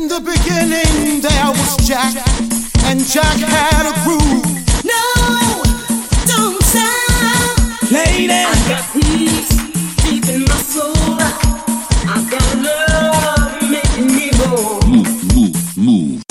In 0.00 0.08
the 0.08 0.20
beginning 0.20 1.20
there 1.20 1.50
was 1.52 1.76
Jack, 1.86 2.14
and 2.88 3.04
Jack 3.04 3.36
had 3.36 3.84
a 3.84 3.92
groove. 4.02 4.48
No, 4.82 5.04
don't 6.24 6.56
stop. 6.64 7.92
Lady, 7.92 8.32
I 8.32 8.48
got 8.66 8.84
peace 8.94 9.52
deep 10.00 10.24
in 10.32 10.44
my 10.48 10.56
soul. 10.72 11.20
I 12.08 12.16
got 12.32 12.48
love 12.64 13.60
making 13.60 14.06
me 14.16 14.30
move. 15.76 16.22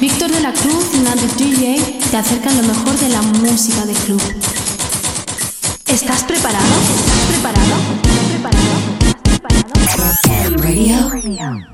Víctor 0.00 0.30
de 0.30 0.40
la 0.40 0.52
Cruz 0.52 0.86
y 0.94 0.98
Nandi 1.00 1.26
DJ 1.36 2.00
te 2.10 2.16
acercan 2.16 2.56
lo 2.56 2.62
mejor 2.62 2.98
de 2.98 3.08
la 3.10 3.20
música 3.20 3.84
de 3.84 3.92
club. 3.92 4.22
¿Estás 5.88 6.24
preparado? 6.24 6.74
¿Estás 6.96 7.20
preparado? 7.28 7.74
¿Estás 8.02 8.24
preparado? 8.30 8.72
¿Estás 9.84 10.20
preparado? 10.22 11.10
Radio. 11.10 11.73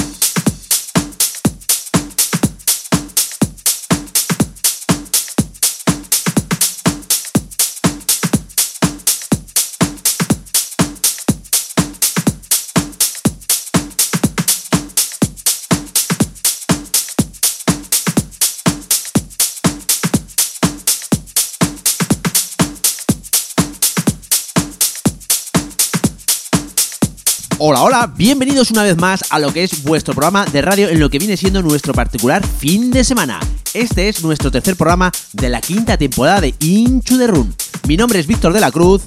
Hola, 27.63 27.83
hola, 27.83 28.11
bienvenidos 28.17 28.71
una 28.71 28.81
vez 28.81 28.97
más 28.97 29.23
a 29.29 29.37
lo 29.37 29.53
que 29.53 29.63
es 29.63 29.83
vuestro 29.83 30.15
programa 30.15 30.45
de 30.45 30.63
radio 30.63 30.89
en 30.89 30.99
lo 30.99 31.11
que 31.11 31.19
viene 31.19 31.37
siendo 31.37 31.61
nuestro 31.61 31.93
particular 31.93 32.43
fin 32.43 32.89
de 32.89 33.03
semana. 33.03 33.39
Este 33.75 34.09
es 34.09 34.23
nuestro 34.23 34.49
tercer 34.49 34.75
programa 34.75 35.11
de 35.33 35.47
la 35.47 35.61
quinta 35.61 35.95
temporada 35.95 36.41
de 36.41 36.55
Inchu 36.59 37.19
the 37.19 37.27
Run. 37.27 37.55
Mi 37.87 37.97
nombre 37.97 38.19
es 38.19 38.25
Víctor 38.25 38.51
de 38.53 38.61
la 38.61 38.71
Cruz 38.71 39.03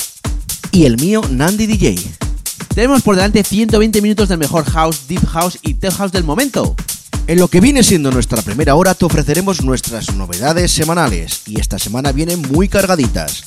y 0.70 0.84
el 0.84 0.98
mío 0.98 1.20
Nandi 1.30 1.66
DJ. 1.66 1.96
Tenemos 2.72 3.02
por 3.02 3.16
delante 3.16 3.42
120 3.42 4.00
minutos 4.00 4.28
del 4.28 4.38
mejor 4.38 4.64
house, 4.66 5.08
deep 5.08 5.26
house 5.26 5.58
y 5.62 5.74
tech 5.74 5.92
house 5.94 6.12
del 6.12 6.22
momento. 6.22 6.76
En 7.26 7.40
lo 7.40 7.48
que 7.48 7.60
viene 7.60 7.82
siendo 7.82 8.12
nuestra 8.12 8.40
primera 8.40 8.76
hora 8.76 8.94
te 8.94 9.04
ofreceremos 9.04 9.64
nuestras 9.64 10.14
novedades 10.14 10.70
semanales 10.70 11.42
y 11.48 11.58
esta 11.58 11.80
semana 11.80 12.12
vienen 12.12 12.40
muy 12.52 12.68
cargaditas. 12.68 13.46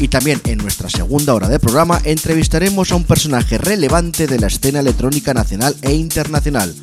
Y 0.00 0.08
también 0.08 0.40
en 0.44 0.58
nuestra 0.58 0.88
segunda 0.88 1.34
hora 1.34 1.48
de 1.48 1.58
programa 1.58 2.00
entrevistaremos 2.04 2.92
a 2.92 2.96
un 2.96 3.04
personaje 3.04 3.58
relevante 3.58 4.26
de 4.26 4.38
la 4.38 4.46
escena 4.46 4.80
electrónica 4.80 5.34
nacional 5.34 5.74
e 5.82 5.92
internacional. 5.92 6.74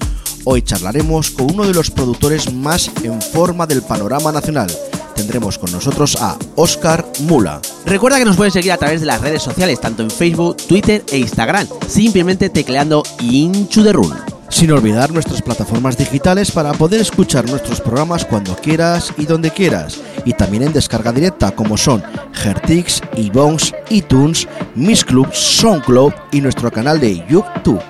Hoy 0.44 0.62
charlaremos 0.62 1.32
con 1.32 1.52
uno 1.52 1.66
de 1.66 1.74
los 1.74 1.90
productores 1.90 2.54
más 2.54 2.92
en 3.04 3.22
forma 3.22 3.66
del 3.66 3.82
panorama 3.82 4.32
nacional. 4.32 4.72
Tendremos 5.16 5.58
con 5.58 5.72
nosotros 5.72 6.18
a 6.20 6.38
Oscar 6.56 7.06
Mula. 7.22 7.62
Recuerda 7.86 8.20
que 8.20 8.26
nos 8.26 8.36
puedes 8.36 8.54
seguir 8.54 8.74
a 8.74 8.78
través 8.78 9.00
de 9.00 9.08
las 9.08 9.22
redes 9.22 9.42
sociales, 9.42 9.80
tanto 9.80 10.04
en 10.04 10.12
Facebook, 10.12 10.58
Twitter 10.68 11.04
e 11.12 11.18
Instagram, 11.18 11.68
simplemente 11.88 12.50
tecleando 12.50 13.02
Inchu 13.22 13.84
the 13.84 13.94
Run. 13.94 14.35
Sin 14.50 14.72
olvidar 14.72 15.12
nuestras 15.12 15.42
plataformas 15.42 15.98
digitales 15.98 16.52
para 16.52 16.72
poder 16.74 17.02
escuchar 17.02 17.50
nuestros 17.50 17.82
programas 17.82 18.26
cuando 18.26 18.56
quieras 18.56 19.14
y 19.18 19.26
donde 19.26 19.52
quieras. 19.52 20.00
Y 20.24 20.34
también 20.34 20.64
en 20.64 20.74
descarga 20.74 21.12
directa 21.12 21.52
como 21.52 21.78
son 21.78 22.04
Gertix, 22.34 23.02
iBones, 23.16 23.74
iTunes, 23.90 24.48
Miss 24.76 25.04
Club, 25.04 25.28
SoundCloud 25.34 26.14
y 26.32 26.42
nuestro 26.42 26.72
canal 26.72 27.00
de 27.00 27.26
YouTube. 27.28 27.82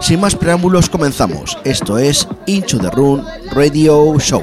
Sin 0.00 0.20
más 0.20 0.34
preámbulos 0.34 0.88
comenzamos. 0.90 1.56
Esto 1.64 1.98
es 1.98 2.28
Into 2.46 2.78
the 2.78 2.90
Run 2.90 3.24
Radio 3.52 4.18
Show. 4.18 4.42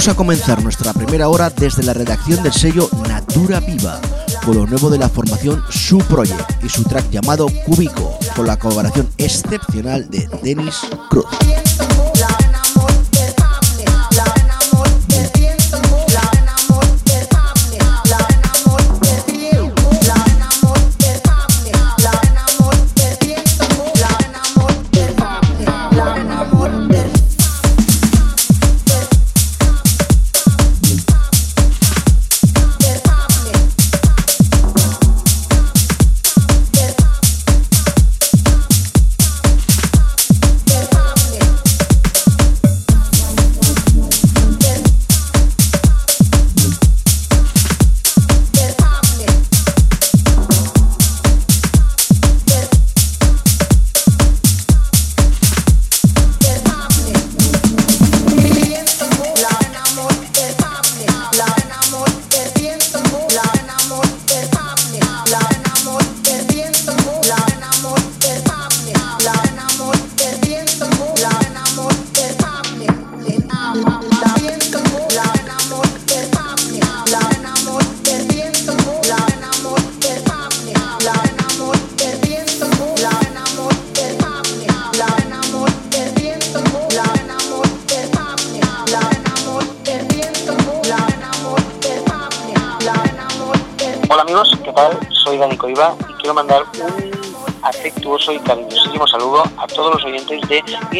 Vamos 0.00 0.14
a 0.14 0.16
comenzar 0.16 0.62
nuestra 0.62 0.94
primera 0.94 1.28
hora 1.28 1.50
desde 1.50 1.82
la 1.82 1.92
redacción 1.92 2.42
del 2.42 2.54
sello 2.54 2.88
Natura 3.06 3.60
Viva, 3.60 4.00
con 4.46 4.56
lo 4.56 4.66
nuevo 4.66 4.88
de 4.88 4.96
la 4.96 5.10
formación 5.10 5.62
Su 5.68 5.98
Project 5.98 6.64
y 6.64 6.70
su 6.70 6.84
track 6.84 7.10
llamado 7.10 7.48
Cubico, 7.66 8.18
con 8.34 8.46
la 8.46 8.58
colaboración 8.58 9.06
excepcional 9.18 10.08
de 10.08 10.26
Denis 10.42 10.80
Cruz. 11.10 11.26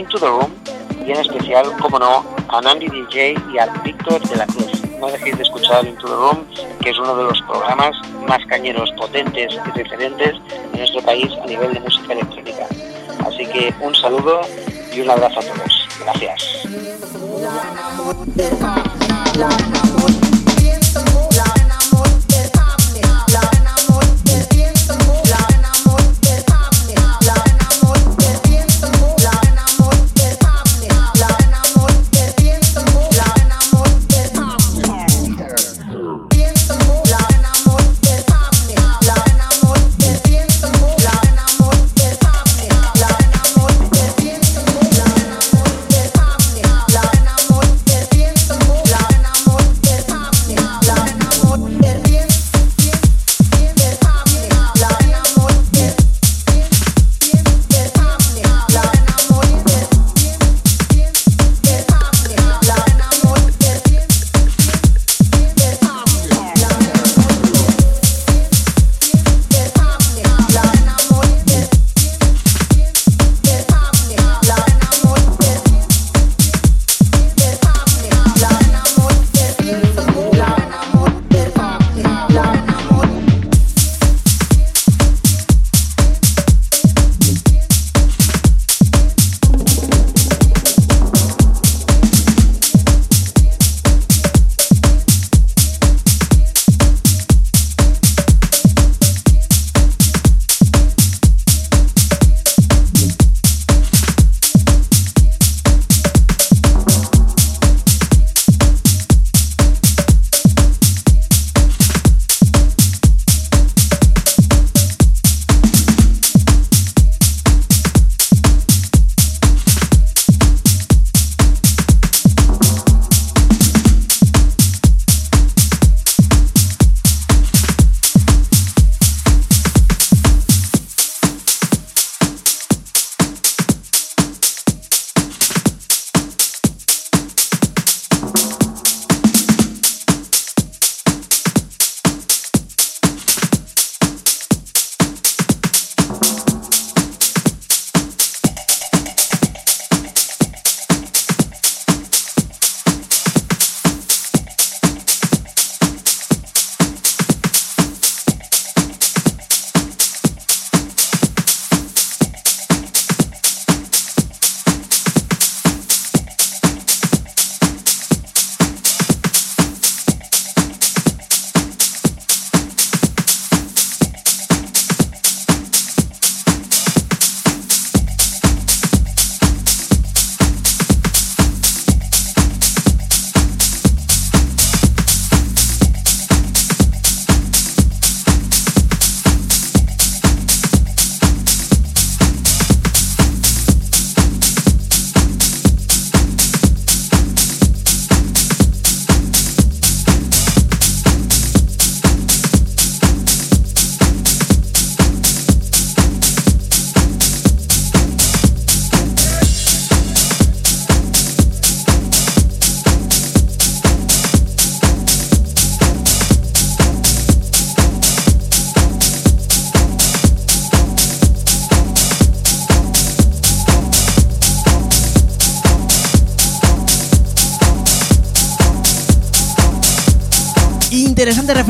Into 0.00 0.18
the 0.18 0.26
Room 0.26 0.50
y 1.06 1.10
en 1.10 1.18
especial, 1.18 1.70
como 1.78 1.98
no, 1.98 2.24
a 2.48 2.60
Nandi 2.62 2.88
DJ 2.88 3.34
y 3.52 3.58
a 3.58 3.66
Víctor 3.84 4.20
de 4.28 4.36
la 4.36 4.46
Cruz. 4.46 4.82
No 4.98 5.08
dejéis 5.08 5.36
de 5.36 5.42
escuchar 5.42 5.86
Into 5.86 6.06
the 6.06 6.14
Room, 6.14 6.46
que 6.80 6.90
es 6.90 6.98
uno 6.98 7.14
de 7.16 7.24
los 7.24 7.40
programas 7.42 7.94
más 8.26 8.38
cañeros, 8.46 8.90
potentes 8.96 9.52
y 9.52 9.78
referentes 9.78 10.36
en 10.72 10.78
nuestro 10.78 11.02
país 11.02 11.30
a 11.42 11.46
nivel 11.46 11.74
de 11.74 11.80
música 11.80 12.14
electrónica. 12.14 12.66
Así 13.26 13.46
que 13.46 13.74
un 13.80 13.94
saludo 13.94 14.40
y 14.92 15.00
un 15.00 15.10
abrazo 15.10 15.40
a 15.40 15.42
todos. 15.42 15.88
Gracias. 16.00 16.66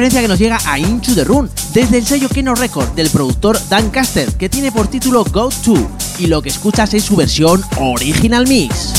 Referencia 0.00 0.23
que 0.23 0.28
nos 0.28 0.38
llega 0.38 0.59
a 0.64 0.78
Into 0.78 1.14
the 1.14 1.25
Run 1.25 1.50
desde 1.75 1.99
el 1.99 2.07
sello 2.07 2.30
Keno 2.30 2.54
Record 2.54 2.88
del 2.95 3.11
productor 3.11 3.61
Dan 3.69 3.90
Caster 3.90 4.33
que 4.33 4.49
tiene 4.49 4.73
por 4.73 4.88
título 4.88 5.25
Go 5.25 5.50
To 5.50 5.75
y 6.19 6.26
lo 6.26 6.40
que 6.40 6.49
escuchas 6.49 6.95
es 6.95 7.04
su 7.04 7.16
versión 7.16 7.62
Original 7.76 8.47
Mix. 8.47 8.95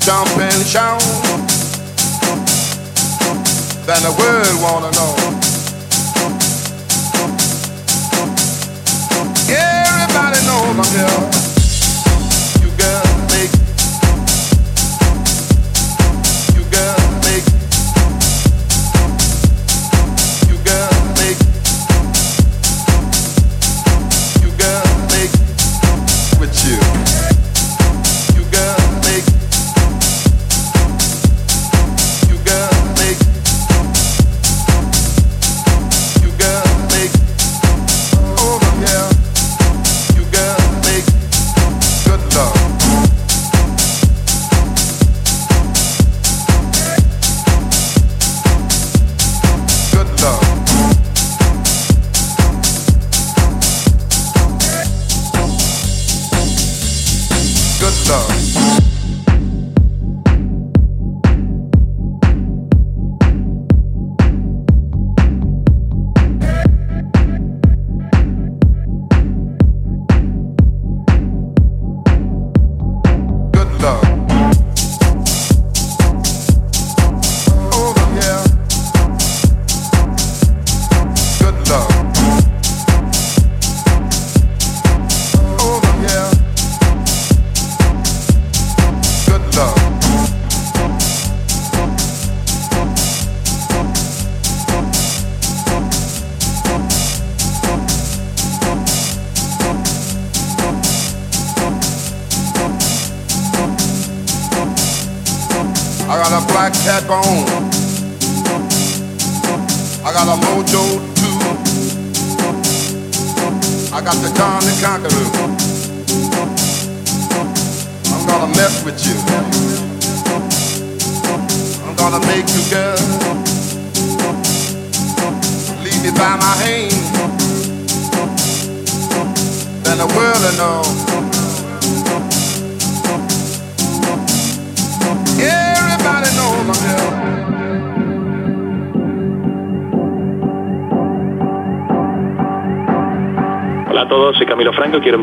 Jump 0.00 0.30
and 0.38 0.66
shout. 0.66 1.00
Then 3.86 4.02
the 4.02 4.14
world 4.18 4.62
wanna 4.62 4.90
know. 4.92 5.14
Everybody 9.48 10.46
knows 10.46 10.76
my 10.76 10.86
girl. 10.96 11.39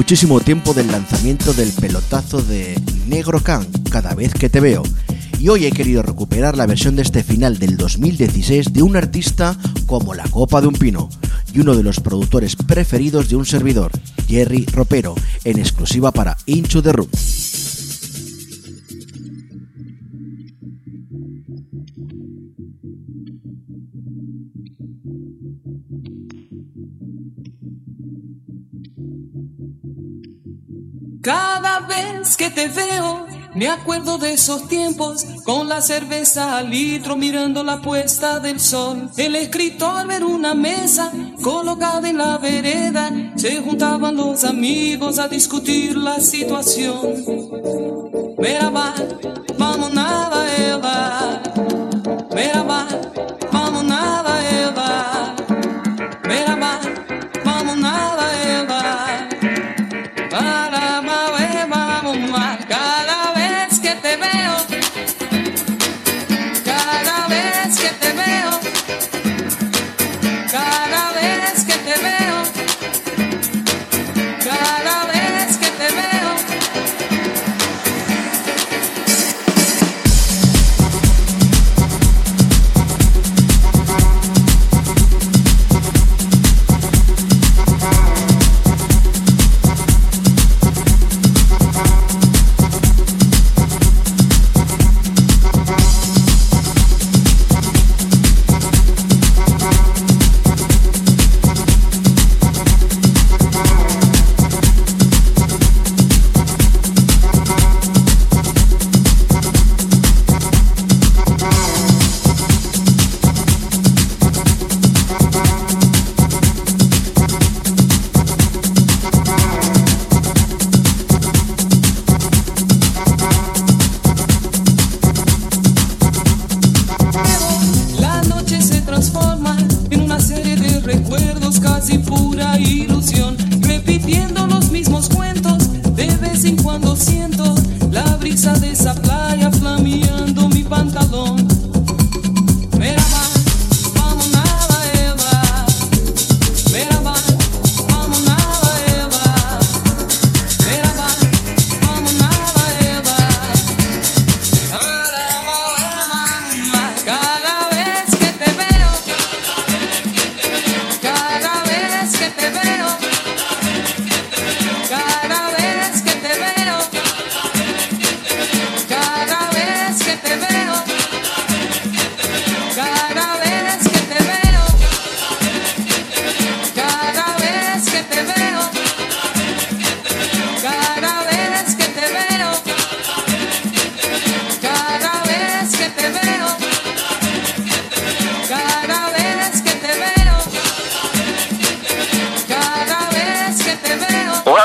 Muchísimo 0.00 0.40
tiempo 0.40 0.72
del 0.72 0.90
lanzamiento 0.90 1.52
del 1.52 1.70
pelotazo 1.72 2.40
de 2.40 2.74
Negro 3.06 3.38
Can, 3.40 3.66
cada 3.90 4.14
vez 4.14 4.32
que 4.32 4.48
te 4.48 4.58
veo. 4.58 4.82
Y 5.38 5.50
hoy 5.50 5.66
he 5.66 5.72
querido 5.72 6.02
recuperar 6.02 6.56
la 6.56 6.64
versión 6.64 6.96
de 6.96 7.02
este 7.02 7.22
final 7.22 7.58
del 7.58 7.76
2016 7.76 8.72
de 8.72 8.82
un 8.82 8.96
artista 8.96 9.58
como 9.84 10.14
la 10.14 10.24
copa 10.24 10.62
de 10.62 10.68
un 10.68 10.74
pino 10.74 11.10
y 11.52 11.60
uno 11.60 11.76
de 11.76 11.82
los 11.82 12.00
productores 12.00 12.56
preferidos 12.56 13.28
de 13.28 13.36
un 13.36 13.44
servidor, 13.44 13.92
Jerry 14.26 14.64
Ropero, 14.72 15.14
en 15.44 15.58
exclusiva 15.58 16.12
para 16.12 16.38
Into 16.46 16.82
the 16.82 16.92
Room. 16.92 17.10
Cada 31.22 31.80
vez 31.80 32.34
que 32.34 32.48
te 32.48 32.68
veo, 32.68 33.26
me 33.54 33.68
acuerdo 33.68 34.16
de 34.16 34.32
esos 34.32 34.66
tiempos, 34.68 35.26
con 35.44 35.68
la 35.68 35.82
cerveza 35.82 36.56
al 36.56 36.70
litro 36.70 37.14
mirando 37.14 37.62
la 37.62 37.82
puesta 37.82 38.40
del 38.40 38.58
sol. 38.58 39.10
El 39.18 39.36
escritor 39.36 40.10
en 40.10 40.22
una 40.24 40.54
mesa 40.54 41.12
colocada 41.42 42.08
en 42.08 42.16
la 42.16 42.38
vereda, 42.38 43.10
se 43.36 43.60
juntaban 43.60 44.16
los 44.16 44.44
amigos 44.44 45.18
a 45.18 45.28
discutir 45.28 45.94
la 45.94 46.20
situación. 46.20 46.98
Merhaba, 48.38 48.94
vamos 49.58 49.92
nada, 49.92 50.46
Eva. 50.56 51.42
Merhaba, 52.34 52.88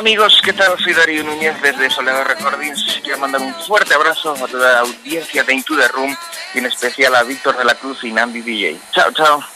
amigos, 0.06 0.40
¿qué 0.44 0.54
tal? 0.54 0.78
Soy 0.78 0.94
Darío 0.94 1.24
Núñez 1.24 1.60
desde 1.64 1.90
Soledad 1.90 2.28
Recordings. 2.28 3.02
Quiero 3.02 3.18
mandar 3.18 3.42
un 3.42 3.56
fuerte 3.56 3.96
abrazo 3.96 4.36
a 4.36 4.48
toda 4.48 4.74
la 4.74 4.80
audiencia 4.82 5.44
de 5.44 5.56
Into 5.56 5.76
the 5.76 5.88
Room 5.88 6.16
y 6.54 6.60
en 6.60 6.68
especial 6.68 7.16
a 7.16 7.24
Víctor 7.24 7.58
de 7.58 7.66
la 7.66 7.74
Cruz 7.74 8.04
y 8.04 8.12
Nandi 8.12 8.42
DJ. 8.42 8.80
Chao, 8.92 9.12
chao. 9.14 9.55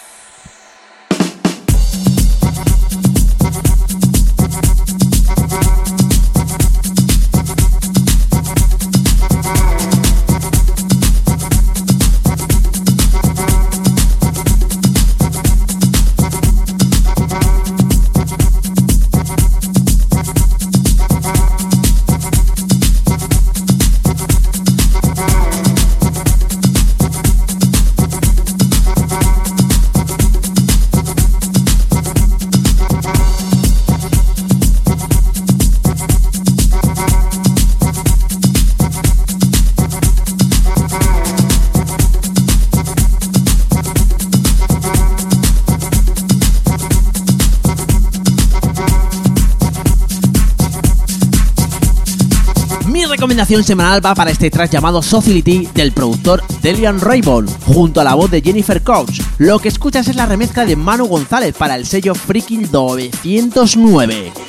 Semanal 53.58 54.06
va 54.06 54.14
para 54.14 54.30
este 54.30 54.52
track 54.52 54.70
llamado 54.70 55.02
Society 55.02 55.68
del 55.74 55.92
productor 55.92 56.44
Delian 56.62 57.02
Raybon, 57.02 57.48
junto 57.66 58.00
a 58.00 58.04
la 58.04 58.14
voz 58.14 58.30
de 58.30 58.42
Jennifer 58.42 58.84
Cox. 58.84 59.22
Lo 59.40 59.58
que 59.58 59.70
escuchas 59.70 60.08
es 60.08 60.16
la 60.16 60.28
remezcla 60.28 60.66
de 60.66 60.76
Manu 60.76 61.08
González 61.08 61.56
para 61.58 61.76
el 61.76 61.88
sello 61.88 62.14
Freaking 62.14 62.70
909. 62.72 64.49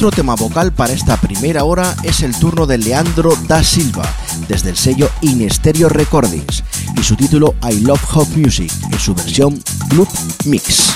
Otro 0.00 0.12
tema 0.12 0.34
vocal 0.34 0.72
para 0.72 0.94
esta 0.94 1.18
primera 1.18 1.64
hora 1.64 1.94
es 2.02 2.22
el 2.22 2.34
turno 2.34 2.64
de 2.64 2.78
Leandro 2.78 3.36
da 3.46 3.62
Silva, 3.62 4.10
desde 4.48 4.70
el 4.70 4.76
sello 4.78 5.10
Inestereo 5.20 5.90
Recordings, 5.90 6.64
y 6.98 7.02
su 7.02 7.16
título 7.16 7.54
I 7.70 7.80
Love 7.80 8.02
Hot 8.04 8.28
Music, 8.34 8.72
en 8.90 8.98
su 8.98 9.14
versión 9.14 9.62
Club 9.90 10.08
Mix. 10.46 10.89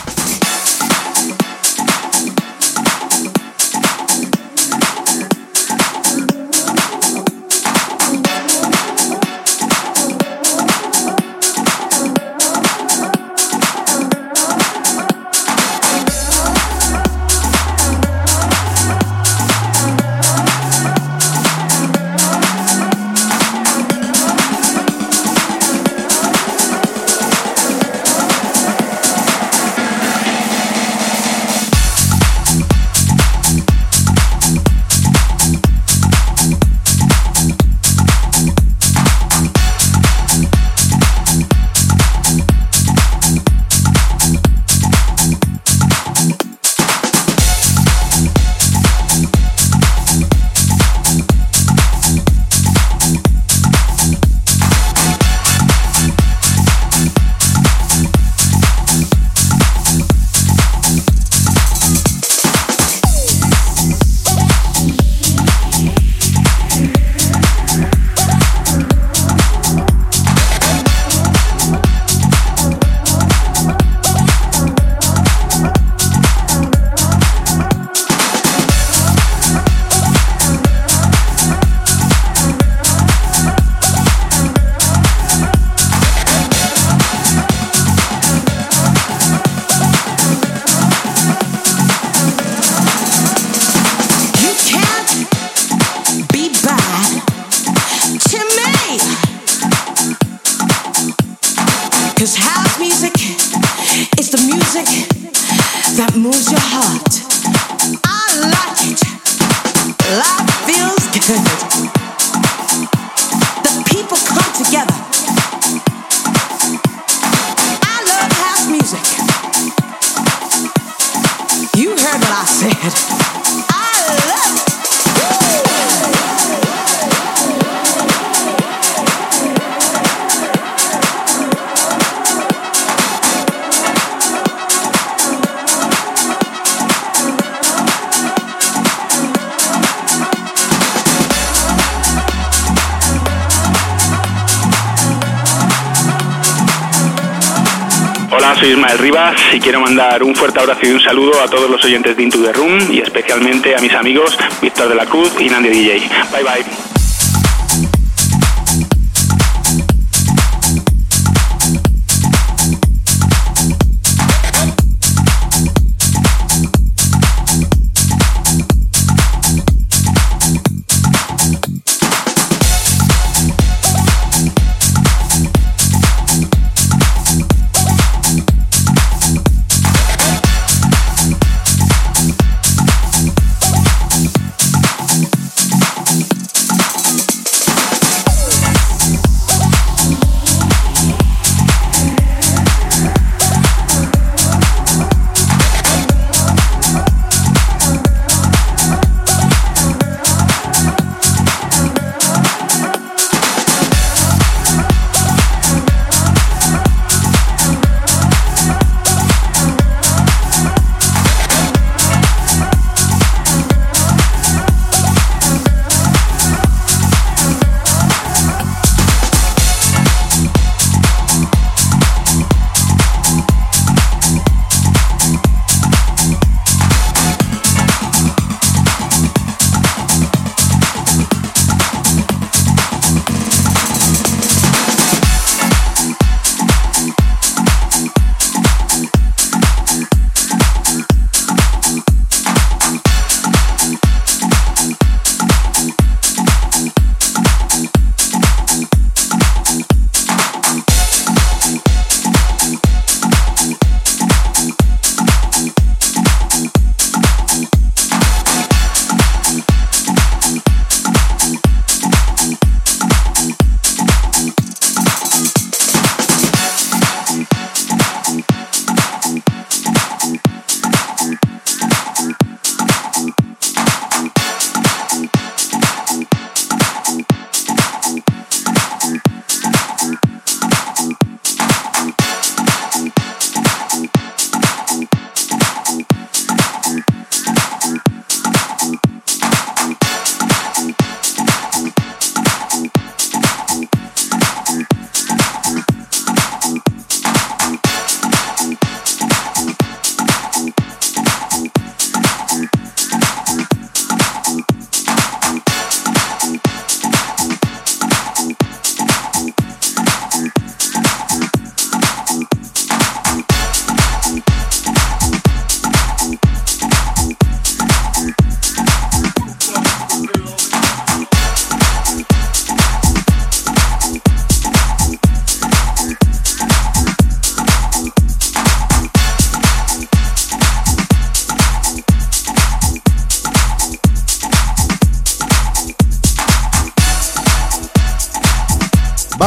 Soy 148.64 148.72
Ismael 148.72 148.98
Rivas 148.98 149.35
y 149.53 149.61
quiero 149.61 149.81
mandar 149.81 150.22
un 150.22 150.35
fuerte 150.35 150.59
abrazo 150.59 150.87
y 150.87 150.90
un 150.92 151.00
saludo 151.00 151.38
a 151.42 151.48
todos 151.48 151.68
los 151.68 151.85
oyentes 151.85 152.16
de 152.16 152.22
Into 152.22 152.42
the 152.42 152.53
Room 152.53 152.79
y 152.90 153.00
especialmente 153.00 153.77
a 153.77 153.79
mis 153.79 153.92
amigos 153.92 154.38
Víctor 154.62 154.88
de 154.88 154.94
la 154.94 155.05
Cruz 155.05 155.33
y 155.38 155.50
Nandy 155.50 155.68
DJ. 155.68 156.09
Bye 156.33 156.42
bye. 156.42 156.84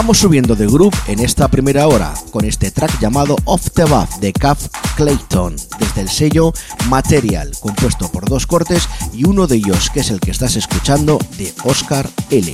Vamos 0.08 0.20
subiendo 0.20 0.56
de 0.56 0.68
groove 0.68 0.96
en 1.08 1.20
esta 1.20 1.50
primera 1.50 1.86
hora 1.86 2.14
con 2.32 2.46
este 2.46 2.72
track 2.72 2.98
llamado 3.02 3.36
Off 3.44 3.72
the 3.72 3.84
Bath 3.84 4.22
de 4.22 4.32
Cav 4.32 4.58
Clayton 4.96 5.58
desde 5.80 6.00
el 6.00 6.08
sello 6.08 6.54
Material, 6.88 7.52
compuesto 7.60 8.10
por 8.10 8.30
dos 8.30 8.48
cortes 8.48 8.88
y 9.12 9.28
uno 9.28 9.48
de 9.48 9.58
ellos 9.58 9.90
que 9.90 10.00
es 10.00 10.10
el 10.10 10.22
que 10.22 10.32
estás 10.32 10.56
escuchando 10.56 11.20
de 11.38 11.54
Oscar 11.66 12.10
L. 12.30 12.54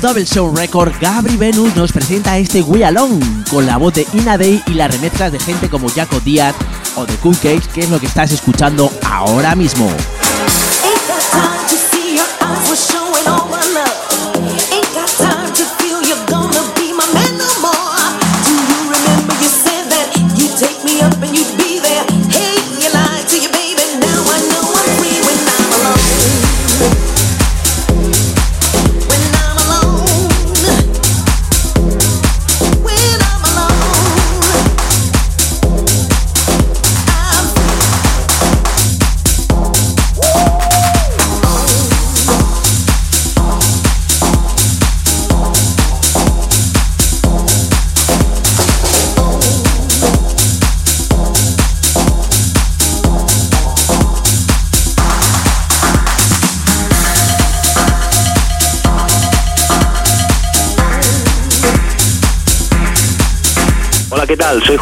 Double 0.00 0.24
Show 0.24 0.54
Record, 0.54 0.92
Gabri 1.00 1.36
Venus 1.36 1.74
nos 1.74 1.92
presenta 1.92 2.38
este 2.38 2.62
We 2.62 2.84
Alone 2.84 3.18
con 3.50 3.66
la 3.66 3.76
voz 3.76 3.94
de 3.94 4.06
Ina 4.12 4.36
Day 4.36 4.62
y 4.66 4.74
las 4.74 4.90
remezclas 4.90 5.32
de 5.32 5.40
gente 5.40 5.68
como 5.68 5.88
Jaco 5.88 6.20
Díaz 6.20 6.54
o 6.96 7.06
de 7.06 7.14
Cool 7.16 7.36
Cakes, 7.36 7.68
que 7.72 7.80
es 7.80 7.90
lo 7.90 7.98
que 7.98 8.06
estás 8.06 8.32
escuchando 8.32 8.90
ahora 9.04 9.54
mismo. 9.54 9.88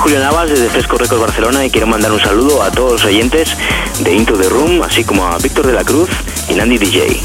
Julio 0.04 0.20
Navas 0.20 0.50
desde 0.50 0.68
Fresco 0.68 0.98
Records 0.98 1.18
Barcelona 1.18 1.64
y 1.64 1.70
quiero 1.70 1.86
mandar 1.86 2.12
un 2.12 2.20
saludo 2.20 2.62
a 2.62 2.70
todos 2.70 2.92
los 2.92 3.04
oyentes 3.06 3.56
de 4.00 4.12
Into 4.12 4.34
the 4.34 4.50
Room, 4.50 4.82
así 4.82 5.02
como 5.02 5.24
a 5.26 5.38
Víctor 5.38 5.66
de 5.66 5.72
la 5.72 5.82
Cruz 5.82 6.10
y 6.46 6.52
Nandi 6.52 6.76
DJ. 6.76 7.22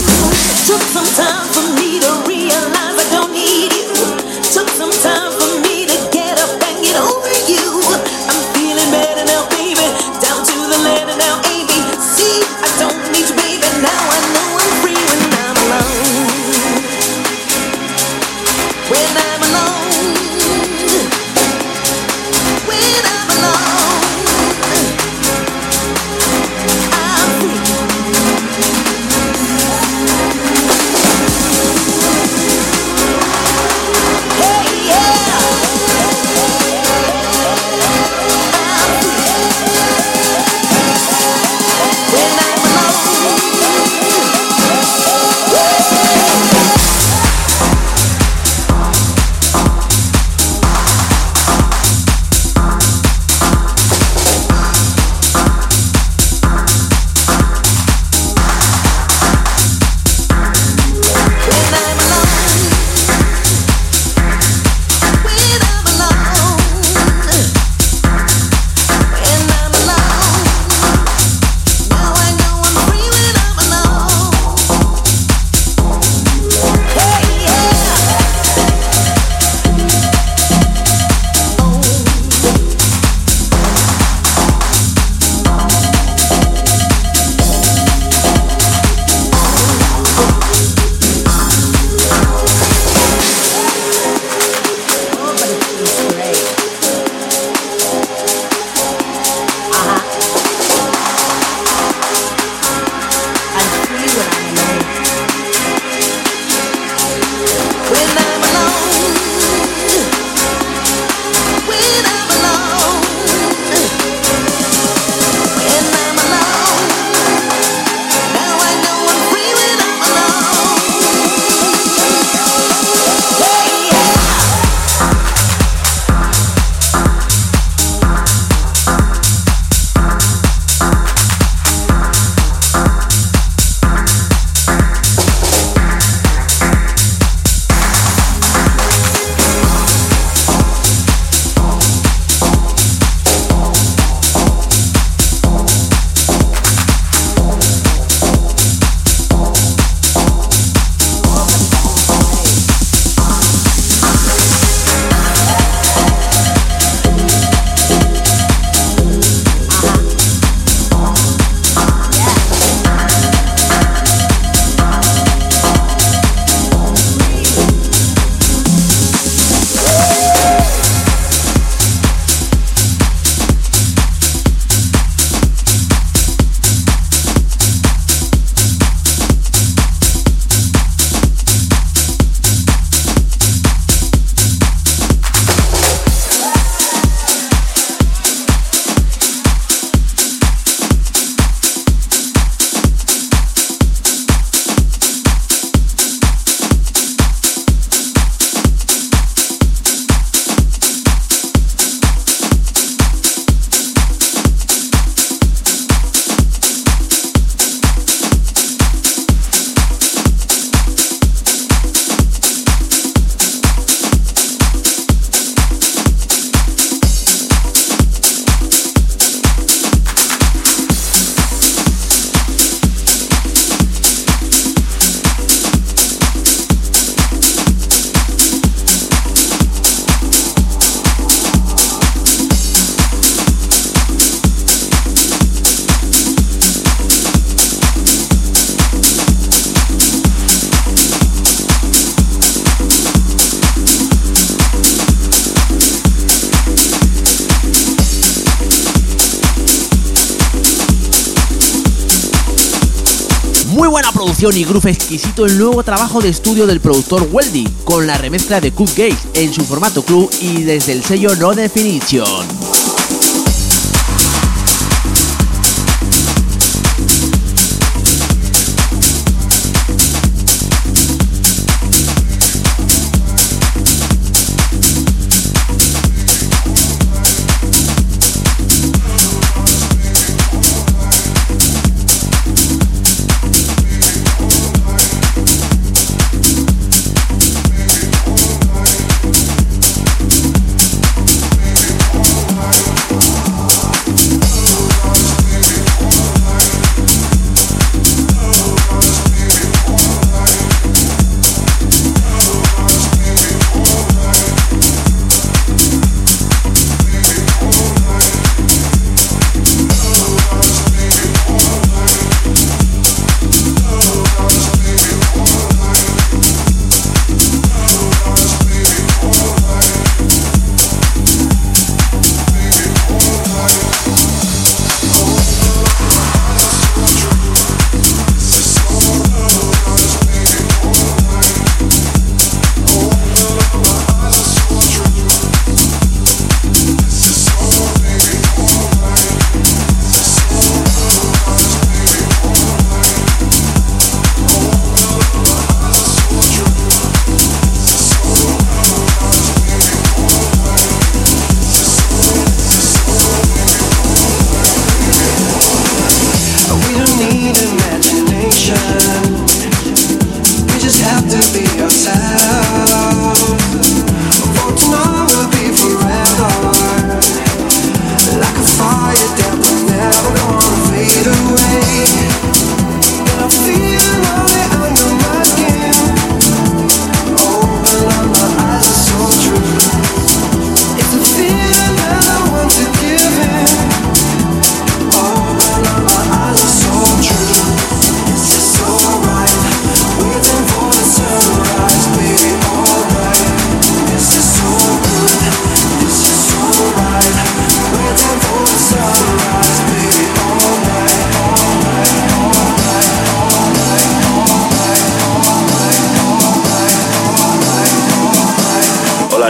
Y 254.41 254.63
groove 254.63 254.89
exquisito 254.89 255.45
el 255.45 255.57
nuevo 255.57 255.83
trabajo 255.83 256.21
de 256.21 256.29
estudio 256.29 256.65
del 256.65 256.79
productor 256.79 257.27
Weldy, 257.29 257.67
con 257.83 258.07
la 258.07 258.17
remezcla 258.17 258.61
de 258.61 258.71
Cut 258.71 258.87
Gates 258.91 259.27
en 259.33 259.53
su 259.53 259.65
formato 259.65 260.01
club 260.01 260.29
y 260.39 260.63
desde 260.63 260.93
el 260.93 261.03
sello 261.03 261.35
No 261.35 261.53
Definition. 261.53 262.68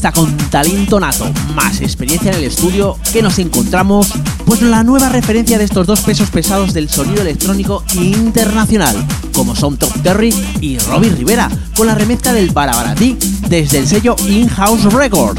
Con 0.00 0.36
talento 0.50 1.00
nato, 1.00 1.26
más 1.54 1.80
experiencia 1.80 2.30
en 2.30 2.38
el 2.38 2.44
estudio, 2.44 2.98
que 3.12 3.22
nos 3.22 3.38
encontramos? 3.38 4.12
Pues 4.44 4.60
la 4.60 4.84
nueva 4.84 5.08
referencia 5.08 5.56
de 5.56 5.64
estos 5.64 5.86
dos 5.86 6.00
pesos 6.00 6.30
pesados 6.30 6.74
del 6.74 6.90
sonido 6.90 7.22
electrónico 7.22 7.82
internacional, 7.94 8.94
como 9.32 9.56
son 9.56 9.78
Top 9.78 9.92
Terry 10.02 10.34
y 10.60 10.78
Robbie 10.78 11.10
Rivera, 11.10 11.50
con 11.76 11.86
la 11.86 11.94
remezcla 11.94 12.34
del 12.34 12.50
Barabaratí 12.50 13.16
desde 13.48 13.78
el 13.78 13.88
sello 13.88 14.16
In-House 14.28 14.84
Record. 14.92 15.38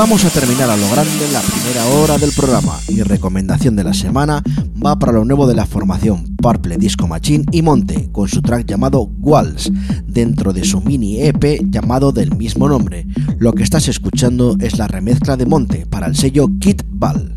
Vamos 0.00 0.24
a 0.24 0.30
terminar 0.30 0.70
a 0.70 0.78
lo 0.78 0.88
grande 0.88 1.28
la 1.30 1.42
primera 1.42 1.84
hora 1.88 2.16
del 2.16 2.32
programa. 2.32 2.72
Mi 2.88 3.02
recomendación 3.02 3.76
de 3.76 3.84
la 3.84 3.92
semana 3.92 4.42
va 4.82 4.98
para 4.98 5.12
lo 5.12 5.26
nuevo 5.26 5.46
de 5.46 5.54
la 5.54 5.66
formación 5.66 6.36
Purple 6.36 6.78
Disco 6.78 7.06
Machine 7.06 7.44
y 7.52 7.60
Monte, 7.60 8.08
con 8.10 8.26
su 8.26 8.40
track 8.40 8.64
llamado 8.64 9.10
Walls, 9.20 9.70
dentro 10.06 10.54
de 10.54 10.64
su 10.64 10.80
mini 10.80 11.20
EP 11.20 11.70
llamado 11.70 12.12
del 12.12 12.34
mismo 12.34 12.66
nombre. 12.66 13.06
Lo 13.38 13.52
que 13.52 13.62
estás 13.62 13.88
escuchando 13.88 14.56
es 14.58 14.78
la 14.78 14.88
remezcla 14.88 15.36
de 15.36 15.44
Monte 15.44 15.84
para 15.84 16.06
el 16.06 16.16
sello 16.16 16.48
Kit 16.58 16.82
Ball. 16.88 17.36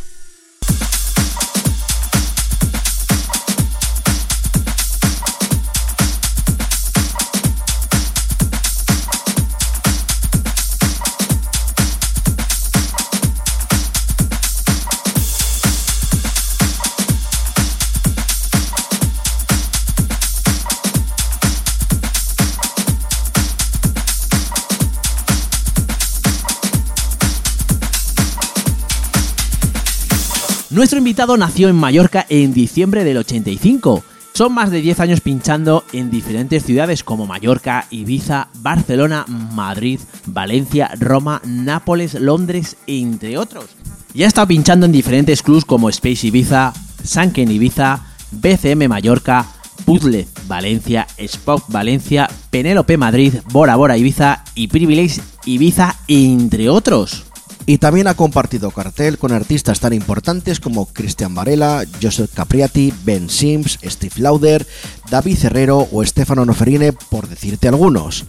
Invitado 31.11 31.35
nació 31.35 31.67
en 31.67 31.75
Mallorca 31.75 32.25
en 32.29 32.53
diciembre 32.53 33.03
del 33.03 33.17
85. 33.17 34.01
Son 34.31 34.53
más 34.53 34.71
de 34.71 34.79
10 34.79 35.01
años 35.01 35.19
pinchando 35.19 35.83
en 35.91 36.09
diferentes 36.09 36.63
ciudades 36.63 37.03
como 37.03 37.27
Mallorca, 37.27 37.85
Ibiza, 37.89 38.47
Barcelona, 38.59 39.25
Madrid, 39.27 39.99
Valencia, 40.25 40.89
Roma, 40.97 41.41
Nápoles, 41.43 42.13
Londres, 42.13 42.77
entre 42.87 43.37
otros. 43.37 43.65
Ya 44.13 44.25
estado 44.25 44.47
pinchando 44.47 44.85
en 44.85 44.93
diferentes 44.93 45.43
clubs 45.43 45.65
como 45.65 45.89
Space 45.89 46.27
Ibiza, 46.27 46.71
Sanken 47.03 47.51
Ibiza, 47.51 48.05
BCM 48.31 48.87
Mallorca, 48.87 49.45
Puzzle 49.83 50.29
Valencia, 50.47 51.07
Spock 51.17 51.65
Valencia, 51.67 52.29
Penélope 52.51 52.95
Madrid, 52.95 53.33
Bora 53.51 53.75
Bora 53.75 53.97
Ibiza 53.97 54.45
y 54.55 54.69
Privilege 54.69 55.19
Ibiza, 55.43 55.93
entre 56.07 56.69
otros. 56.69 57.30
Y 57.65 57.77
también 57.77 58.07
ha 58.07 58.15
compartido 58.15 58.71
cartel 58.71 59.17
con 59.17 59.31
artistas 59.31 59.79
tan 59.79 59.93
importantes 59.93 60.59
como 60.59 60.87
Cristian 60.87 61.35
Varela, 61.35 61.85
Joseph 62.01 62.31
Capriati, 62.33 62.91
Ben 63.05 63.29
Sims, 63.29 63.77
Steve 63.83 64.15
Lauder, 64.17 64.65
David 65.09 65.37
Herrero 65.43 65.87
o 65.91 66.03
Stefano 66.03 66.43
Noferine, 66.45 66.91
por 66.93 67.27
decirte 67.27 67.67
algunos. 67.67 68.25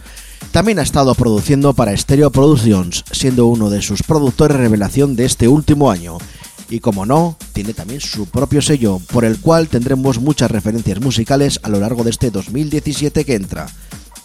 También 0.51 0.77
ha 0.77 0.83
estado 0.83 1.15
produciendo 1.15 1.73
para 1.73 1.97
Stereo 1.97 2.29
Productions, 2.29 3.03
siendo 3.11 3.47
uno 3.47 3.71
de 3.71 3.81
sus 3.81 4.03
productores 4.03 4.57
revelación 4.57 5.15
de 5.15 5.25
este 5.25 5.47
último 5.47 5.89
año. 5.89 6.19
Y 6.69 6.79
como 6.79 7.05
no, 7.05 7.37
tiene 7.53 7.73
también 7.73 8.01
su 8.01 8.27
propio 8.27 8.61
sello, 8.61 8.99
por 9.11 9.25
el 9.25 9.39
cual 9.39 9.67
tendremos 9.67 10.19
muchas 10.19 10.51
referencias 10.51 11.01
musicales 11.01 11.59
a 11.63 11.69
lo 11.69 11.79
largo 11.79 12.03
de 12.03 12.11
este 12.11 12.29
2017 12.29 13.25
que 13.25 13.35
entra. 13.35 13.67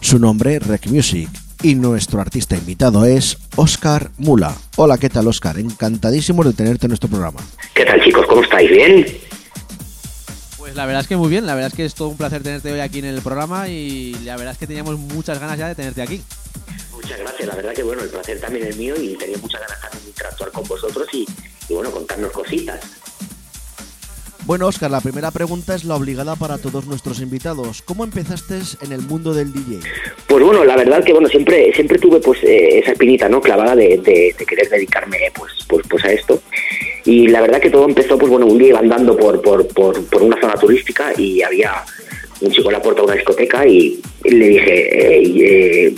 Su 0.01 0.19
nombre, 0.19 0.59
Rec 0.59 0.87
Music, 0.89 1.31
y 1.63 1.75
nuestro 1.75 2.21
artista 2.21 2.57
invitado 2.57 3.05
es 3.05 3.39
Oscar 3.57 4.11
Mula. 4.19 4.55
Hola, 4.77 4.99
¿qué 4.99 5.09
tal 5.09 5.27
Oscar? 5.27 5.59
Encantadísimo 5.59 6.45
de 6.45 6.53
tenerte 6.53 6.87
en 6.87 6.91
nuestro 6.91 7.09
programa. 7.09 7.41
¿Qué 7.75 7.85
tal 7.85 8.03
chicos? 8.03 8.27
¿Cómo 8.27 8.43
estáis? 8.43 8.71
¿Bien? 8.71 9.07
Pues 10.57 10.77
la 10.77 10.87
verdad 10.87 11.03
es 11.03 11.09
que 11.09 11.17
muy 11.17 11.31
bien, 11.31 11.47
la 11.47 11.55
verdad 11.55 11.71
es 11.73 11.77
que 11.77 11.85
es 11.85 11.95
todo 11.95 12.09
un 12.09 12.17
placer 12.17 12.43
tenerte 12.43 12.71
hoy 12.73 12.81
aquí 12.81 13.01
en 13.01 13.07
el 13.07 13.21
programa 13.23 13.69
y 13.69 14.15
la 14.25 14.37
verdad 14.37 14.53
es 14.53 14.59
que 14.59 14.67
teníamos 14.67 14.99
muchas 14.99 15.41
ganas 15.41 15.59
ya 15.59 15.69
de 15.69 15.75
tenerte 15.75 16.03
aquí. 16.03 16.23
Muchas 16.93 17.19
gracias, 17.19 17.49
la 17.49 17.55
verdad 17.55 17.73
que 17.73 17.83
bueno, 17.83 18.03
el 18.03 18.09
placer 18.11 18.41
también 18.41 18.67
es 18.67 18.77
mío 18.77 18.95
y 19.01 19.17
tenía 19.17 19.39
muchas 19.39 19.61
ganas 19.61 19.81
también 19.81 20.05
de 20.05 20.09
interactuar 20.11 20.53
con 20.53 20.65
vosotros 20.69 21.09
y, 21.13 21.27
y 21.69 21.75
bueno, 21.75 21.91
contarnos 21.91 22.31
cositas. 22.33 22.81
Bueno, 24.49 24.67
Oscar, 24.67 24.91
la 24.91 25.03
primera 25.03 25.31
pregunta 25.31 25.75
es 25.75 25.85
la 25.85 25.95
obligada 25.95 26.35
para 26.35 26.57
todos 26.57 26.87
nuestros 26.87 27.21
invitados. 27.21 27.83
¿Cómo 27.83 28.03
empezaste 28.03 28.61
en 28.81 28.93
el 28.93 29.03
mundo 29.03 29.35
del 29.35 29.53
DJ? 29.53 29.81
Pues 30.27 30.43
bueno, 30.43 30.65
la 30.65 30.75
verdad 30.75 31.05
que 31.05 31.13
bueno, 31.13 31.29
siempre 31.29 31.71
siempre 31.75 31.99
tuve 31.99 32.19
pues 32.19 32.43
eh, 32.45 32.79
esa 32.79 32.93
espinita, 32.93 33.29
¿no? 33.29 33.43
Clavada 33.43 33.77
de, 33.77 34.01
querer 34.49 34.71
dedicarme 34.71 35.19
pues, 35.35 35.53
pues 35.69 35.87
pues 35.87 36.03
a 36.07 36.13
esto. 36.13 36.41
Y 37.05 37.29
la 37.29 37.43
verdad 37.43 37.61
que 37.61 37.69
todo 37.69 37.85
empezó 37.85 38.17
pues 38.17 38.31
bueno, 38.31 38.47
un 38.47 38.57
día 38.57 38.69
iba 38.69 38.79
andando 38.79 39.19
por, 39.19 39.43
por, 39.43 39.69
por, 39.69 40.03
por 40.07 40.23
una 40.23 40.41
zona 40.41 40.55
turística 40.55 41.13
y 41.19 41.43
había 41.43 41.85
un 42.41 42.51
chico 42.51 42.71
en 42.71 42.73
la 42.73 42.81
puerta 42.81 43.03
de 43.03 43.07
una 43.07 43.17
discoteca 43.17 43.67
y 43.67 44.01
le 44.25 44.49
dije, 44.49 45.89
eh, 45.89 45.95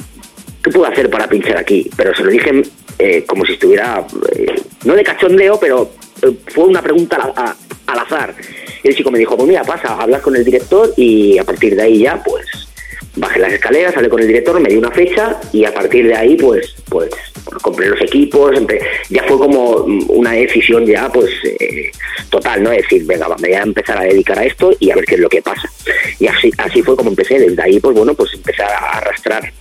¿qué 0.60 0.70
puedo 0.72 0.90
hacer 0.90 1.08
para 1.08 1.28
pinchar 1.28 1.56
aquí? 1.56 1.88
Pero 1.96 2.12
se 2.16 2.24
lo 2.24 2.30
dije 2.32 2.62
eh, 2.98 3.24
como 3.28 3.46
si 3.46 3.52
estuviera, 3.52 4.04
eh, 4.34 4.56
no 4.84 4.94
de 4.94 5.04
cachondeo, 5.04 5.60
pero 5.60 5.99
fue 6.48 6.64
una 6.64 6.82
pregunta 6.82 7.32
al 7.86 7.98
azar. 7.98 8.34
El 8.82 8.94
chico 8.94 9.10
me 9.10 9.18
dijo, 9.18 9.36
pues 9.36 9.48
mira, 9.48 9.62
pasa, 9.62 9.94
hablas 9.94 10.22
con 10.22 10.36
el 10.36 10.44
director 10.44 10.92
y 10.96 11.38
a 11.38 11.44
partir 11.44 11.76
de 11.76 11.82
ahí 11.82 11.98
ya, 11.98 12.22
pues, 12.22 12.46
bajé 13.16 13.40
las 13.40 13.52
escaleras, 13.52 13.96
hablé 13.96 14.08
con 14.08 14.20
el 14.20 14.26
director, 14.26 14.58
me 14.60 14.68
dio 14.68 14.78
una 14.78 14.90
fecha 14.90 15.38
y 15.52 15.64
a 15.64 15.74
partir 15.74 16.06
de 16.06 16.14
ahí, 16.14 16.36
pues, 16.36 16.74
pues, 16.88 17.10
compré 17.62 17.88
los 17.88 18.00
equipos, 18.00 18.52
ya 19.10 19.24
fue 19.24 19.38
como 19.38 19.84
una 20.08 20.32
decisión 20.32 20.86
ya, 20.86 21.10
pues, 21.10 21.30
eh, 21.44 21.90
total, 22.30 22.62
¿no? 22.62 22.72
Es 22.72 22.82
decir, 22.82 23.04
venga, 23.04 23.28
me 23.28 23.48
voy 23.48 23.52
a 23.52 23.62
empezar 23.62 23.98
a 23.98 24.04
dedicar 24.04 24.38
a 24.38 24.44
esto 24.44 24.72
y 24.78 24.90
a 24.90 24.94
ver 24.94 25.04
qué 25.04 25.16
es 25.16 25.20
lo 25.20 25.28
que 25.28 25.42
pasa. 25.42 25.68
Y 26.18 26.26
así, 26.26 26.50
así 26.58 26.82
fue 26.82 26.96
como 26.96 27.10
empecé, 27.10 27.38
desde 27.38 27.62
ahí, 27.62 27.80
pues 27.80 27.96
bueno, 27.96 28.14
pues 28.14 28.32
empecé 28.34 28.62
a 28.62 28.98
arrastrar 28.98 29.52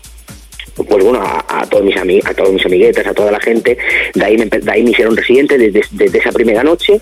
pues 0.88 1.03
bueno, 1.03 1.21
a, 1.23 1.65
todos 1.69 1.84
mis 1.84 1.97
ami 1.97 2.19
a 2.23 2.34
todos 2.34 2.51
mis 2.51 2.65
amiguetes, 2.65 3.05
a 3.05 3.13
toda 3.13 3.32
la 3.32 3.39
gente, 3.39 3.77
de 4.13 4.25
ahí 4.25 4.38
me, 4.38 4.45
de 4.45 4.71
ahí 4.71 4.84
me 4.84 4.91
hicieron 4.91 5.15
residente 5.15 5.57
desde, 5.57 6.17
esa 6.17 6.32
primera 6.32 6.63
noche. 6.63 6.99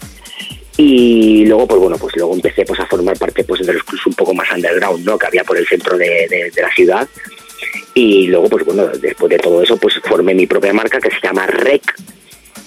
Y 0.80 1.46
luego 1.46 1.68
pues 1.68 1.82
bueno 1.82 1.98
pues 1.98 2.16
luego 2.16 2.36
empecé 2.36 2.64
pues 2.64 2.80
a 2.80 2.86
formar 2.86 3.18
parte 3.18 3.44
pues 3.44 3.66
de 3.66 3.74
los 3.74 3.84
clubs 3.84 4.06
un 4.06 4.14
poco 4.14 4.36
más 4.36 4.48
underground 4.54 5.04
no 5.04 5.18
que 5.18 5.26
había 5.26 5.44
por 5.44 5.58
el 5.58 5.68
centro 5.68 5.98
de, 5.98 6.52
la 6.56 6.72
ciudad. 6.72 7.08
Y 7.96 8.28
luego 8.28 8.48
pues 8.48 8.64
bueno 8.64 8.88
después 8.88 9.30
de 9.30 9.40
todo 9.40 9.64
eso 9.64 9.78
pues 9.78 9.96
formé 10.04 10.36
mi 10.36 10.46
propia 10.46 10.74
marca 10.74 11.00
que 11.00 11.10
se 11.10 11.20
llama 11.22 11.48
Rec 11.48 11.96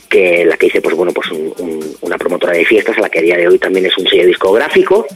que 0.08 0.44
la 0.44 0.56
que 0.56 0.66
hice 0.66 0.80
pues 0.80 0.96
bueno 0.96 1.12
pues 1.12 1.30
un, 1.30 1.96
una 2.00 2.18
promotora 2.18 2.52
de 2.52 2.64
fiestas 2.64 2.98
a 2.98 3.02
la 3.02 3.08
que 3.08 3.20
a 3.20 3.22
día 3.22 3.36
de 3.36 3.46
hoy 3.46 3.60
también 3.60 3.86
es 3.86 3.96
un 3.96 4.08
sello 4.08 4.26
discográfico 4.26 5.06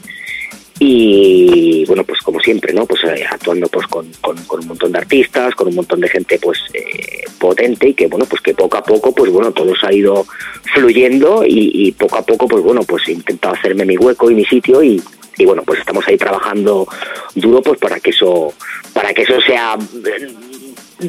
y 0.79 1.85
bueno 1.87 2.05
pues 2.05 2.21
como 2.21 2.41
siempre 2.41 2.73
no 2.73 2.85
pues 2.85 3.05
eh, 3.05 3.25
actuando 3.31 3.69
pues 3.69 3.87
con, 3.87 4.11
con, 4.21 4.37
un 4.61 4.67
montón 4.67 4.93
de 4.93 4.99
artistas 4.99 5.55
con 5.55 5.69
un 5.69 5.77
montón 5.77 6.01
de 6.01 6.09
gente 6.09 6.39
pues 6.43 6.59
eh, 6.73 7.25
potente 7.39 7.91
y 7.91 7.95
que 7.95 8.09
bueno 8.09 8.27
pues 8.27 8.43
que 8.43 8.55
poco 8.55 8.79
a 8.79 8.83
poco 8.83 9.15
pues 9.15 9.31
bueno 9.31 9.53
todo 9.53 9.73
se 9.77 9.87
ha 9.87 9.93
ido 9.93 10.27
fluyendo 10.75 11.45
y, 11.47 11.93
poco 11.93 12.19
a 12.19 12.23
poco 12.23 12.49
pues 12.49 12.63
bueno 12.63 12.83
pues 12.83 13.07
he 13.09 13.13
intentado 13.13 13.55
hacerme 13.55 13.85
mi 13.85 13.97
hueco 13.97 14.31
y 14.31 14.35
mi 14.35 14.45
sitio 14.45 14.83
y, 14.83 15.01
y 15.39 15.45
bueno 15.45 15.63
pues 15.63 15.79
estamos 15.79 16.07
ahí 16.09 16.17
trabajando 16.17 16.89
duro 17.37 17.63
pues 17.63 17.79
para 17.79 18.01
que 18.01 18.11
eso 18.11 18.53
para 18.93 19.15
que 19.15 19.23
eso 19.23 19.41
sea 19.47 19.77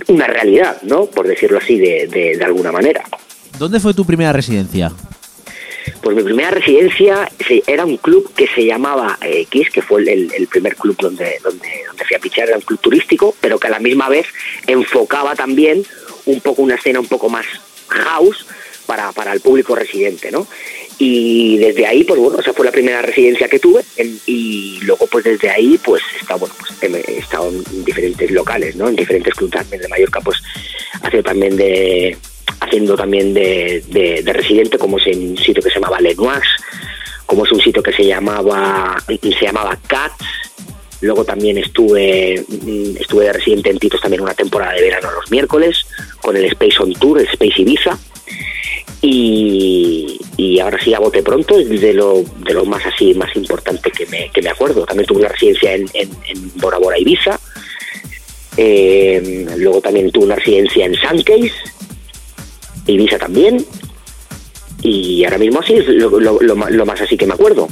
una 0.07 0.27
realidad 0.27 0.79
no 0.83 1.05
por 1.07 1.27
decirlo 1.27 1.57
así 1.57 1.79
de, 1.79 2.07
de 2.07 2.43
alguna 2.43 2.71
manera. 2.71 3.03
¿Dónde 3.57 3.79
fue 3.79 3.93
tu 3.93 4.05
primera 4.05 4.33
residencia? 4.33 4.91
Pues 6.05 6.15
mi 6.15 6.21
primera 6.21 6.51
residencia 6.51 7.31
era 7.65 7.83
un 7.83 7.97
club 7.97 8.31
que 8.35 8.45
se 8.45 8.63
llamaba 8.63 9.17
eh, 9.23 9.41
X, 9.49 9.71
que 9.71 9.81
fue 9.81 10.03
el, 10.03 10.47
primer 10.51 10.75
club 10.75 10.95
donde, 11.01 11.39
donde, 11.41 11.67
donde 11.87 12.05
fui 12.05 12.15
a 12.15 12.19
pichar, 12.19 12.47
era 12.47 12.57
un 12.57 12.61
club 12.61 12.79
turístico, 12.79 13.35
pero 13.41 13.57
que 13.57 13.65
a 13.65 13.71
la 13.71 13.79
misma 13.79 14.07
vez 14.07 14.27
enfocaba 14.67 15.35
también 15.35 15.83
un 16.27 16.41
poco 16.41 16.61
una 16.61 16.75
escena 16.75 16.99
un 16.99 17.07
poco 17.07 17.27
más 17.27 17.47
house 17.87 18.45
para, 18.85 19.13
para 19.13 19.33
el 19.33 19.39
público 19.39 19.73
residente, 19.73 20.29
¿no? 20.29 20.45
Y 20.99 21.57
desde 21.57 21.87
ahí, 21.87 22.03
pues 22.03 22.19
bueno, 22.19 22.39
esa 22.39 22.53
fue 22.53 22.65
la 22.65 22.71
primera 22.71 23.01
residencia 23.01 23.49
que 23.49 23.57
tuve 23.57 23.83
y 24.27 24.81
luego 24.83 25.07
pues 25.07 25.23
desde 25.25 25.49
ahí 25.49 25.79
pues 25.83 26.03
he 26.13 26.21
estado, 26.21 26.41
bueno, 26.41 26.53
pues 26.59 26.71
en 26.83 27.83
diferentes 27.83 28.29
locales, 28.29 28.75
¿no? 28.75 28.89
En 28.89 28.95
diferentes 28.95 29.33
clubes 29.33 29.55
también 29.55 29.81
de 29.81 29.87
Mallorca, 29.87 30.21
pues 30.21 30.37
ha 31.01 31.23
también 31.23 31.57
de 31.57 32.15
haciendo 32.65 32.95
también 32.95 33.33
de, 33.33 33.83
de, 33.87 34.21
de, 34.23 34.33
residente, 34.33 34.77
como 34.77 34.97
es 34.97 35.07
en 35.07 35.31
un 35.31 35.37
sitio 35.37 35.63
que 35.63 35.69
se 35.69 35.75
llamaba 35.75 35.99
Lenoix, 36.01 36.43
como 37.25 37.45
es 37.45 37.51
un 37.51 37.61
sitio 37.61 37.81
que 37.81 37.93
se 37.93 38.05
llamaba 38.05 38.97
se 39.07 39.45
llamaba 39.45 39.77
Cats. 39.87 40.25
Luego 41.01 41.25
también 41.25 41.57
estuve 41.57 42.35
estuve 42.99 43.25
de 43.25 43.33
residente 43.33 43.69
en 43.69 43.79
Titos 43.79 44.01
también 44.01 44.21
una 44.21 44.33
temporada 44.33 44.73
de 44.73 44.81
verano 44.81 45.11
los 45.11 45.29
miércoles 45.29 45.85
con 46.21 46.35
el 46.35 46.45
Space 46.45 46.81
on 46.81 46.93
Tour, 46.93 47.19
el 47.19 47.27
Space 47.27 47.61
Ibiza. 47.61 47.97
y, 49.01 50.19
y 50.37 50.59
ahora 50.59 50.81
sí 50.83 50.93
a 50.93 50.99
bote 50.99 51.21
pronto 51.21 51.57
es 51.57 51.81
de 51.81 51.93
lo, 51.93 52.23
de 52.45 52.53
lo 52.53 52.65
más 52.65 52.85
así 52.85 53.13
más 53.13 53.35
importante 53.35 53.91
que 53.91 54.05
me, 54.07 54.29
que 54.31 54.41
me 54.41 54.49
acuerdo. 54.49 54.85
También 54.85 55.07
tuve 55.07 55.19
una 55.19 55.29
residencia 55.29 55.73
en, 55.73 55.87
en, 55.93 56.09
en 56.27 56.51
Bora 56.55 56.77
Bora 56.77 56.97
Ibiza, 56.97 57.39
eh, 58.57 59.45
luego 59.57 59.81
también 59.81 60.11
tuve 60.11 60.25
una 60.25 60.35
residencia 60.35 60.85
en 60.85 60.95
Suncase, 60.95 61.51
Ibiza 62.87 63.17
también, 63.17 63.65
y 64.81 65.23
ahora 65.23 65.37
mismo 65.37 65.59
así 65.59 65.73
es 65.73 65.87
lo, 65.87 66.19
lo- 66.19 66.39
lo 66.41 66.55
ma- 66.55 66.69
lo 66.69 66.85
más 66.85 67.01
así 67.01 67.17
que 67.17 67.25
me 67.25 67.33
acuerdo. 67.33 67.67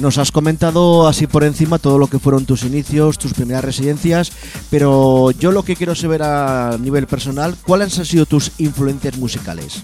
Nos 0.00 0.18
has 0.18 0.32
comentado 0.32 1.06
así 1.06 1.28
por 1.28 1.44
encima 1.44 1.78
todo 1.78 1.98
lo 1.98 2.08
que 2.08 2.18
fueron 2.18 2.46
tus 2.46 2.64
inicios, 2.64 3.16
tus 3.16 3.32
primeras 3.32 3.64
residencias, 3.64 4.32
pero 4.70 5.30
yo 5.32 5.52
lo 5.52 5.62
que 5.62 5.76
quiero 5.76 5.94
saber 5.94 6.22
a 6.24 6.76
nivel 6.80 7.06
personal, 7.06 7.54
¿cuáles 7.64 7.96
han 7.98 8.04
sido 8.04 8.26
tus 8.26 8.50
influencias 8.58 9.16
musicales? 9.18 9.82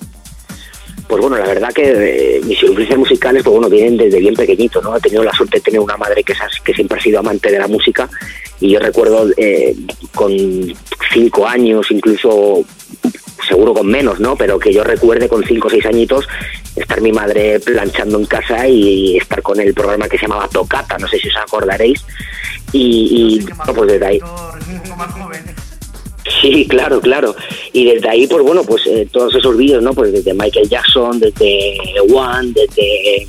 Pues 1.07 1.21
bueno, 1.23 1.37
la 1.39 1.47
verdad 1.47 1.73
que 1.73 2.37
eh, 2.37 2.41
mis 2.45 2.61
influencias 2.63 2.99
musicales, 2.99 3.43
pues 3.45 3.53
bueno, 3.53 3.69
vienen 3.69 3.97
desde 3.97 4.19
bien 4.19 4.35
pequeñito, 4.35 4.81
¿no? 4.83 4.97
He 4.97 5.01
tenido 5.01 5.23
la 5.23 5.33
suerte 5.33 5.59
de 5.59 5.63
tener 5.63 5.81
una 5.81 5.97
madre 5.97 6.25
que, 6.25 6.33
es- 6.33 6.39
que 6.65 6.73
siempre 6.75 6.99
ha 6.99 7.03
sido 7.03 7.21
amante 7.21 7.51
de 7.51 7.59
la 7.59 7.69
música 7.69 8.09
y 8.61 8.71
yo 8.73 8.81
recuerdo 8.81 9.27
eh, 9.37 9.77
con 10.15 10.33
cinco 11.13 11.47
años, 11.47 11.87
incluso 11.91 12.65
seguro 13.47 13.75
con 13.75 13.87
menos, 13.87 14.21
¿no? 14.21 14.37
Pero 14.37 14.59
que 14.59 14.73
yo 14.73 14.85
recuerde 14.85 15.29
con 15.29 15.45
cinco 15.45 15.69
o 15.69 15.71
seis 15.71 15.85
añitos 15.87 16.29
estar 16.77 17.01
mi 17.01 17.13
madre 17.13 17.61
planchando 17.61 18.19
en 18.19 18.27
casa 18.27 18.67
y 18.69 19.17
estar 19.17 19.43
con 19.43 19.61
el 19.61 19.75
programa 19.75 20.09
que 20.09 20.19
se 20.19 20.27
llamaba 20.27 20.49
Tocata, 20.49 20.99
no 20.99 21.09
sé 21.09 21.19
si 21.19 21.29
os 21.29 21.37
acordaréis. 21.37 22.05
Y, 22.73 23.41
y 23.41 23.55
bueno, 23.55 23.75
pues 23.75 23.93
desde 23.93 24.07
ahí... 24.07 24.21
Sí, 26.41 26.67
claro, 26.69 27.01
claro. 27.01 27.35
Y 27.73 27.85
desde 27.93 28.09
ahí, 28.09 28.27
pues 28.27 28.43
bueno, 28.43 28.63
pues 28.65 28.87
eh, 28.87 29.09
todos 29.11 29.35
esos 29.35 29.57
vídeos, 29.57 29.83
¿no? 29.83 29.93
Pues 29.93 30.13
desde 30.13 30.33
Michael 30.33 30.69
Jackson, 30.69 31.19
desde 31.19 31.77
One, 32.13 32.53
desde 32.55 33.27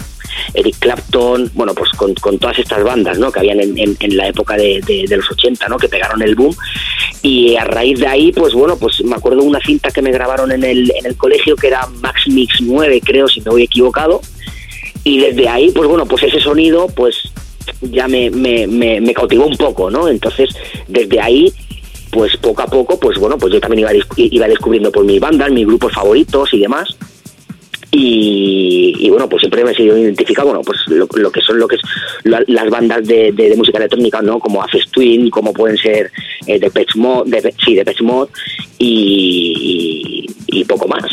Eric 0.53 0.77
Clapton, 0.79 1.51
bueno, 1.53 1.73
pues 1.73 1.91
con, 1.91 2.13
con 2.15 2.37
todas 2.39 2.59
estas 2.59 2.83
bandas, 2.83 3.17
¿no? 3.19 3.31
Que 3.31 3.39
habían 3.39 3.59
en, 3.59 4.17
la 4.17 4.27
época 4.27 4.55
de, 4.55 5.05
los 5.09 5.31
80, 5.31 5.67
¿no? 5.67 5.77
Que 5.77 5.89
pegaron 5.89 6.21
el 6.21 6.35
boom. 6.35 6.55
Y 7.21 7.55
a 7.55 7.63
raíz 7.63 7.99
de 7.99 8.07
ahí, 8.07 8.31
pues 8.31 8.53
bueno, 8.53 8.77
pues 8.77 9.03
me 9.03 9.15
acuerdo 9.15 9.43
una 9.43 9.59
cinta 9.59 9.91
que 9.91 10.01
me 10.01 10.11
grabaron 10.11 10.51
en 10.51 10.63
el, 10.63 10.91
en 10.95 11.05
el 11.05 11.15
colegio 11.15 11.55
que 11.55 11.67
era 11.67 11.85
Max 12.01 12.27
Mix 12.27 12.61
9, 12.61 13.01
creo, 13.03 13.27
si 13.27 13.41
no 13.41 13.51
voy 13.51 13.63
equivocado. 13.63 14.21
Y 15.03 15.19
desde 15.19 15.47
ahí, 15.49 15.71
pues 15.71 15.87
bueno, 15.87 16.05
pues 16.05 16.23
ese 16.23 16.39
sonido, 16.39 16.87
pues 16.87 17.15
ya 17.81 18.07
me, 18.07 18.29
me, 18.29 19.13
cautivó 19.13 19.45
un 19.45 19.57
poco, 19.57 19.89
¿no? 19.89 20.07
Entonces, 20.07 20.49
desde 20.87 21.19
ahí, 21.19 21.51
pues 22.11 22.37
poco 22.37 22.61
a 22.61 22.67
poco, 22.67 22.99
pues 22.99 23.17
bueno, 23.17 23.37
pues 23.37 23.53
yo 23.53 23.59
también 23.59 23.79
iba, 23.79 23.91
iba 24.17 24.47
descubriendo 24.47 24.91
por 24.91 25.05
mis 25.05 25.19
bandas, 25.19 25.51
mis 25.51 25.65
grupos 25.65 25.93
favoritos 25.93 26.53
y 26.53 26.59
demás. 26.59 26.95
Y, 27.93 28.95
bueno, 29.09 29.27
pues 29.27 29.41
siempre 29.41 29.65
me 29.65 29.71
he 29.71 29.75
sido 29.75 29.97
identificado, 29.97 30.47
bueno, 30.47 30.61
pues 30.63 30.79
lo, 30.87 31.07
que 31.31 31.41
son 31.41 31.59
lo 31.59 31.67
que 31.67 31.75
es 31.75 31.81
la- 32.23 32.43
las 32.47 32.69
bandas 32.69 33.05
de, 33.05 33.31
de- 33.33 33.49
de 33.49 33.55
música 33.57 33.77
electrónica, 33.79 34.21
¿no? 34.21 34.39
Como 34.39 34.63
Aces 34.63 34.87
Twin, 34.91 35.29
como 35.29 35.51
pueden 35.51 35.77
ser 35.77 36.09
eh, 36.47 36.57
Depeche 36.59 36.97
Mode, 36.97 37.29
Depe- 37.29 37.53
sí, 37.65 37.75
y, 38.79 40.25
y 40.47 40.63
poco 40.65 40.87
más. 40.87 41.03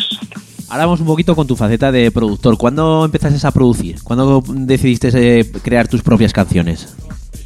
Ahora 0.71 0.85
vamos 0.85 1.01
un 1.01 1.07
poquito 1.07 1.35
con 1.35 1.47
tu 1.47 1.57
faceta 1.57 1.91
de 1.91 2.11
productor. 2.11 2.57
¿Cuándo 2.59 3.05
empezaste 3.05 3.45
a 3.47 3.51
producir? 3.51 3.97
¿Cuándo 4.05 4.43
decidiste 4.47 5.11
eh, 5.15 5.51
crear 5.63 5.89
tus 5.89 6.03
propias 6.03 6.33
canciones? 6.33 6.95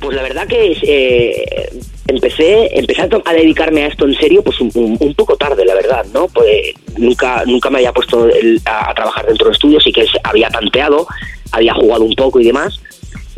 Pues 0.02 0.16
la 0.16 0.22
verdad 0.22 0.48
que 0.48 0.76
eh, 0.82 1.70
empecé, 2.08 2.76
empecé 2.78 3.02
a, 3.02 3.32
dedicarme 3.32 3.84
a 3.84 3.86
esto 3.86 4.04
en 4.04 4.14
serio 4.14 4.42
pues 4.42 4.60
un, 4.60 5.14
poco 5.16 5.36
tarde, 5.36 5.64
la 5.64 5.74
verdad, 5.74 6.04
¿no? 6.12 6.26
Pues 6.28 6.74
nunca, 6.98 7.44
nunca 7.46 7.70
me 7.70 7.78
había 7.78 7.92
puesto 7.92 8.28
el- 8.28 8.60
a, 8.64 8.92
trabajar 8.94 9.26
dentro 9.26 9.46
de 9.46 9.52
estudios, 9.52 9.84
sí 9.84 9.92
que 9.92 10.04
había 10.24 10.48
tanteado, 10.50 11.06
había 11.52 11.72
jugado 11.74 12.02
un 12.04 12.14
poco 12.14 12.40
y 12.40 12.44
demás, 12.44 12.80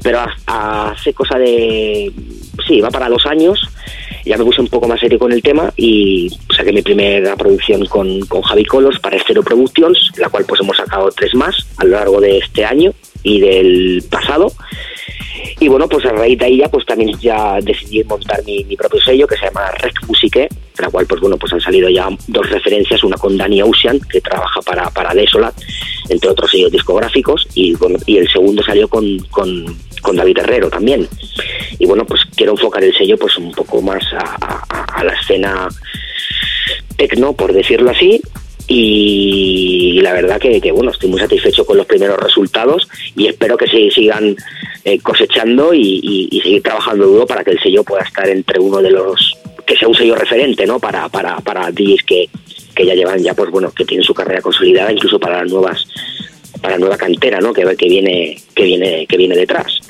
pero 0.02 0.20
ha- 0.46 0.90
hace 0.90 1.12
cosa 1.12 1.38
de, 1.38 2.10
sí, 2.66 2.80
va 2.80 2.90
para 2.90 3.10
dos 3.10 3.26
años, 3.26 3.60
ya 4.24 4.38
me 4.38 4.44
puse 4.44 4.62
un 4.62 4.68
poco 4.68 4.88
más 4.88 5.00
serio 5.00 5.18
con 5.18 5.32
el 5.32 5.42
tema 5.42 5.70
y 5.76 6.30
saqué 6.56 6.72
mi 6.72 6.80
primera 6.80 7.36
producción 7.36 7.84
con, 7.84 8.20
con 8.20 8.40
Javi 8.40 8.64
Colos 8.64 8.98
para 9.00 9.18
Stereo 9.18 9.42
Productions, 9.42 10.12
la 10.16 10.30
cual 10.30 10.46
pues 10.46 10.62
hemos 10.62 10.78
sacado 10.78 11.10
tres 11.10 11.34
más 11.34 11.54
a 11.76 11.84
lo 11.84 11.90
largo 11.90 12.20
de 12.22 12.38
este 12.38 12.64
año 12.64 12.92
y 13.22 13.40
del 13.40 14.02
pasado. 14.08 14.50
Y 15.60 15.68
bueno, 15.68 15.88
pues 15.88 16.04
a 16.06 16.10
raíz 16.12 16.38
de 16.38 16.44
ahí 16.46 16.58
ya, 16.58 16.68
pues 16.68 16.86
también 16.86 17.18
ya 17.18 17.58
decidí 17.60 18.02
montar 18.04 18.42
mi, 18.44 18.64
propio 18.76 19.00
sello 19.00 19.26
que 19.26 19.36
se 19.36 19.46
llama 19.46 19.70
Rec 19.80 19.94
Musique, 20.06 20.48
de 20.48 20.82
la 20.82 20.90
cual 20.90 21.06
pues 21.06 21.20
bueno, 21.20 21.36
pues 21.36 21.52
han 21.52 21.60
salido 21.60 21.88
ya 21.88 22.08
dos 22.28 22.50
referencias, 22.50 23.02
una 23.02 23.16
con 23.16 23.36
Danny 23.36 23.62
Ocean, 23.62 23.98
que 24.10 24.20
trabaja 24.20 24.60
para, 24.62 24.90
para 24.90 25.14
Desolat, 25.14 25.54
entre 26.08 26.30
otros 26.30 26.50
sellos 26.50 26.70
discográficos, 26.70 27.46
y, 27.54 27.74
bueno, 27.74 27.98
y 28.06 28.18
el 28.18 28.28
segundo 28.30 28.62
salió 28.62 28.88
con, 28.88 29.18
con, 29.30 29.64
David 30.14 30.38
Herrero 30.38 30.70
también. 30.70 31.08
Y 31.78 31.86
bueno, 31.86 32.04
pues 32.04 32.20
quiero 32.36 32.52
enfocar 32.52 32.84
el 32.84 32.94
sello 32.94 33.16
pues 33.16 33.36
un 33.38 33.50
poco 33.52 33.80
más 33.82 34.04
a, 34.12 34.36
a- 34.40 34.84
a 35.00 35.04
la 35.04 35.14
escena 35.14 35.68
tecno, 36.96 37.32
por 37.32 37.52
decirlo 37.52 37.90
así, 37.90 38.20
y 38.66 40.00
la 40.00 40.12
verdad 40.12 40.40
que, 40.40 40.60
que, 40.60 40.72
bueno 40.72 40.90
estoy 40.90 41.10
muy 41.10 41.20
satisfecho 41.20 41.66
con 41.66 41.76
los 41.76 41.86
primeros 41.86 42.18
resultados 42.18 42.88
y 43.14 43.26
espero 43.26 43.56
que 43.56 43.68
se 43.68 43.90
sigan 43.90 44.34
eh, 44.84 44.98
cosechando 45.00 45.74
y, 45.74 46.28
seguir 46.42 46.62
trabajando 46.62 47.06
duro 47.06 47.26
para 47.26 47.44
que 47.44 47.52
el 47.52 47.60
sello 47.60 47.84
pueda 47.84 48.02
estar 48.02 48.28
entre 48.28 48.58
uno 48.58 48.82
de 48.82 48.90
los 48.90 49.34
que 49.66 49.76
sea 49.76 49.88
un 49.88 49.94
sello 49.94 50.14
referente 50.14 50.66
no 50.66 50.78
para 50.78 51.08
para 51.08 51.40
para 51.40 51.70
DJs 51.70 52.02
que, 52.04 52.28
que 52.74 52.86
ya 52.86 52.94
llevan 52.94 53.22
ya 53.22 53.34
pues 53.34 53.50
bueno 53.50 53.70
que 53.70 53.84
tienen 53.84 54.04
su 54.04 54.14
carrera 54.14 54.40
consolidada 54.40 54.92
incluso 54.92 55.18
para 55.18 55.42
las 55.42 55.50
nuevas 55.50 55.86
para 56.60 56.74
la 56.74 56.80
nueva 56.80 56.96
cantera 56.96 57.40
no 57.40 57.52
que, 57.52 57.64
que 57.76 57.88
viene 57.88 58.36
que 58.54 58.64
viene 58.64 59.06
que 59.06 59.16
viene 59.16 59.36
detrás 59.36 59.80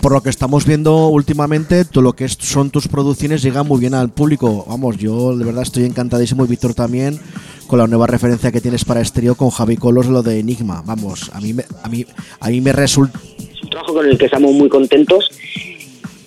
Por 0.00 0.12
lo 0.12 0.22
que 0.22 0.30
estamos 0.30 0.64
viendo 0.64 1.08
últimamente, 1.08 1.84
todo 1.84 2.02
lo 2.02 2.14
que 2.14 2.26
son 2.28 2.70
tus 2.70 2.88
producciones 2.88 3.42
llega 3.42 3.62
muy 3.62 3.80
bien 3.80 3.92
al 3.92 4.08
público. 4.08 4.64
Vamos, 4.66 4.96
yo 4.96 5.36
de 5.36 5.44
verdad 5.44 5.62
estoy 5.62 5.84
encantadísimo 5.84 6.44
y 6.44 6.48
Víctor 6.48 6.72
también 6.74 7.20
con 7.66 7.78
la 7.78 7.86
nueva 7.86 8.06
referencia 8.06 8.50
que 8.50 8.62
tienes 8.62 8.84
para 8.84 9.02
estéreo 9.02 9.34
con 9.34 9.50
Javi 9.50 9.76
Colos, 9.76 10.06
lo 10.06 10.22
de 10.22 10.38
Enigma. 10.38 10.82
Vamos, 10.86 11.30
a 11.34 11.40
mí 11.40 11.54
a 11.82 11.88
mí, 11.88 12.06
a 12.40 12.48
mí 12.48 12.60
me 12.62 12.72
resulta... 12.72 13.18
es 13.38 13.62
un 13.62 13.70
trabajo 13.70 13.92
con 13.92 14.06
el 14.06 14.16
que 14.16 14.24
estamos 14.24 14.52
muy 14.52 14.70
contentos 14.70 15.30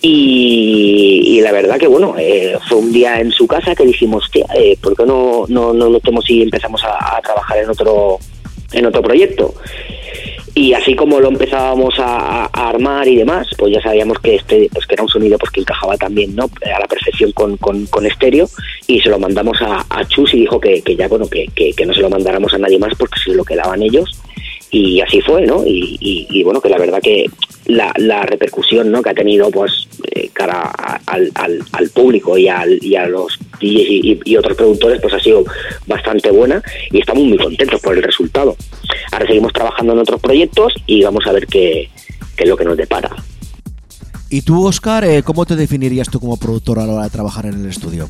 y, 0.01 1.39
la 1.41 1.51
verdad 1.51 1.77
que 1.77 1.87
bueno 1.87 2.15
eh, 2.17 2.57
fue 2.67 2.77
un 2.77 2.91
día 2.91 3.19
en 3.19 3.31
su 3.31 3.47
casa 3.47 3.73
que 3.73 3.85
dijimos 3.85 4.29
tía 4.31 4.45
eh, 4.55 4.77
¿por 4.81 4.95
qué 4.95 5.05
no 5.05 5.45
no 5.47 5.73
no 5.73 5.89
notemos 5.89 6.29
y 6.29 6.41
empezamos 6.43 6.83
a, 6.83 7.17
a 7.17 7.21
trabajar 7.21 7.59
en 7.59 7.69
otro 7.69 8.17
en 8.73 8.85
otro 8.85 9.01
proyecto 9.01 9.53
y 10.57 10.73
así 10.73 10.95
como 10.95 11.19
lo 11.19 11.27
empezábamos 11.27 11.93
a, 11.99 12.45
armar 12.45 13.07
y 13.07 13.15
demás 13.15 13.47
pues 13.57 13.73
ya 13.73 13.81
sabíamos 13.81 14.17
que 14.19 14.35
este 14.35 14.69
pues 14.73 14.87
que 14.87 14.95
era 14.95 15.03
un 15.03 15.09
sonido 15.09 15.37
pues 15.37 15.51
que 15.51 15.59
encajaba 15.61 15.95
también 15.97 16.35
no 16.35 16.45
a 16.45 16.79
la 16.79 16.87
perfección 16.87 17.31
con, 17.33 17.57
con, 17.57 17.85
con 17.85 18.05
estéreo. 18.07 18.49
Y 18.87 18.99
se 18.99 19.09
lo 19.09 19.19
mandamos 19.19 19.61
a, 19.61 19.85
a 19.87 20.05
Chus 20.05 20.33
y 20.33 20.39
dijo 20.39 20.59
que, 20.59 20.81
que 20.81 20.95
ya 20.95 21.07
bueno 21.07 21.27
que, 21.27 21.45
que, 21.53 21.73
que 21.73 21.85
no 21.85 21.93
se 21.93 22.01
lo 22.01 22.09
mandáramos 22.09 22.53
a 22.53 22.57
nadie 22.57 22.79
más 22.79 22.95
porque 22.97 23.19
se 23.23 23.33
lo 23.33 23.43
quedaban 23.45 23.83
ellos 23.83 24.19
y 24.71 24.99
así 25.01 25.21
fue, 25.21 25.45
¿no? 25.45 25.63
Y, 25.65 25.97
y- 25.99 26.27
y, 26.29 26.43
bueno, 26.43 26.59
que 26.61 26.69
la 26.69 26.77
verdad 26.77 26.99
que 27.01 27.25
la, 27.65 27.91
la 27.97 28.23
repercusión 28.23 28.91
¿no? 28.91 29.01
que 29.01 29.09
ha 29.09 29.13
tenido 29.13 29.49
pues 29.51 29.87
eh, 30.15 30.29
cara 30.33 30.61
a- 30.61 30.99
al, 31.05 31.31
al, 31.35 31.59
al 31.73 31.89
público 31.89 32.37
y, 32.37 32.47
al, 32.47 32.81
y 32.83 32.95
a 32.95 33.07
los 33.07 33.37
y, 33.59 33.77
y- 33.81 34.19
y 34.23 34.37
otros 34.37 34.55
productores 34.57 34.99
pues 35.01 35.13
ha 35.13 35.19
sido 35.19 35.43
bastante 35.85 36.31
buena 36.31 36.61
y 36.91 36.99
estamos 36.99 37.23
muy 37.23 37.37
contentos 37.37 37.79
por 37.81 37.95
el 37.95 38.03
resultado. 38.03 38.55
Ahora 39.11 39.25
seguimos 39.27 39.53
trabajando 39.53 39.93
en 39.93 39.99
otros 39.99 40.21
proyectos 40.21 40.73
y 40.85 41.03
vamos 41.03 41.25
a 41.27 41.31
ver 41.33 41.47
qué, 41.47 41.89
qué 42.35 42.43
es 42.43 42.49
lo 42.49 42.55
que 42.57 42.65
nos 42.65 42.77
depara. 42.77 43.09
¿Y 44.29 44.41
tú, 44.41 44.65
Oscar, 44.67 45.05
eh, 45.05 45.23
cómo 45.23 45.45
te 45.45 45.55
definirías 45.55 46.09
tú 46.09 46.19
como 46.19 46.37
productor 46.37 46.79
a 46.79 46.85
la 46.85 46.93
hora 46.93 47.03
de 47.05 47.09
trabajar 47.09 47.45
en 47.45 47.53
el 47.63 47.69
estudio? 47.69 48.09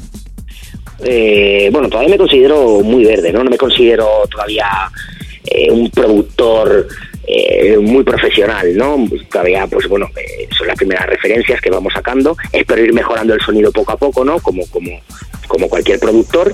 Eh, 0.99 1.69
bueno, 1.71 1.89
todavía 1.89 2.09
me 2.09 2.17
considero 2.17 2.81
muy 2.81 3.05
verde, 3.05 3.31
¿no? 3.31 3.43
No 3.43 3.51
me 3.51 3.57
considero 3.57 4.07
todavía 4.31 4.65
eh, 5.51 5.71
un 5.71 5.89
productor 5.89 6.87
eh, 7.25 7.77
muy 7.77 8.03
profesional, 8.03 8.75
¿no? 8.75 8.97
Todavía, 9.29 9.67
pues 9.67 9.87
bueno, 9.87 10.07
eh, 10.15 10.47
son 10.57 10.67
las 10.67 10.77
primeras 10.77 11.05
referencias 11.07 11.59
que 11.61 11.69
vamos 11.69 11.93
sacando. 11.93 12.37
Espero 12.51 12.83
ir 12.83 12.93
mejorando 12.93 13.33
el 13.33 13.41
sonido 13.41 13.71
poco 13.71 13.91
a 13.91 13.97
poco, 13.97 14.23
¿no? 14.23 14.39
Como, 14.39 14.65
como, 14.67 15.01
como 15.47 15.67
cualquier 15.67 15.99
productor. 15.99 16.53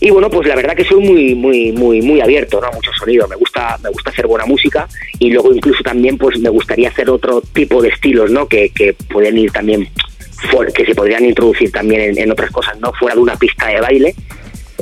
Y 0.00 0.10
bueno, 0.10 0.28
pues 0.28 0.46
la 0.48 0.56
verdad 0.56 0.74
que 0.74 0.84
soy 0.84 1.00
muy, 1.00 1.34
muy, 1.34 1.72
muy, 1.72 2.02
muy 2.02 2.20
abierto, 2.20 2.60
¿no? 2.60 2.70
Mucho 2.72 2.90
sonido. 2.98 3.28
Me 3.28 3.36
gusta, 3.36 3.78
me 3.82 3.90
gusta 3.90 4.10
hacer 4.10 4.26
buena 4.26 4.46
música 4.46 4.88
y 5.18 5.30
luego 5.30 5.54
incluso 5.54 5.82
también, 5.82 6.18
pues 6.18 6.38
me 6.38 6.48
gustaría 6.48 6.88
hacer 6.88 7.08
otro 7.10 7.40
tipo 7.40 7.82
de 7.82 7.88
estilos, 7.88 8.30
¿no? 8.30 8.46
Que, 8.46 8.70
que 8.70 8.94
pueden 8.94 9.38
ir 9.38 9.50
también 9.50 9.88
que 10.74 10.84
se 10.84 10.94
podrían 10.94 11.24
introducir 11.24 11.70
también 11.72 12.16
en 12.18 12.30
otras 12.30 12.50
cosas, 12.50 12.78
no 12.78 12.92
fuera 12.92 13.14
de 13.14 13.20
una 13.22 13.36
pista 13.36 13.66
de 13.68 13.80
baile, 13.80 14.14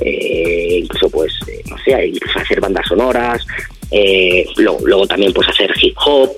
eh, 0.05 0.79
incluso 0.83 1.11
pues, 1.11 1.33
eh, 1.49 1.63
no 1.69 1.77
sé, 1.85 2.13
hacer 2.35 2.61
bandas 2.61 2.87
sonoras, 2.89 3.45
eh, 3.91 4.47
luego, 4.57 5.07
también 5.07 5.33
pues 5.33 5.49
hacer 5.49 5.73
hip 5.81 5.95
hop, 6.05 6.31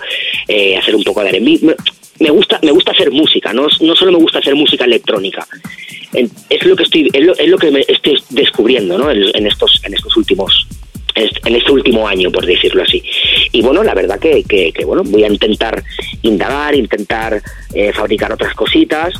eh, 0.49 0.77
hacer 0.77 0.95
un 0.97 1.05
poco 1.05 1.23
de 1.23 1.29
R&B. 1.31 1.75
Me, 2.21 2.31
gusta, 2.31 2.59
me 2.63 2.71
gusta 2.71 2.93
hacer 2.93 3.11
música, 3.11 3.53
no, 3.53 3.67
no 3.81 3.95
solo 3.97 4.13
me 4.13 4.19
gusta 4.19 4.39
hacer 4.39 4.55
música 4.55 4.85
electrónica. 4.85 5.47
es 6.13 6.65
lo 6.65 6.77
que 6.77 6.85
estoy 6.85 7.09
es 7.13 7.25
lo, 7.25 7.37
es 7.37 7.49
lo 7.49 7.59
que 7.59 7.71
me 7.73 7.81
estoy 7.89 8.23
descubriendo 8.31 8.97
¿no? 8.99 9.11
en, 9.11 9.23
en 9.35 9.47
estos 9.49 9.81
en 9.85 9.95
estos 9.95 10.17
últimos 10.17 10.67
en 11.17 11.55
este 11.57 11.71
último 11.73 12.07
año 12.09 12.31
por 12.31 12.45
decirlo 12.47 12.83
así 12.83 13.03
y 13.53 13.63
bueno 13.63 13.83
la 13.85 13.95
verdad 13.95 14.19
que, 14.21 14.43
que- 14.45 14.73
que, 14.73 14.85
bueno 14.85 15.03
voy 15.05 15.23
a 15.25 15.29
intentar 15.29 15.83
indagar 16.23 16.75
intentar 16.77 17.41
eh, 17.73 17.93
fabricar 17.93 18.33
otras 18.33 18.55
cositas 18.55 19.13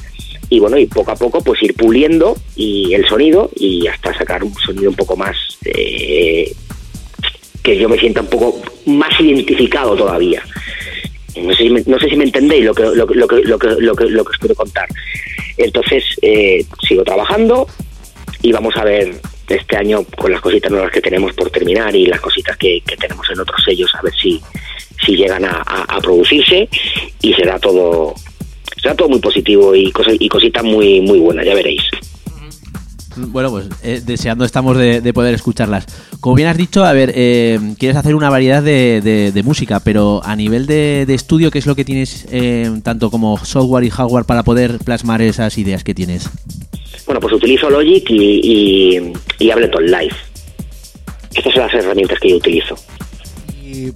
y 0.51 0.59
bueno 0.61 0.79
y 0.79 0.87
poco 0.87 1.11
a 1.11 1.17
poco 1.17 1.43
pues 1.43 1.63
ir 1.63 1.75
puliendo 1.75 2.37
y 2.57 2.93
el 2.95 3.07
sonido 3.09 3.51
y 3.57 3.87
hasta 3.87 4.17
sacar 4.17 4.45
un 4.45 4.55
sonido 4.55 4.91
un 4.91 4.97
poco 4.97 5.17
más 5.17 5.37
eh, 5.65 6.53
que 7.63 7.77
yo 7.79 7.89
me 7.89 7.99
sienta 7.99 8.21
un 8.21 8.29
poco 8.29 8.61
más 8.87 9.19
identificado 9.21 9.97
todavía. 9.97 10.43
No 11.37 11.51
sé 11.55 11.65
si 11.65 11.71
me, 11.71 11.83
no 11.87 11.99
sé 11.99 12.09
si 12.09 12.17
me 12.17 12.25
entendéis 12.25 12.65
lo 12.65 12.75
que 12.75 12.83
lo, 12.83 12.95
lo, 13.07 13.07
que, 13.27 13.37
lo, 13.43 13.59
que, 13.59 13.69
lo, 13.79 13.95
que, 13.97 14.05
lo 14.05 14.25
que 14.25 14.31
os 14.31 14.39
quiero 14.39 14.55
contar. 14.55 14.89
Entonces 15.57 16.05
eh, 16.23 16.65
sigo 16.87 17.03
trabajando 17.05 17.67
y 18.43 18.53
vamos 18.53 18.77
a 18.77 18.85
ver 18.85 19.15
este 19.49 19.77
año 19.77 20.05
con 20.17 20.31
las 20.31 20.41
cositas 20.41 20.71
nuevas 20.71 20.91
que 20.93 21.01
tenemos 21.01 21.33
por 21.35 21.51
terminar 21.51 21.95
y 21.97 22.07
las 22.07 22.21
cositas 22.21 22.57
que, 22.57 22.83
tenemos 23.01 23.27
en 23.31 23.41
otros 23.41 23.63
sellos 23.65 23.93
a 23.95 24.03
ver 24.03 24.13
si 24.15 24.41
si 25.05 25.17
llegan 25.17 25.45
a- 25.45 25.63
a 25.67 26.01
producirse 26.01 26.69
y 27.21 27.35
será 27.35 27.59
todo 27.59 28.15
será 28.85 28.95
todo 28.95 29.09
muy 29.09 29.19
positivo 29.19 29.75
y 29.75 29.91
cosas 29.91 30.15
y 30.21 30.29
cositas 30.29 30.63
muy 30.63 31.01
muy 31.01 31.19
buenas 31.19 31.45
ya 31.45 31.55
veréis 31.55 31.83
Bueno, 33.17 33.49
pues 33.51 33.67
eh, 33.83 34.01
deseando 34.05 34.45
estamos 34.45 34.77
de, 34.77 35.01
de 35.01 35.13
poder 35.13 35.35
escucharlas. 35.35 35.87
Como 36.21 36.35
bien 36.35 36.49
has 36.49 36.57
dicho, 36.57 36.85
a 36.85 36.93
ver, 36.93 37.13
eh, 37.15 37.61
quieres 37.79 37.97
hacer 37.97 38.17
una 38.17 38.29
variedad 38.29 38.61
de, 38.61 39.01
de- 39.01 39.31
de 39.31 39.43
música, 39.45 39.79
pero 39.79 40.21
a 40.25 40.35
nivel 40.35 40.67
de, 40.67 41.05
de 41.07 41.15
estudio, 41.15 41.51
¿qué 41.53 41.59
es 41.61 41.67
lo 41.67 41.77
que 41.77 41.85
tienes 41.85 42.27
eh, 42.33 42.69
tanto 42.83 43.11
como 43.13 43.39
software 43.39 43.85
y 43.85 43.91
hardware 43.91 44.25
para 44.25 44.43
poder 44.43 44.79
plasmar 44.85 45.23
esas 45.23 45.57
ideas 45.59 45.85
que 45.85 45.95
tienes? 45.95 46.29
bueno 47.07 47.21
pues 47.21 47.35
utilizo 47.35 47.71
Logic 47.71 48.05
y, 48.11 48.41
y, 48.99 49.13
y 49.39 49.51
Ableton 49.51 49.85
Live 49.87 50.17
estas 51.37 51.53
son 51.53 51.63
las 51.63 51.75
herramientas 51.75 52.19
que 52.19 52.31
yo 52.31 52.37
utilizo 52.37 52.75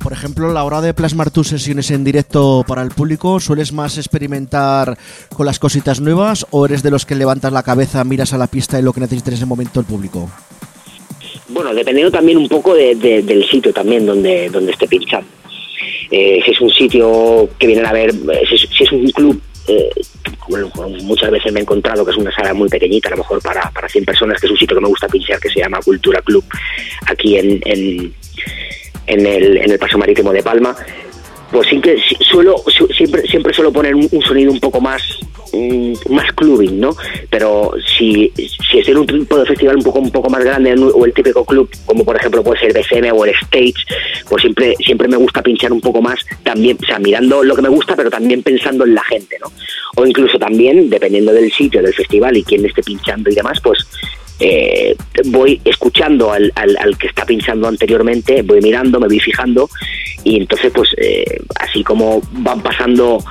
Por 0.00 0.12
ejemplo, 0.12 0.52
la 0.52 0.64
hora 0.64 0.80
de 0.80 0.94
plasmar 0.94 1.30
tus 1.30 1.48
sesiones 1.48 1.90
en 1.90 2.02
directo 2.04 2.64
para 2.66 2.82
el 2.82 2.90
público, 2.90 3.38
¿sueles 3.40 3.72
más 3.72 3.96
experimentar 3.98 4.96
con 5.34 5.46
las 5.46 5.58
cositas 5.58 6.00
nuevas 6.00 6.46
o 6.50 6.66
eres 6.66 6.82
de 6.82 6.90
los 6.90 7.06
que 7.06 7.14
levantas 7.14 7.52
la 7.52 7.62
cabeza, 7.62 8.02
miras 8.04 8.32
a 8.32 8.38
la 8.38 8.46
pista 8.46 8.78
y 8.78 8.82
lo 8.82 8.92
que 8.92 9.00
necesita 9.00 9.30
en 9.30 9.36
ese 9.36 9.46
momento 9.46 9.80
el 9.80 9.86
público? 9.86 10.30
Bueno, 11.48 11.72
dependiendo 11.74 12.10
también 12.10 12.38
un 12.38 12.48
poco 12.48 12.74
de- 12.74 12.94
de- 12.94 13.22
del 13.22 13.48
sitio 13.48 13.72
también 13.72 14.04
donde, 14.04 14.48
donde 14.50 14.72
esté 14.72 14.86
pinchando. 14.86 15.28
Eh, 16.10 16.40
si 16.44 16.50
es 16.50 16.60
un 16.60 16.70
sitio 16.70 17.48
que 17.58 17.66
vienen 17.66 17.86
a 17.86 17.92
ver, 17.92 18.10
eh, 18.10 18.42
si, 18.48 18.84
es- 18.84 18.92
un 18.92 19.10
club, 19.10 19.40
eh, 19.68 19.88
bueno, 20.48 20.70
muchas 21.02 21.30
veces 21.30 21.52
me 21.52 21.60
he 21.60 21.62
encontrado 21.62 22.04
que 22.04 22.10
es 22.10 22.16
una 22.16 22.34
sala 22.34 22.52
muy 22.54 22.68
pequeñita, 22.68 23.08
a 23.08 23.12
lo 23.12 23.18
mejor 23.18 23.40
para, 23.42 23.70
para 23.70 23.88
100 23.88 24.04
personas, 24.04 24.40
que 24.40 24.46
es 24.46 24.52
un 24.52 24.58
sitio 24.58 24.76
que 24.76 24.82
me 24.82 24.88
gusta 24.88 25.06
pinchar, 25.08 25.38
que 25.38 25.50
se 25.50 25.60
llama 25.60 25.78
Cultura 25.84 26.20
Club, 26.22 26.44
aquí 27.06 27.36
en, 27.36 27.60
en 29.08 29.26
el, 29.26 29.56
en 29.58 29.70
el 29.72 29.78
Paso 29.78 29.98
Marítimo 29.98 30.32
de 30.32 30.42
Palma. 30.42 30.76
Pues 31.50 31.66
siempre, 31.66 31.96
si- 32.06 32.22
suelo, 32.24 32.56
su- 32.66 32.88
siempre, 32.88 33.22
siempre 33.22 33.54
suelo 33.54 33.72
poner 33.72 33.94
un, 33.94 34.06
sonido 34.22 34.52
un 34.52 34.60
poco 34.60 34.82
más 34.82 35.02
mm, 35.54 35.94
más 36.10 36.30
clubbing, 36.32 36.78
¿no? 36.78 36.94
Pero 37.30 37.72
si, 37.96 38.30
si 38.36 38.80
es 38.80 38.86
en 38.88 38.98
un 38.98 39.06
tipo 39.06 39.38
de 39.38 39.46
festival 39.46 39.76
un 39.76 39.82
poco 39.82 39.98
un 39.98 40.10
poco 40.10 40.28
más 40.28 40.44
grande 40.44 40.74
o 40.78 41.06
el 41.06 41.14
típico 41.14 41.46
club, 41.46 41.70
como 41.86 42.04
por 42.04 42.16
ejemplo 42.16 42.42
puede 42.44 42.60
ser 42.60 42.74
BCM 42.74 43.12
o 43.16 43.24
el 43.24 43.30
Stage, 43.44 43.72
pues 44.28 44.42
siempre 44.42 44.74
siempre 44.84 45.08
me 45.08 45.16
gusta 45.16 45.40
pinchar 45.42 45.72
un 45.72 45.80
poco 45.80 46.02
más 46.02 46.20
también, 46.42 46.76
o 46.82 46.86
sea, 46.86 46.98
mirando 46.98 47.42
lo 47.42 47.56
que 47.56 47.62
me 47.62 47.70
gusta, 47.70 47.96
pero 47.96 48.10
también 48.10 48.42
pensando 48.42 48.84
en 48.84 48.94
la 48.94 49.04
gente, 49.04 49.38
¿no? 49.40 49.50
O 49.96 50.06
incluso 50.06 50.38
también, 50.38 50.90
dependiendo 50.90 51.32
del 51.32 51.50
sitio, 51.50 51.80
del 51.80 51.94
festival 51.94 52.36
y 52.36 52.44
quién 52.44 52.66
esté 52.66 52.82
pinchando 52.82 53.30
y 53.30 53.34
demás, 53.34 53.58
pues 53.62 53.78
eh, 54.40 54.96
voy 55.26 55.60
escuchando 55.64 56.32
al, 56.32 56.52
al, 56.54 56.76
al 56.78 56.96
que 56.98 57.06
está 57.08 57.24
pinchando 57.26 57.68
anteriormente, 57.68 58.42
voy 58.42 58.60
mirando, 58.60 59.00
me 59.00 59.08
voy 59.08 59.20
fijando 59.20 59.68
y 60.24 60.36
entonces 60.38 60.72
pues 60.74 60.90
eh, 60.98 61.24
así 61.60 61.82
como 61.84 62.20
van 62.32 62.60
pasando 62.62 63.22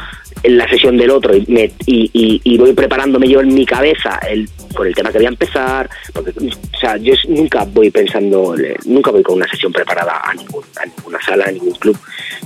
en 0.43 0.57
la 0.57 0.69
sesión 0.69 0.97
del 0.97 1.09
otro 1.09 1.35
y, 1.35 1.43
me- 1.47 1.71
y, 1.87 2.41
y- 2.43 2.57
voy 2.57 2.73
preparándome 2.73 3.27
yo 3.27 3.41
en 3.41 3.53
mi 3.53 3.65
cabeza 3.65 4.19
el, 4.29 4.47
con 4.75 4.85
el 4.85 4.93
tema 4.93 5.11
que 5.11 5.17
voy 5.17 5.25
a 5.25 5.29
empezar, 5.29 5.89
porque 6.13 6.31
o 6.31 6.77
sea, 6.79 6.95
yo 6.97 7.13
nunca 7.29 7.65
voy 7.65 7.89
pensando, 7.89 8.55
eh, 8.57 8.75
nunca 8.85 9.09
voy 9.11 9.23
con 9.23 9.35
una 9.37 9.47
sesión 9.47 9.71
preparada 9.71 10.21
a, 10.23 10.33
ningún- 10.35 10.63
a 10.81 10.85
ninguna 10.85 11.19
sala, 11.21 11.45
a 11.47 11.51
ningún 11.51 11.73
club, 11.75 11.97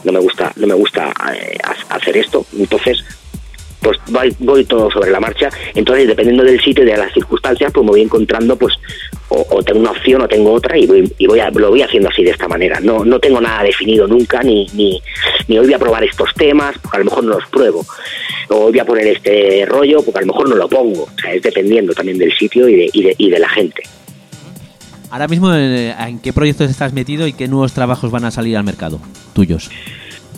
no 0.06 0.12
me 0.14 0.20
gusta, 0.20 0.54
no 0.56 0.68
me 0.68 0.74
gusta 0.74 1.12
eh, 1.36 1.58
ha- 1.64 1.96
hacer 1.96 2.16
esto, 2.18 2.46
entonces 2.58 3.04
pues 3.82 3.98
voy, 4.10 4.36
voy 4.40 4.64
todo 4.66 4.90
sobre 4.92 5.12
la 5.12 5.20
marcha. 5.20 5.50
Entonces, 5.74 6.08
dependiendo 6.08 6.44
del 6.44 6.60
sitio 6.62 6.84
y 6.84 6.88
de 6.88 6.98
las 6.98 7.12
circunstancias, 7.14 7.72
pues 7.74 7.84
me 7.84 7.92
voy 7.92 8.02
encontrando, 8.02 8.56
pues, 8.56 8.76
o, 9.30 9.64
tengo 9.64 9.80
una 9.80 9.92
opción 9.92 10.22
o 10.22 10.28
tengo 10.28 10.52
otra 10.52 10.78
y, 10.78 10.86
voy, 10.86 11.12
y 11.18 11.26
voy 11.26 11.40
a- 11.40 11.50
lo 11.50 11.70
voy 11.70 11.82
haciendo 11.82 12.10
así 12.10 12.24
de 12.24 12.32
esta 12.32 12.48
manera. 12.48 12.80
No, 12.82 13.04
no 13.06 13.20
tengo 13.20 13.40
nada 13.42 13.64
definido 13.64 14.08
nunca, 14.08 14.44
ni, 14.44 14.68
ni, 14.74 15.02
ni 15.48 15.58
hoy 15.58 15.66
voy 15.66 15.74
a 15.74 15.80
probar 15.80 16.04
estos 16.04 16.34
temas, 16.36 16.76
porque 16.82 16.98
a 16.98 17.00
lo 17.00 17.06
mejor 17.06 17.24
no 17.24 17.34
los 17.40 17.48
pruebo. 17.50 17.86
O 18.50 18.56
hoy 18.66 18.72
voy 18.72 18.80
a 18.80 18.86
poner 18.86 19.08
este 19.08 19.66
rollo, 19.66 20.02
porque 20.04 20.20
a 20.20 20.22
lo 20.22 20.28
mejor 20.28 20.50
no 20.50 20.56
lo 20.56 20.68
pongo. 20.70 21.04
O 21.04 21.20
sea, 21.22 21.34
es 21.34 21.42
dependiendo 21.42 21.94
también 21.94 22.18
del 22.18 22.34
sitio 22.38 22.68
y 22.68 22.76
de, 22.76 22.90
y 22.94 23.04
de, 23.04 23.16
y 23.18 23.30
de 23.30 23.40
la 23.40 23.50
gente. 23.50 23.84
Ahora 25.10 25.28
mismo, 25.28 25.54
eh, 25.54 25.94
¿en 26.00 26.20
qué 26.20 26.32
proyectos 26.34 26.70
estás 26.70 26.94
metido 26.94 27.28
y 27.28 27.34
qué 27.34 27.48
nuevos 27.48 27.74
trabajos 27.74 28.12
van 28.12 28.26
a 28.26 28.32
salir 28.32 28.56
al 28.58 28.64
mercado? 28.64 29.00
Tuyos. 29.34 29.70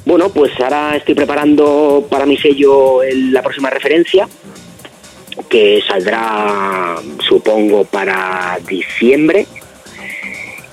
Bueno, 0.05 0.29
pues 0.29 0.51
ahora 0.59 0.95
estoy 0.97 1.15
preparando 1.15 2.05
para 2.09 2.25
mi 2.25 2.37
sello 2.37 3.01
el- 3.03 3.31
la 3.31 3.41
próxima 3.41 3.69
referencia, 3.69 4.27
que 5.49 5.81
saldrá, 5.87 6.97
supongo, 7.27 7.85
para 7.85 8.59
diciembre. 8.67 9.45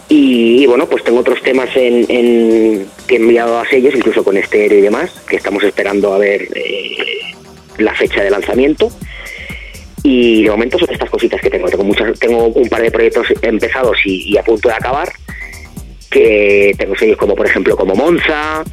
Y, 0.09 0.66
bueno, 0.66 0.86
pues 0.89 1.05
tengo 1.05 1.20
otros 1.20 1.40
temas 1.43 1.69
en, 1.77 2.05
en- 2.09 2.86
que 3.07 3.15
he 3.15 3.19
enviado 3.19 3.61
a 3.61 3.69
sellos, 3.69 3.94
incluso 3.94 4.24
con 4.24 4.36
estéreo 4.36 4.78
y 4.78 4.82
demás, 4.82 5.11
que 5.28 5.36
estamos 5.36 5.62
esperando 5.62 6.12
a 6.12 6.19
ver 6.19 6.48
eh, 6.57 7.32
la 7.78 7.94
fecha 7.94 8.23
de 8.24 8.31
lanzamiento. 8.31 8.90
Y 10.02 10.43
de 10.44 10.51
momento 10.51 10.78
son 10.78 10.90
estas 10.90 11.11
cositas 11.11 11.40
que 11.40 11.51
tengo. 11.51 11.69
Tengo, 11.69 11.85
muchas, 11.85 12.19
tengo 12.19 12.47
un 12.48 12.69
par 12.69 12.82
de 12.82 12.90
proyectos 12.90 13.28
empezados 13.43 13.97
y, 14.05 14.32
y 14.32 14.39
a 14.39 14.43
punto 14.43 14.69
de 14.69 14.74
acabar, 14.74 15.12
que 16.11 16.74
tengo 16.77 16.97
sellos 16.97 17.16
como, 17.16 17.36
por 17.36 17.47
ejemplo, 17.47 17.77
como 17.77 17.94
Monza, 17.94 18.65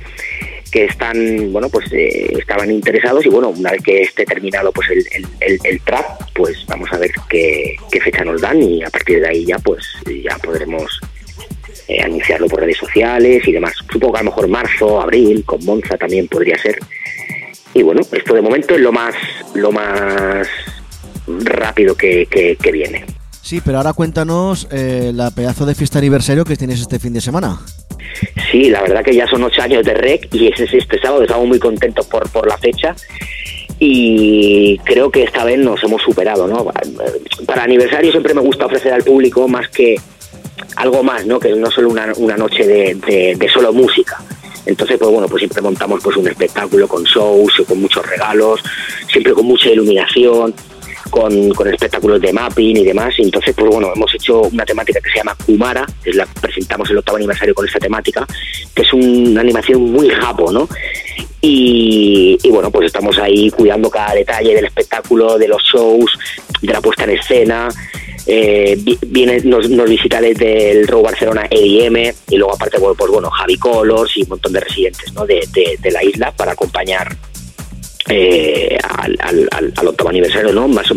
que 0.72 0.85
están, 0.85 1.52
bueno, 1.52 1.69
pues 1.69 1.91
eh, 1.91 2.34
estaban 2.38 2.72
interesados 2.72 3.26
y 3.26 3.30
bueno, 3.30 3.49
una 3.49 3.72
vez 3.72 3.81
que 3.81 4.02
esté 4.02 4.26
terminado 4.26 4.72
pues 4.72 4.89
el, 4.89 5.06
el, 5.11 5.27
el, 5.41 5.60
el 5.64 5.81
track, 5.81 6.31
pues 6.34 6.65
vamos 6.68 6.89
a 6.91 6.98
ver 6.98 7.11
qué, 7.30 7.76
qué 7.91 7.99
fecha 8.02 8.23
nos 8.23 8.41
dan 8.41 8.61
y 8.61 8.84
a 8.84 8.89
partir 8.89 9.19
de 9.19 9.30
ahí 9.30 9.45
ya 9.45 9.57
pues 9.60 9.84
ya 10.23 10.38
podremos 10.38 10.99
eh, 11.88 12.02
anunciarlo 12.02 12.48
por 12.48 12.60
redes 12.60 12.77
sociales 12.77 13.48
y 13.48 13.52
demás. 13.52 13.73
Supongo 13.91 14.14
que 14.14 14.19
a 14.19 14.23
lo 14.23 14.31
mejor 14.31 14.48
marzo, 14.48 15.02
abril, 15.02 15.44
con 15.45 15.64
Monza 15.64 15.98
también 15.98 16.27
podría 16.27 16.57
ser. 16.57 16.80
Y 17.73 17.84
bueno, 17.84 18.02
esto 18.11 18.34
de 18.34 18.41
momento 18.41 18.76
es 18.76 18.81
lo 18.81 18.91
más, 18.91 19.15
lo 19.53 19.72
más 19.72 20.48
rápido 21.27 21.95
que, 21.95 22.26
que, 22.26 22.56
que 22.56 22.72
viene. 22.72 23.06
Sí, 23.41 23.61
pero 23.64 23.77
ahora 23.77 23.94
cuéntanos 23.94 24.68
eh, 24.72 25.11
la 25.14 25.31
pedazo 25.31 25.65
de 25.65 25.76
fiesta 25.76 25.99
aniversario 25.99 26.44
que 26.44 26.57
tienes 26.57 26.81
este 26.81 26.99
fin 26.99 27.14
de 27.14 27.22
semana. 27.22 27.61
Sí, 28.51 28.69
la 28.69 28.81
verdad 28.81 29.03
que 29.03 29.15
ya 29.15 29.27
son 29.27 29.43
ocho 29.43 29.61
años 29.61 29.85
de 29.85 29.93
REC 29.93 30.34
y 30.34 30.47
es 30.47 30.59
este 30.59 30.99
sábado, 30.99 31.23
estamos 31.23 31.47
muy 31.47 31.59
contentos 31.59 32.05
por, 32.07 32.29
por 32.29 32.47
la 32.47 32.57
fecha 32.57 32.95
y 33.79 34.77
creo 34.79 35.11
que 35.11 35.23
esta 35.23 35.43
vez 35.43 35.59
nos 35.59 35.84
hemos 35.84 36.01
superado, 36.01 36.47
¿no? 36.47 36.65
Para 37.45 37.63
aniversario 37.63 38.11
siempre 38.11 38.34
me 38.34 38.41
gusta 38.41 38.65
ofrecer 38.65 38.93
al 38.93 39.03
público 39.03 39.47
más 39.47 39.69
que 39.69 39.95
algo 40.75 41.03
más, 41.03 41.25
¿no? 41.25 41.39
Que 41.39 41.49
no 41.55 41.69
solo 41.69 41.89
una, 41.89 42.11
una 42.17 42.38
noche 42.38 42.65
de 42.65 43.49
solo 43.53 43.73
música. 43.73 44.17
Entonces, 44.67 44.97
pues 44.97 45.09
bueno, 45.09 45.27
pues 45.29 45.39
siempre 45.39 45.61
montamos 45.61 46.03
pues 46.03 46.17
un 46.17 46.27
espectáculo 46.27 46.88
con 46.89 47.03
shows, 47.03 47.53
con 47.65 47.79
muchos 47.79 48.05
regalos, 48.05 48.61
siempre 49.09 49.31
con 49.31 49.45
mucha 49.45 49.69
iluminación, 49.69 50.53
con, 51.09 51.49
con 51.51 51.67
espectáculos 51.67 52.21
de 52.21 52.34
mapping 52.34 52.77
y 52.77 52.84
demás. 52.84 53.13
Y 53.17 53.23
entonces, 53.23 53.53
pues 53.55 53.69
bueno, 53.69 53.91
hemos 53.95 54.13
hecho 54.15 54.41
una 54.41 54.65
temática 54.65 54.99
que 55.01 55.09
se 55.09 55.17
llama 55.17 55.35
Kumara, 55.45 55.85
que 56.03 56.13
la 56.13 56.25
presentamos 56.25 56.89
el 56.89 56.97
octavo 56.97 57.17
aniversario 57.17 57.53
con 57.55 57.65
esta 57.65 57.79
temática, 57.79 58.25
que 58.75 58.81
es 58.81 58.93
una 58.93 59.41
animación 59.41 59.81
muy 59.91 60.09
japo, 60.09 60.51
¿no? 60.51 60.67
Y, 61.41 62.38
bueno, 62.49 62.71
pues 62.71 62.88
estamos 62.88 63.17
ahí 63.19 63.49
cuidando 63.51 63.89
cada 63.89 64.13
detalle 64.13 64.55
del 64.55 64.65
espectáculo, 64.65 65.38
de 65.38 65.47
los 65.47 65.61
shows, 65.63 66.11
de 66.61 66.73
la 66.73 66.81
puesta 66.81 67.03
en 67.03 67.11
escena. 67.11 67.69
Eh, 68.25 68.75
vi- 68.79 68.97
viene, 69.07 69.39
nos, 69.41 69.69
nos 69.69 69.89
visita 69.89 70.19
desde 70.19 70.84
Row 70.88 71.01
Barcelona 71.01 71.47
EIM 71.49 72.11
y 72.29 72.35
luego 72.38 72.55
aparte, 72.55 72.77
pues 72.79 73.09
bueno, 73.11 73.29
Javi 73.29 73.57
Colors 73.57 74.17
y 74.17 74.23
un 74.23 74.29
montón 74.29 74.51
de 74.51 74.59
residentes 74.59 75.13
¿no? 75.13 75.25
de- 75.25 75.47
de 75.79 75.91
la 75.91 76.03
isla 76.03 76.31
para 76.34 76.51
acompañar 76.51 77.15
eh, 78.09 78.77
al, 78.97 79.15
al, 79.19 79.47
al- 79.75 79.88
octavo 79.88 80.09
aniversario, 80.09 80.53
¿no? 80.53 80.67
Más 80.67 80.88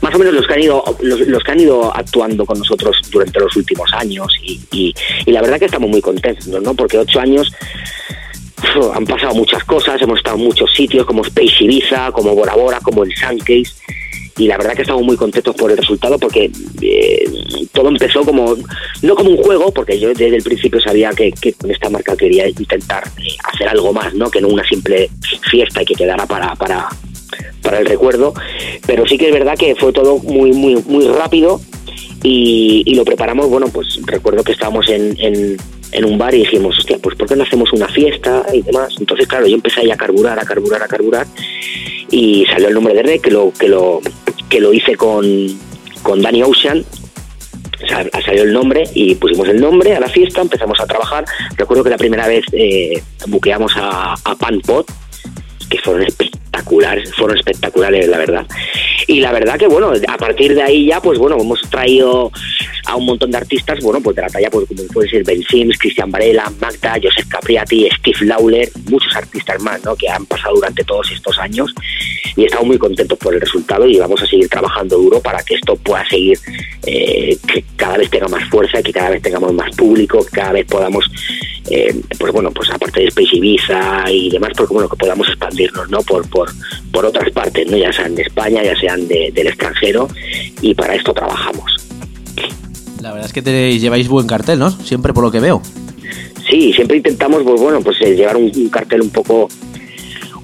más 0.00 0.14
o 0.14 0.18
menos 0.18 0.34
los 0.34 0.46
que 0.46 0.54
han 0.54 0.62
ido 0.62 0.84
los, 1.00 1.20
los 1.20 1.42
que 1.42 1.50
han 1.52 1.60
ido 1.60 1.94
actuando 1.94 2.44
con 2.44 2.58
nosotros 2.58 2.96
durante 3.10 3.40
los 3.40 3.54
últimos 3.56 3.90
años 3.94 4.26
y, 4.42 4.60
y- 4.70 4.94
y 5.26 5.32
la 5.32 5.40
verdad 5.40 5.58
que 5.58 5.64
estamos 5.66 5.88
muy 5.90 6.00
contentos, 6.00 6.46
¿no? 6.48 6.74
Porque 6.74 6.98
ocho 6.98 7.20
años 7.20 7.52
han 8.94 9.04
pasado 9.06 9.34
muchas 9.34 9.64
cosas, 9.64 10.00
hemos 10.00 10.18
estado 10.18 10.36
en 10.36 10.44
muchos 10.44 10.70
sitios 10.74 11.04
como 11.06 11.22
Space 11.22 11.64
Ibiza, 11.64 12.10
como 12.12 12.34
Bora 12.34 12.54
Bora, 12.54 12.78
como 12.80 13.02
el 13.04 13.12
Suncase 13.14 13.72
y 14.36 14.46
la 14.46 14.56
verdad 14.56 14.74
que 14.74 14.82
estamos 14.82 15.02
muy 15.02 15.16
contentos 15.16 15.54
por 15.54 15.70
el 15.70 15.76
resultado 15.76 16.18
porque 16.18 16.50
eh, 16.80 17.24
todo 17.72 17.88
empezó 17.88 18.24
como 18.24 18.56
no 19.02 19.14
como 19.14 19.30
un 19.30 19.36
juego 19.36 19.72
porque 19.72 19.98
yo 19.98 20.08
desde 20.08 20.36
el 20.36 20.42
principio 20.42 20.80
sabía 20.80 21.10
que, 21.10 21.32
con 21.58 21.70
esta 21.70 21.90
marca 21.90 22.16
quería 22.16 22.48
intentar 22.48 23.04
hacer 23.44 23.68
algo 23.68 23.92
más 23.92 24.14
no 24.14 24.30
que 24.30 24.40
no 24.40 24.48
una 24.48 24.64
simple 24.64 25.10
fiesta 25.50 25.82
y 25.82 25.84
que 25.84 25.94
quedara 25.94 26.26
para 26.26 26.54
para 26.54 26.88
para 27.62 27.78
el 27.78 27.86
recuerdo. 27.86 28.34
Pero 28.86 29.06
sí 29.06 29.16
que 29.18 29.28
es 29.28 29.32
verdad 29.32 29.56
que 29.56 29.74
fue 29.74 29.92
todo 29.92 30.18
muy 30.18 30.52
muy 30.52 30.76
muy 30.86 31.06
rápido 31.06 31.60
y, 32.22 32.82
y 32.86 32.94
lo 32.94 33.04
preparamos. 33.04 33.48
Bueno 33.48 33.68
pues 33.68 34.00
recuerdo 34.06 34.44
que 34.44 34.52
estábamos 34.52 34.88
en, 34.88 35.14
en 35.18 35.56
en 35.92 36.04
un 36.04 36.18
bar 36.18 36.34
y 36.34 36.38
dijimos, 36.38 36.78
hostia, 36.78 36.98
pues 37.02 37.16
¿por 37.16 37.28
qué 37.28 37.36
no 37.36 37.44
hacemos 37.44 37.72
una 37.72 37.86
fiesta 37.88 38.44
y 38.52 38.62
demás? 38.62 38.94
Entonces, 38.98 39.26
claro, 39.26 39.46
yo 39.46 39.54
empecé 39.54 39.80
ahí 39.82 39.90
a 39.90 39.96
carburar, 39.96 40.38
a 40.38 40.44
carburar, 40.44 40.82
a 40.82 40.88
carburar 40.88 41.26
y 42.10 42.44
salió 42.46 42.68
el 42.68 42.74
nombre 42.74 42.94
de 42.94 43.02
Red, 43.02 43.20
que 43.20 43.30
lo, 43.30 43.52
que 43.52 43.68
lo, 43.68 44.00
que 44.48 44.60
lo 44.60 44.72
hice 44.72 44.96
con, 44.96 45.24
con 46.02 46.20
Danny 46.22 46.42
Ocean. 46.42 46.84
Sa- 47.88 48.06
Salió 48.24 48.44
el 48.44 48.52
nombre 48.52 48.84
y 48.94 49.14
pusimos 49.16 49.48
el 49.48 49.60
nombre 49.60 49.94
a 49.96 50.00
la 50.00 50.08
fiesta, 50.08 50.40
empezamos 50.40 50.78
a 50.80 50.86
trabajar. 50.86 51.24
Recuerdo 51.56 51.82
que 51.84 51.90
la 51.90 51.96
primera 51.98 52.26
vez 52.28 52.44
eh, 52.52 53.02
buqueamos 53.26 53.72
a, 53.76 54.14
a 54.24 54.34
Pan 54.36 54.60
Pot, 54.60 54.86
que 55.68 55.78
fueron 55.78 56.04
fueron 57.16 57.36
espectaculares, 57.36 58.08
la 58.08 58.18
verdad. 58.18 58.46
Y 59.06 59.20
la 59.20 59.32
verdad 59.32 59.58
que, 59.58 59.66
bueno, 59.66 59.92
a 60.08 60.16
partir 60.16 60.54
de 60.54 60.62
ahí 60.62 60.86
ya, 60.86 61.00
pues 61.00 61.18
bueno, 61.18 61.36
hemos 61.38 61.60
traído 61.62 62.30
a 62.86 62.96
un 62.96 63.06
montón 63.06 63.30
de 63.30 63.38
artistas, 63.38 63.80
bueno, 63.82 64.00
pues 64.00 64.16
de 64.16 64.22
la 64.22 64.28
talla, 64.28 64.50
pues 64.50 64.66
como 64.68 64.82
puede 64.88 65.08
ser 65.08 65.24
Ben 65.24 65.42
Sims, 65.44 65.78
Cristian 65.78 66.10
Varela, 66.10 66.50
Magda, 66.60 66.96
Joseph 67.02 67.28
Capriati, 67.28 67.88
Steve 67.98 68.26
Lawler, 68.26 68.68
muchos 68.88 69.14
artistas 69.14 69.60
más, 69.62 69.82
¿no? 69.84 69.94
Que 69.96 70.08
han 70.08 70.26
pasado 70.26 70.54
durante 70.56 70.84
todos 70.84 71.10
estos 71.10 71.38
años 71.38 71.72
y 72.36 72.44
estamos 72.44 72.66
muy 72.66 72.78
contentos 72.78 73.18
por 73.18 73.34
el 73.34 73.40
resultado 73.40 73.86
y 73.86 73.98
vamos 73.98 74.22
a 74.22 74.26
seguir 74.26 74.48
trabajando 74.48 74.96
duro 74.96 75.20
para 75.20 75.42
que 75.42 75.54
esto 75.54 75.76
pueda 75.76 76.06
seguir, 76.08 76.38
eh, 76.86 77.36
que 77.46 77.64
cada 77.76 77.98
vez 77.98 78.10
tenga 78.10 78.28
más 78.28 78.48
fuerza, 78.48 78.82
que 78.82 78.92
cada 78.92 79.10
vez 79.10 79.22
tengamos 79.22 79.52
más 79.52 79.74
público, 79.76 80.24
que 80.24 80.30
cada 80.30 80.52
vez 80.52 80.66
podamos, 80.66 81.04
eh, 81.70 81.94
pues 82.18 82.32
bueno, 82.32 82.50
pues 82.50 82.70
aparte 82.70 83.00
de 83.00 83.08
Space 83.08 83.36
Ibiza 83.36 84.10
y 84.10 84.30
demás, 84.30 84.52
porque 84.56 84.74
bueno, 84.74 84.88
que 84.88 84.96
podamos 84.96 85.28
expandirnos, 85.28 85.90
¿no? 85.90 86.02
Por, 86.02 86.26
por 86.92 87.04
otras 87.06 87.30
partes, 87.32 87.70
¿no? 87.70 87.76
Ya 87.76 87.92
sean 87.92 88.14
de 88.14 88.22
España, 88.22 88.62
ya 88.62 88.76
sean 88.78 89.06
de- 89.08 89.30
del 89.34 89.46
extranjero 89.48 90.08
y 90.60 90.74
para 90.74 90.94
esto 90.94 91.12
trabajamos. 91.12 91.70
La 93.00 93.10
verdad 93.10 93.26
es 93.26 93.32
que 93.32 93.42
te 93.42 93.78
lleváis 93.78 94.08
buen 94.08 94.26
cartel, 94.26 94.58
¿no? 94.58 94.70
Siempre 94.70 95.12
por 95.12 95.24
lo 95.24 95.30
que 95.30 95.40
veo. 95.40 95.60
Sí, 96.48 96.72
siempre 96.72 96.98
intentamos, 96.98 97.42
pues 97.42 97.60
bueno, 97.60 97.80
pues 97.80 97.96
eh, 98.00 98.14
llevar 98.14 98.36
un, 98.36 98.50
un 98.54 98.68
cartel 98.68 99.00
un 99.02 99.10
poco 99.10 99.48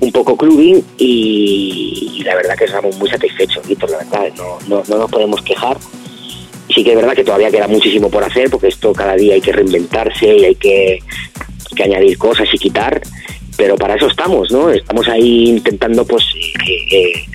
un 0.01 0.12
poco 0.12 0.37
clubbing 0.37 0.81
y, 0.97 2.12
y 2.19 2.23
la 2.23 2.37
verdad 2.37 2.57
que 2.57 2.65
estamos 2.66 2.97
muy 2.99 3.11
satisfechos, 3.11 3.66
Víctor, 3.66 3.91
la 3.91 3.99
verdad, 3.99 4.33
no, 4.37 4.59
no, 4.69 4.83
no 4.89 4.97
nos 4.99 5.11
podemos 5.11 5.43
quejar. 5.43 5.77
Sí 6.73 6.85
que 6.85 6.91
es 6.91 6.97
verdad 6.97 7.15
que 7.15 7.25
todavía 7.25 7.51
queda 7.51 7.66
muchísimo 7.66 8.09
por 8.09 8.23
hacer 8.23 8.49
porque 8.49 8.69
esto 8.69 8.93
cada 8.93 9.16
día 9.16 9.35
hay 9.35 9.41
que 9.41 9.51
reinventarse 9.53 10.37
y 10.37 10.45
hay 10.45 10.55
que, 10.55 11.01
que 11.75 11.83
añadir 11.83 12.16
cosas 12.16 12.47
y 12.53 12.59
quitar, 12.59 13.01
pero 13.59 13.76
para 13.76 13.97
eso 13.97 14.06
estamos, 14.06 14.51
¿no? 14.52 14.70
Estamos 14.70 15.06
ahí 15.09 15.48
intentando 15.48 16.06
pues 16.06 16.22
eh, 16.64 17.26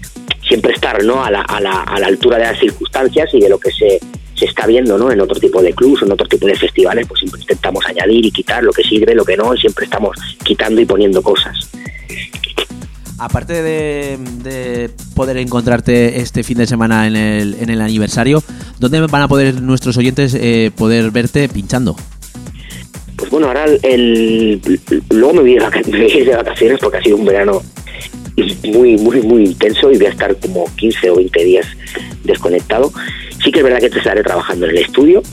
siempre 0.48 0.72
estar, 0.74 1.04
¿no? 1.04 1.22
A 1.22 1.30
la, 1.30 1.42
a, 1.42 1.60
la, 1.60 1.84
a 1.84 2.00
la 2.00 2.08
altura 2.08 2.38
de 2.38 2.46
las 2.46 2.60
circunstancias 2.60 3.30
y 3.34 3.42
de 3.42 3.50
lo 3.50 3.60
que 3.60 3.70
se, 3.72 4.00
se 4.34 4.46
está 4.46 4.66
viendo, 4.66 4.98
¿no? 4.98 5.12
En 5.12 5.20
otro 5.20 5.38
tipo 5.38 5.62
de 5.62 5.74
clubs, 5.74 6.02
en 6.02 6.14
otro 6.14 6.26
tipo 6.26 6.48
de 6.48 6.56
festivales, 6.56 7.06
pues 7.08 7.20
siempre 7.20 7.42
intentamos 7.42 7.86
añadir 7.86 8.26
y 8.26 8.32
quitar 8.32 8.64
lo 8.64 8.72
que 8.72 8.84
sirve, 8.84 9.14
lo 9.14 9.26
que 9.26 9.36
no, 9.36 9.54
siempre 9.58 9.84
estamos 9.84 10.16
quitando 10.46 10.80
y 10.80 10.86
poniendo 10.86 11.22
cosas. 11.22 11.70
Aparte 13.20 13.62
de, 13.62 14.18
de 14.44 14.90
poder 15.16 15.36
encontrarte 15.38 16.22
este 16.22 16.44
fin 16.44 16.58
de 16.58 16.68
semana 16.68 17.06
en 17.06 17.18
el, 17.18 17.56
en 17.56 17.70
el 17.70 17.82
aniversario, 17.82 18.42
¿dónde 18.80 19.02
van 19.02 19.22
a 19.22 19.28
poder 19.28 19.62
nuestros 19.62 19.98
oyentes 19.98 20.34
eh, 20.36 20.72
poder 20.76 21.12
verte 21.12 21.50
pinchando? 21.50 21.98
Bueno, 23.34 23.48
ahora 23.48 23.66
el, 23.82 24.62
luego 25.10 25.34
me 25.34 25.42
voy, 25.42 25.56
de 26.24 26.36
vacaciones 26.36 26.78
porque 26.80 26.98
ha 27.00 27.02
sido 27.02 27.18
un 27.18 27.26
verano 27.26 27.64
muy, 28.66 28.96
muy, 28.98 29.22
muy 29.24 29.46
intenso 29.46 29.92
y 29.92 29.98
voy 29.98 30.06
a 30.06 30.10
estar 30.10 30.36
como 30.36 30.66
15 30.76 31.10
o 31.10 31.16
20 31.16 31.44
días 31.44 31.66
desconectado. 32.24 32.92
Sí 33.44 33.52
que 33.52 33.58
es 33.58 33.64
verdad 33.64 33.80
que 33.80 33.90
te 33.90 33.98
estaré 33.98 34.22
trabajando 34.22 34.68
en 34.68 34.78
el 34.78 34.84
estudio, 34.84 35.24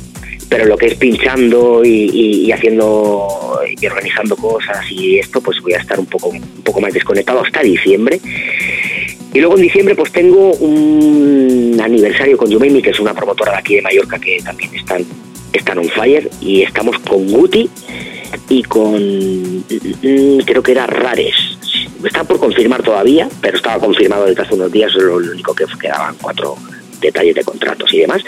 pero 0.48 0.64
lo 0.64 0.78
que 0.78 0.86
es 0.86 0.94
pinchando 0.94 1.84
y, 1.84 2.50
haciendo 2.50 3.28
y 3.78 3.86
organizando 3.86 4.34
cosas 4.34 4.90
y 4.90 5.18
esto, 5.18 5.42
pues 5.42 5.60
voy 5.60 5.74
a 5.74 5.78
estar 5.80 6.00
un 6.00 6.06
poco, 6.06 6.28
un 6.28 6.62
poco 6.64 6.80
más 6.80 6.94
desconectado 6.94 7.42
hasta 7.42 7.60
diciembre. 7.60 8.18
Y 9.34 9.40
luego 9.40 9.56
en 9.56 9.62
diciembre 9.62 9.94
pues 9.94 10.10
tengo 10.10 10.54
un 10.54 11.78
aniversario 11.78 12.38
con 12.38 12.48
Yumemi, 12.48 12.80
que 12.80 12.92
es 12.92 13.00
una 13.00 13.12
promotora 13.12 13.52
de 13.52 13.58
aquí 13.58 13.74
de 13.74 13.82
Mallorca 13.82 14.18
que 14.18 14.38
también 14.42 14.74
están, 14.74 15.04
están 15.52 15.78
on 15.78 15.88
fire 15.88 16.30
y 16.40 16.62
estamos 16.62 16.98
con 17.00 17.26
Guti 17.28 17.68
y 18.48 18.62
con 18.62 18.94
mm, 19.58 20.38
creo 20.44 20.62
que 20.62 20.72
era 20.72 20.86
Rares. 20.86 21.34
Está 22.04 22.24
por 22.24 22.38
confirmar 22.38 22.82
todavía, 22.82 23.28
pero 23.40 23.56
estaba 23.56 23.78
confirmado 23.78 24.26
desde 24.26 24.42
hace 24.42 24.54
unos 24.54 24.72
días, 24.72 24.94
lo, 24.94 25.16
único 25.16 25.54
que 25.54 25.66
quedaban 25.80 26.16
cuatro 26.20 26.56
detalles 27.00 27.34
de 27.34 27.44
contratos 27.44 27.92
y 27.92 27.98
demás. 27.98 28.22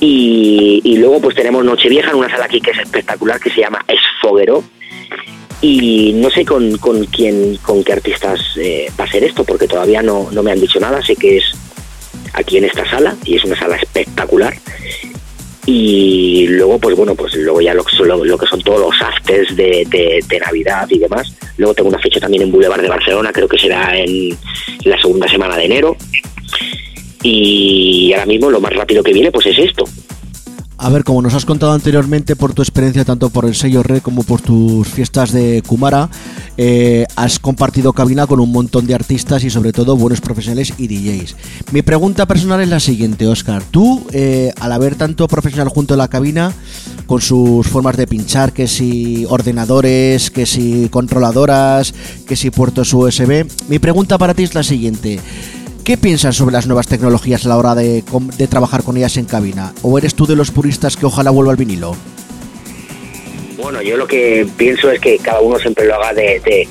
Y, 0.00 0.80
y 0.84 0.96
luego 0.98 1.20
pues 1.20 1.34
tenemos 1.34 1.64
Nochevieja 1.64 2.10
en 2.10 2.16
una 2.16 2.30
sala 2.30 2.44
aquí 2.44 2.60
que 2.60 2.70
es 2.70 2.78
espectacular, 2.78 3.40
que 3.40 3.50
se 3.50 3.60
llama 3.60 3.84
Esfoguero. 3.88 4.62
Y 5.62 6.12
no 6.14 6.30
sé 6.30 6.46
con, 6.46 6.78
con 6.78 7.04
quién, 7.06 7.56
con 7.56 7.84
qué 7.84 7.92
artistas 7.92 8.40
eh, 8.56 8.90
va 8.98 9.04
a 9.04 9.10
ser 9.10 9.24
esto, 9.24 9.44
porque 9.44 9.68
todavía 9.68 10.02
no, 10.02 10.28
no 10.30 10.42
me 10.42 10.52
han 10.52 10.60
dicho 10.60 10.80
nada. 10.80 11.02
Sé 11.02 11.16
que 11.16 11.38
es 11.38 11.44
aquí 12.32 12.58
en 12.58 12.64
esta 12.64 12.88
sala 12.88 13.16
y 13.24 13.36
es 13.36 13.44
una 13.44 13.56
sala 13.56 13.76
espectacular. 13.76 14.54
Y 15.66 16.46
luego, 16.48 16.78
pues 16.78 16.96
bueno, 16.96 17.14
pues 17.14 17.34
luego 17.34 17.60
ya 17.60 17.74
lo, 17.74 17.84
lo, 18.04 18.24
lo 18.24 18.38
que 18.38 18.46
son 18.46 18.60
todos 18.62 18.80
los 18.80 19.02
afters 19.02 19.54
de- 19.54 19.86
de 20.26 20.40
Navidad 20.40 20.86
y 20.90 20.98
demás. 20.98 21.32
Luego 21.58 21.74
tengo 21.74 21.90
una 21.90 21.98
fecha 21.98 22.18
también 22.18 22.42
en 22.44 22.50
Boulevard 22.50 22.80
de 22.82 22.88
Barcelona, 22.88 23.30
creo 23.32 23.46
que 23.46 23.58
será 23.58 23.96
en 23.96 24.36
la 24.84 25.00
segunda 25.00 25.28
semana 25.28 25.56
de 25.56 25.64
enero. 25.66 25.96
Y 27.22 28.12
ahora 28.14 28.26
mismo 28.26 28.50
lo 28.50 28.60
más 28.60 28.72
rápido 28.72 29.02
que 29.02 29.12
viene, 29.12 29.30
pues 29.30 29.46
es 29.46 29.58
esto. 29.58 29.84
A 30.82 30.88
ver, 30.88 31.04
como 31.04 31.20
nos 31.20 31.34
has 31.34 31.44
contado 31.44 31.72
anteriormente 31.72 32.36
por 32.36 32.54
tu 32.54 32.62
experiencia 32.62 33.04
tanto 33.04 33.28
por 33.28 33.44
el 33.44 33.54
sello 33.54 33.82
Red 33.82 34.00
como 34.00 34.22
por 34.22 34.40
tus 34.40 34.88
fiestas 34.88 35.30
de 35.30 35.62
Kumara, 35.66 36.08
eh, 36.56 37.04
has 37.16 37.38
compartido 37.38 37.92
cabina 37.92 38.26
con 38.26 38.40
un 38.40 38.50
montón 38.50 38.86
de 38.86 38.94
artistas 38.94 39.44
y 39.44 39.50
sobre 39.50 39.74
todo 39.74 39.94
buenos 39.98 40.22
profesionales 40.22 40.72
y 40.78 40.88
DJs. 40.88 41.36
Mi 41.72 41.82
pregunta 41.82 42.24
personal 42.24 42.62
es 42.62 42.70
la 42.70 42.80
siguiente, 42.80 43.26
Oscar. 43.26 43.62
Tú, 43.70 44.06
eh, 44.12 44.54
al 44.58 44.72
haber 44.72 44.94
tanto 44.94 45.28
profesional 45.28 45.68
junto 45.68 45.92
a 45.92 45.96
la 45.98 46.08
cabina, 46.08 46.54
con 47.04 47.20
sus 47.20 47.66
formas 47.66 47.98
de 47.98 48.06
pinchar, 48.06 48.54
que 48.54 48.66
si 48.66 49.26
ordenadores, 49.28 50.30
que 50.30 50.46
si 50.46 50.88
controladoras, 50.88 51.92
que 52.26 52.36
si 52.36 52.50
puertos 52.50 52.94
USB, 52.94 53.44
mi 53.68 53.78
pregunta 53.78 54.16
para 54.16 54.32
ti 54.32 54.44
es 54.44 54.54
la 54.54 54.62
siguiente. 54.62 55.20
¿Qué 55.90 55.98
piensas 55.98 56.36
sobre 56.36 56.52
las 56.52 56.68
nuevas 56.68 56.86
tecnologías 56.86 57.44
a 57.44 57.48
la 57.48 57.56
hora 57.56 57.74
de, 57.74 58.04
trabajar 58.48 58.84
con 58.84 58.96
ellas 58.96 59.16
en 59.16 59.24
cabina? 59.24 59.72
¿O 59.82 59.98
eres 59.98 60.14
tú 60.14 60.24
de 60.24 60.36
los 60.36 60.52
puristas 60.52 60.96
que 60.96 61.04
ojalá 61.04 61.32
vuelva 61.32 61.50
al 61.50 61.56
vinilo? 61.56 61.96
Bueno, 63.60 63.82
yo 63.82 63.96
lo 63.96 64.06
que 64.06 64.46
pienso 64.56 64.88
es 64.92 65.00
que 65.00 65.18
cada 65.18 65.40
uno 65.40 65.58
siempre 65.58 65.86
lo 65.86 65.96
haga 65.96 66.12
de, 66.12 66.68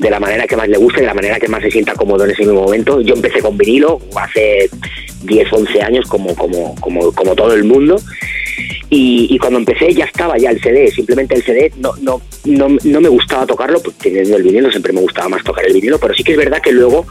la 0.00 0.20
manera 0.20 0.46
que 0.46 0.54
más 0.54 0.68
le 0.68 0.76
guste, 0.76 1.00
de 1.00 1.06
la 1.06 1.14
manera 1.14 1.40
que 1.40 1.48
más 1.48 1.62
se 1.62 1.70
sienta 1.70 1.94
cómodo 1.94 2.26
en 2.26 2.32
ese 2.32 2.42
mismo 2.42 2.60
momento. 2.60 3.00
Yo 3.00 3.14
empecé 3.14 3.40
con 3.40 3.56
vinilo 3.56 4.00
hace 4.14 4.68
10, 5.22 5.50
11 5.50 5.82
años, 5.82 6.06
como, 6.06 6.34
como, 6.34 7.34
todo 7.34 7.54
el 7.54 7.64
mundo. 7.64 7.96
Y, 8.90 9.38
cuando 9.38 9.60
empecé 9.60 9.94
ya 9.94 10.04
estaba 10.04 10.36
ya 10.36 10.50
el 10.50 10.60
CD, 10.60 10.90
simplemente 10.90 11.36
el 11.36 11.42
CD 11.42 11.72
no 11.78 13.00
me 13.00 13.08
gustaba 13.08 13.46
tocarlo, 13.46 13.80
pues 13.80 13.96
teniendo 13.96 14.36
el 14.36 14.42
vinilo 14.42 14.70
siempre 14.70 14.92
me 14.92 15.00
gustaba 15.00 15.30
más 15.30 15.42
tocar 15.42 15.64
el 15.64 15.72
vinilo, 15.72 15.98
pero 15.98 16.12
sí 16.12 16.22
que 16.22 16.32
es 16.32 16.38
verdad 16.38 16.60
que 16.60 16.72
luego 16.72 17.06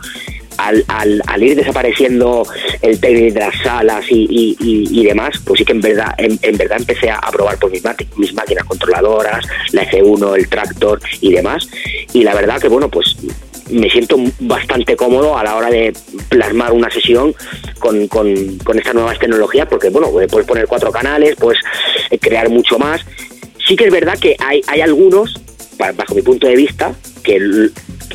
al, 0.58 0.84
al, 0.88 1.22
al 1.28 1.44
ir 1.44 1.56
desapareciendo 1.56 2.46
el 2.82 3.00
técnico 3.00 3.34
de 3.36 3.40
las 3.40 3.56
salas 3.62 4.06
y, 4.10 4.56
y, 4.60 5.06
demás, 5.06 5.40
pues 5.46 5.60
sí 5.60 5.66
que 5.66 5.72
en 5.74 5.82
verdad 5.82 6.14
en, 6.18 6.58
verdad 6.58 6.78
empecé 6.80 7.10
a, 7.10 7.20
probar 7.32 7.58
por 7.60 7.72
mis, 7.72 7.84
mis 8.18 8.34
máquinas 8.34 8.66
controladoras, 8.66 9.46
la 9.72 9.90
F1, 9.90 10.36
el 10.38 10.50
tractor 10.50 11.00
y 11.22 11.32
demás. 11.34 11.68
Y 12.14 12.24
la 12.24 12.34
verdad 12.34 12.60
que 12.60 12.68
bueno, 12.68 12.90
pues 12.90 13.16
me 13.70 13.90
siento 13.90 14.18
bastante 14.40 14.96
cómodo 14.96 15.38
a 15.38 15.44
la 15.44 15.56
hora 15.56 15.70
de 15.70 15.94
plasmar 16.30 16.72
una 16.72 16.90
sesión 16.90 17.36
con, 17.80 18.08
con, 18.08 18.58
con 18.60 18.78
estas 18.78 18.94
nuevas 18.94 19.20
tecnologías, 19.20 19.68
porque 19.68 19.90
bueno, 19.90 20.10
puedes 20.30 20.48
poner 20.48 20.68
cuatro 20.68 20.92
canales, 20.92 21.36
puedes 21.36 21.60
eh, 22.10 22.18
crear 22.18 22.50
mucho 22.50 22.80
más. 22.80 23.02
Sí 23.68 23.76
que 23.76 23.86
es 23.86 23.92
verdad 23.92 24.18
que 24.18 24.36
hay, 24.40 24.62
hay 24.68 24.82
algunos, 24.82 25.34
ba- 25.78 25.92
bajo 25.92 26.16
mi 26.16 26.22
punto 26.22 26.48
de 26.48 26.56
vista, 26.56 26.94
que 27.24 27.70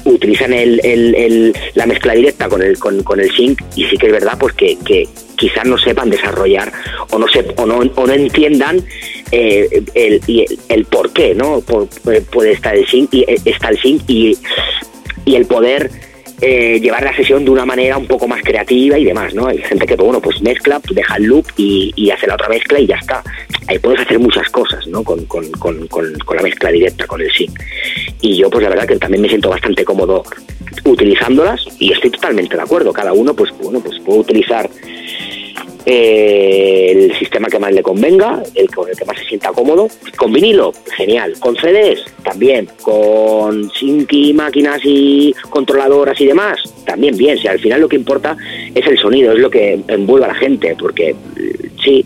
utilizan 0.05 0.53
el, 0.53 0.81
el- 0.85 1.15
el- 1.15 1.57
la 1.75 1.87
mezcla 1.87 2.15
directa 2.15 2.49
con 2.49 2.63
el, 2.63 2.79
con, 2.79 3.03
con 3.03 3.21
el 3.21 3.31
sync 3.35 3.61
y 3.77 3.85
sí 3.87 3.97
que 3.97 4.07
es 4.07 4.13
verdad 4.13 4.37
pues 4.39 4.53
que, 4.55 4.77
que 4.85 5.09
quizás 5.37 5.65
no 5.65 5.77
sepan 5.79 6.11
desarrollar 6.11 6.73
o 7.11 7.19
no, 7.19 7.27
se, 7.29 7.45
o 7.57 7.67
no, 7.67 7.79
o 7.79 8.07
no 8.07 8.13
entiendan 8.13 8.85
eh, 9.31 9.83
el, 9.95 10.21
el, 10.27 10.59
el 10.69 10.85
por 10.87 11.13
qué, 11.13 11.35
¿no? 11.35 11.61
Por- 11.61 11.89
puede 12.31 12.53
estar 12.53 12.77
el 12.77 12.87
sync 12.87 13.13
y 13.15 13.23
eh, 13.23 13.37
está 13.45 13.69
el 13.69 13.79
sync 13.81 14.03
y, 14.09 14.37
y 15.25 15.37
el 15.37 15.47
poder 15.47 15.91
eh, 16.45 16.81
llevar 16.81 17.05
la 17.05 17.15
sesión 17.15 17.45
de 17.45 17.53
una 17.53 17.65
manera 17.65 17.97
un 17.97 18.09
poco 18.09 18.27
más 18.27 18.43
creativa 18.43 18.99
y 18.99 19.05
demás, 19.05 19.33
¿no? 19.33 19.47
Hay 19.47 19.59
gente 19.59 19.87
que, 19.87 19.95
pues, 19.95 20.05
bueno, 20.05 20.21
pues 20.21 20.43
mezcla, 20.43 20.81
pues, 20.81 20.93
deja 20.97 21.15
el 21.15 21.27
loop 21.27 21.47
y, 21.57 22.11
hace 22.11 22.27
la 22.27 22.35
otra 22.35 22.49
mezcla 22.49 22.81
y 22.81 22.87
ya 22.89 22.97
está. 22.97 23.23
Ahí 23.69 23.79
puedes 23.79 24.01
hacer 24.01 24.19
muchas 24.19 24.49
cosas, 24.51 24.85
¿no? 24.89 25.05
Con, 25.05 25.25
la 25.25 26.43
mezcla 26.43 26.73
directa, 26.73 27.07
con 27.07 27.21
el 27.21 27.31
sync. 27.31 27.57
Y 28.21 28.39
yo, 28.39 28.51
pues 28.51 28.65
la 28.65 28.71
verdad 28.71 28.89
que 28.89 28.97
también 28.97 29.23
me 29.23 29.29
siento 29.29 29.51
bastante 29.51 29.85
cómodo 29.85 30.25
utilizándolas 30.85 31.65
y 31.79 31.93
estoy 31.93 32.11
totalmente 32.11 32.57
de 32.57 32.63
acuerdo. 32.63 32.93
Cada 32.93 33.13
uno, 33.13 33.35
pues, 33.35 33.53
bueno, 33.63 33.79
pues 33.79 34.01
puede 34.01 34.19
utilizar 34.19 34.69
eh, 35.85 36.93
el 36.93 37.19
sistema 37.19 37.49
que 37.49 37.59
más 37.59 37.73
le 37.73 37.83
convenga, 37.83 38.43
el 38.55 38.69
con 38.71 38.89
el 38.89 38.97
que 38.97 39.05
más 39.05 39.19
se 39.19 39.25
sienta 39.25 39.51
cómodo. 39.53 39.89
Con 40.17 40.33
vinilo, 40.33 40.73
genial. 40.97 41.35
Con 41.41 41.57
CDs, 41.57 42.05
también. 42.23 42.69
Con 42.83 43.71
Sync 43.71 44.13
máquinas 44.35 44.81
y 44.85 45.35
controladoras 45.51 46.21
y 46.21 46.27
demás, 46.27 46.61
también 46.85 47.17
bien. 47.17 47.39
Si 47.39 47.49
al 47.49 47.59
final 47.59 47.81
lo 47.81 47.89
que 47.89 47.97
importa 47.97 48.37
es 48.75 48.87
el 48.87 48.99
sonido, 48.99 49.33
es 49.33 49.39
lo 49.39 49.51
que 49.51 49.81
envuelve 49.89 50.27
a 50.27 50.29
la 50.29 50.35
gente, 50.35 50.77
porque 50.79 51.11
eh, 51.11 51.71
sí, 51.83 52.05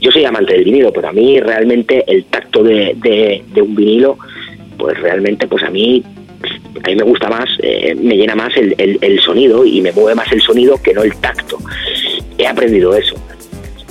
yo 0.00 0.10
soy 0.10 0.24
amante 0.24 0.54
del 0.54 0.64
vinilo, 0.64 0.92
pero 0.92 1.08
a 1.08 1.12
mí 1.12 1.40
realmente 1.40 2.04
el 2.06 2.24
tacto 2.24 2.62
de, 2.62 2.94
de, 2.96 3.42
de 3.52 3.62
un 3.62 3.74
vinilo, 3.74 4.18
pues 4.78 4.98
realmente, 5.00 5.46
pues 5.46 5.62
a 5.64 5.70
mí 5.70 6.02
a 6.84 6.88
mí 6.88 6.96
me 6.96 7.02
gusta 7.02 7.28
más, 7.28 7.48
eh, 7.62 7.94
me 7.94 8.16
llena 8.16 8.34
más 8.34 8.56
el, 8.56 8.74
el, 8.78 9.20
sonido 9.20 9.64
y 9.64 9.80
me 9.80 9.92
mueve 9.92 10.14
más 10.14 10.30
el 10.32 10.40
sonido 10.40 10.80
que 10.82 10.94
no 10.94 11.02
el 11.02 11.14
tacto. 11.16 11.58
He 12.36 12.46
aprendido 12.46 12.94
eso. 12.94 13.16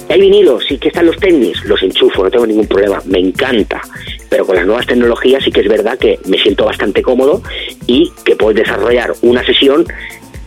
Hay 0.10 0.22
vinilos, 0.22 0.64
sí 0.68 0.78
que 0.78 0.88
están 0.88 1.06
los 1.06 1.18
tenis, 1.18 1.62
los 1.66 1.84
enchufo, 1.84 2.24
no 2.24 2.32
tengo 2.32 2.48
ningún 2.48 2.68
problema, 2.68 3.02
me 3.06 3.20
encanta. 3.20 3.82
Pero 4.30 4.46
con 4.46 4.56
las 4.56 4.66
nuevas 4.66 4.86
tecnologías 4.86 5.44
sí 5.44 5.52
que 5.52 5.62
es 5.62 5.68
verdad 5.68 5.98
que 5.98 6.18
me 6.26 6.38
siento 6.38 6.66
bastante 6.66 7.02
cómodo 7.02 7.42
y 7.88 8.12
que 8.24 8.36
puedes 8.36 8.58
desarrollar 8.58 9.14
una 9.22 9.46
sesión 9.46 9.86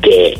que 0.02 0.38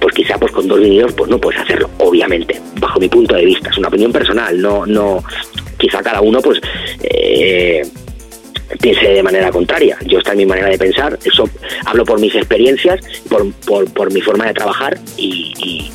pues 0.00 0.14
quizá 0.14 0.38
pues 0.38 0.52
con 0.52 0.66
dos 0.66 0.80
vinilos 0.80 1.12
pues 1.12 1.30
no 1.30 1.38
puedes 1.38 1.60
hacerlo, 1.60 1.90
obviamente, 1.98 2.60
bajo 2.80 3.00
mi 3.00 3.08
punto 3.08 3.34
de 3.34 3.44
vista, 3.44 3.70
es 3.70 3.78
una 3.78 3.88
opinión 3.88 4.12
personal, 4.12 4.60
no, 4.60 4.86
no, 4.86 5.22
quizá 5.78 6.02
cada 6.02 6.20
uno 6.20 6.40
pues 6.40 6.60
eh, 7.02 7.82
piense 8.80 9.08
de 9.08 9.22
manera 9.22 9.50
contraria. 9.50 9.96
Yo 10.06 10.18
esta 10.18 10.32
es 10.32 10.36
mi 10.36 10.46
manera 10.46 10.68
de 10.68 10.78
pensar, 10.78 11.18
eso 11.24 11.48
hablo 11.84 12.04
por 12.04 12.20
mis 12.20 12.34
experiencias, 12.34 13.00
por, 13.28 13.50
por, 13.92 14.12
mi 14.12 14.20
forma 14.20 14.46
de 14.46 14.54
trabajar 14.54 14.98
y, 15.16 15.90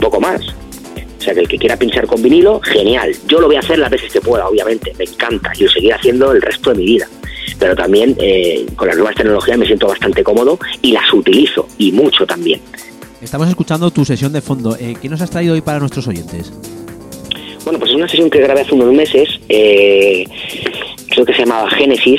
poco 0.00 0.20
más. 0.20 0.40
O 0.40 1.20
sea 1.20 1.34
que 1.34 1.40
el 1.40 1.48
que 1.48 1.58
quiera 1.58 1.76
pinchar 1.76 2.06
con 2.06 2.22
vinilo, 2.22 2.60
genial. 2.60 3.14
Yo 3.26 3.40
lo 3.40 3.48
voy 3.48 3.56
a 3.56 3.60
hacer 3.60 3.78
las 3.78 3.90
veces 3.90 4.12
que 4.12 4.20
pueda, 4.20 4.46
obviamente, 4.46 4.92
me 4.96 5.04
encanta 5.04 5.52
y 5.58 5.64
lo 5.64 5.70
seguiré 5.70 5.94
haciendo 5.94 6.30
el 6.32 6.40
resto 6.40 6.70
de 6.70 6.76
mi 6.76 6.84
vida. 6.84 7.08
Pero 7.58 7.74
también 7.74 8.16
eh, 8.20 8.64
con 8.76 8.86
las 8.86 8.96
nuevas 8.96 9.16
tecnologías 9.16 9.58
me 9.58 9.66
siento 9.66 9.88
bastante 9.88 10.22
cómodo 10.22 10.58
y 10.80 10.92
las 10.92 11.12
utilizo 11.12 11.68
y 11.76 11.90
mucho 11.90 12.24
también. 12.24 12.60
Estamos 13.20 13.48
escuchando 13.48 13.90
tu 13.90 14.04
sesión 14.04 14.32
de 14.32 14.40
fondo. 14.40 14.76
Eh, 14.78 14.96
¿Qué 15.00 15.08
nos 15.08 15.20
has 15.20 15.30
traído 15.30 15.54
hoy 15.54 15.60
para 15.60 15.80
nuestros 15.80 16.06
oyentes? 16.06 16.52
Bueno, 17.68 17.80
pues 17.80 17.90
es 17.90 17.98
una 17.98 18.08
sesión 18.08 18.30
que 18.30 18.40
grabé 18.40 18.62
hace 18.62 18.74
unos 18.74 18.94
meses. 18.94 19.28
Eh, 19.46 20.24
creo 21.10 21.26
que 21.26 21.34
se 21.34 21.40
llamaba 21.40 21.68
Génesis, 21.68 22.18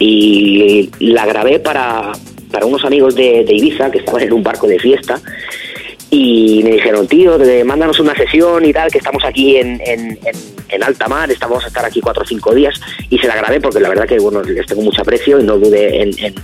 y 0.00 0.90
la 0.98 1.24
grabé 1.24 1.60
para, 1.60 2.10
para 2.50 2.66
unos 2.66 2.84
amigos 2.84 3.14
de, 3.14 3.46
Ibiza 3.48 3.92
que 3.92 3.98
estaban 3.98 4.22
en 4.22 4.32
un 4.32 4.42
barco 4.42 4.66
de 4.66 4.76
fiesta 4.80 5.20
y 6.10 6.62
me 6.64 6.72
dijeron, 6.72 7.06
tío, 7.06 7.38
mándanos 7.64 8.00
una 8.00 8.16
sesión 8.16 8.64
y 8.64 8.72
tal, 8.72 8.90
que 8.90 8.98
estamos 8.98 9.24
aquí 9.24 9.58
en, 9.58 9.80
en, 9.86 10.18
en, 10.68 10.82
alta 10.82 11.06
mar, 11.06 11.30
estamos 11.30 11.62
a 11.62 11.68
estar 11.68 11.84
aquí 11.84 12.00
cuatro 12.00 12.24
o 12.24 12.26
cinco 12.26 12.52
días 12.52 12.74
y 13.08 13.18
se 13.18 13.28
la 13.28 13.36
grabé 13.36 13.60
porque 13.60 13.78
la 13.78 13.90
verdad 13.90 14.08
que 14.08 14.18
bueno 14.18 14.42
les 14.42 14.66
tengo 14.66 14.82
mucho 14.82 15.02
aprecio 15.02 15.38
y 15.38 15.44
no 15.44 15.58
dudé 15.58 16.02
en, 16.02 16.10
en, 16.18 16.34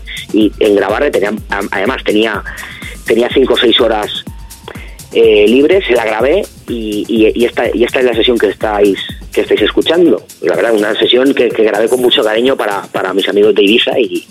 en 0.60 0.76
grabarle, 0.76 1.10
tenía, 1.10 1.32
además 1.72 2.04
tenía, 2.04 2.40
tenía 3.04 3.28
cinco 3.34 3.54
o 3.54 3.56
seis 3.56 3.80
horas 3.80 4.24
eh, 5.14 5.46
libre, 5.48 5.80
se 5.86 5.94
la 5.94 6.04
grabé 6.04 6.42
y, 6.68 7.04
y, 7.08 7.32
y, 7.34 7.44
esta, 7.44 7.64
y 7.74 7.84
esta 7.84 8.00
es 8.00 8.04
la 8.04 8.14
sesión 8.14 8.36
que 8.36 8.48
estáis 8.48 8.98
que 9.32 9.42
estáis 9.42 9.62
escuchando. 9.62 10.24
La 10.42 10.56
verdad, 10.56 10.74
una 10.74 10.94
sesión 10.94 11.34
que, 11.34 11.48
grabé 11.48 11.88
con 11.88 12.00
mucho 12.00 12.22
cariño 12.22 12.56
para, 12.56 12.82
para 12.82 13.12
mis 13.12 13.28
amigos 13.28 13.54
de 13.54 13.62
Ibiza 13.62 13.98
y, 13.98 14.26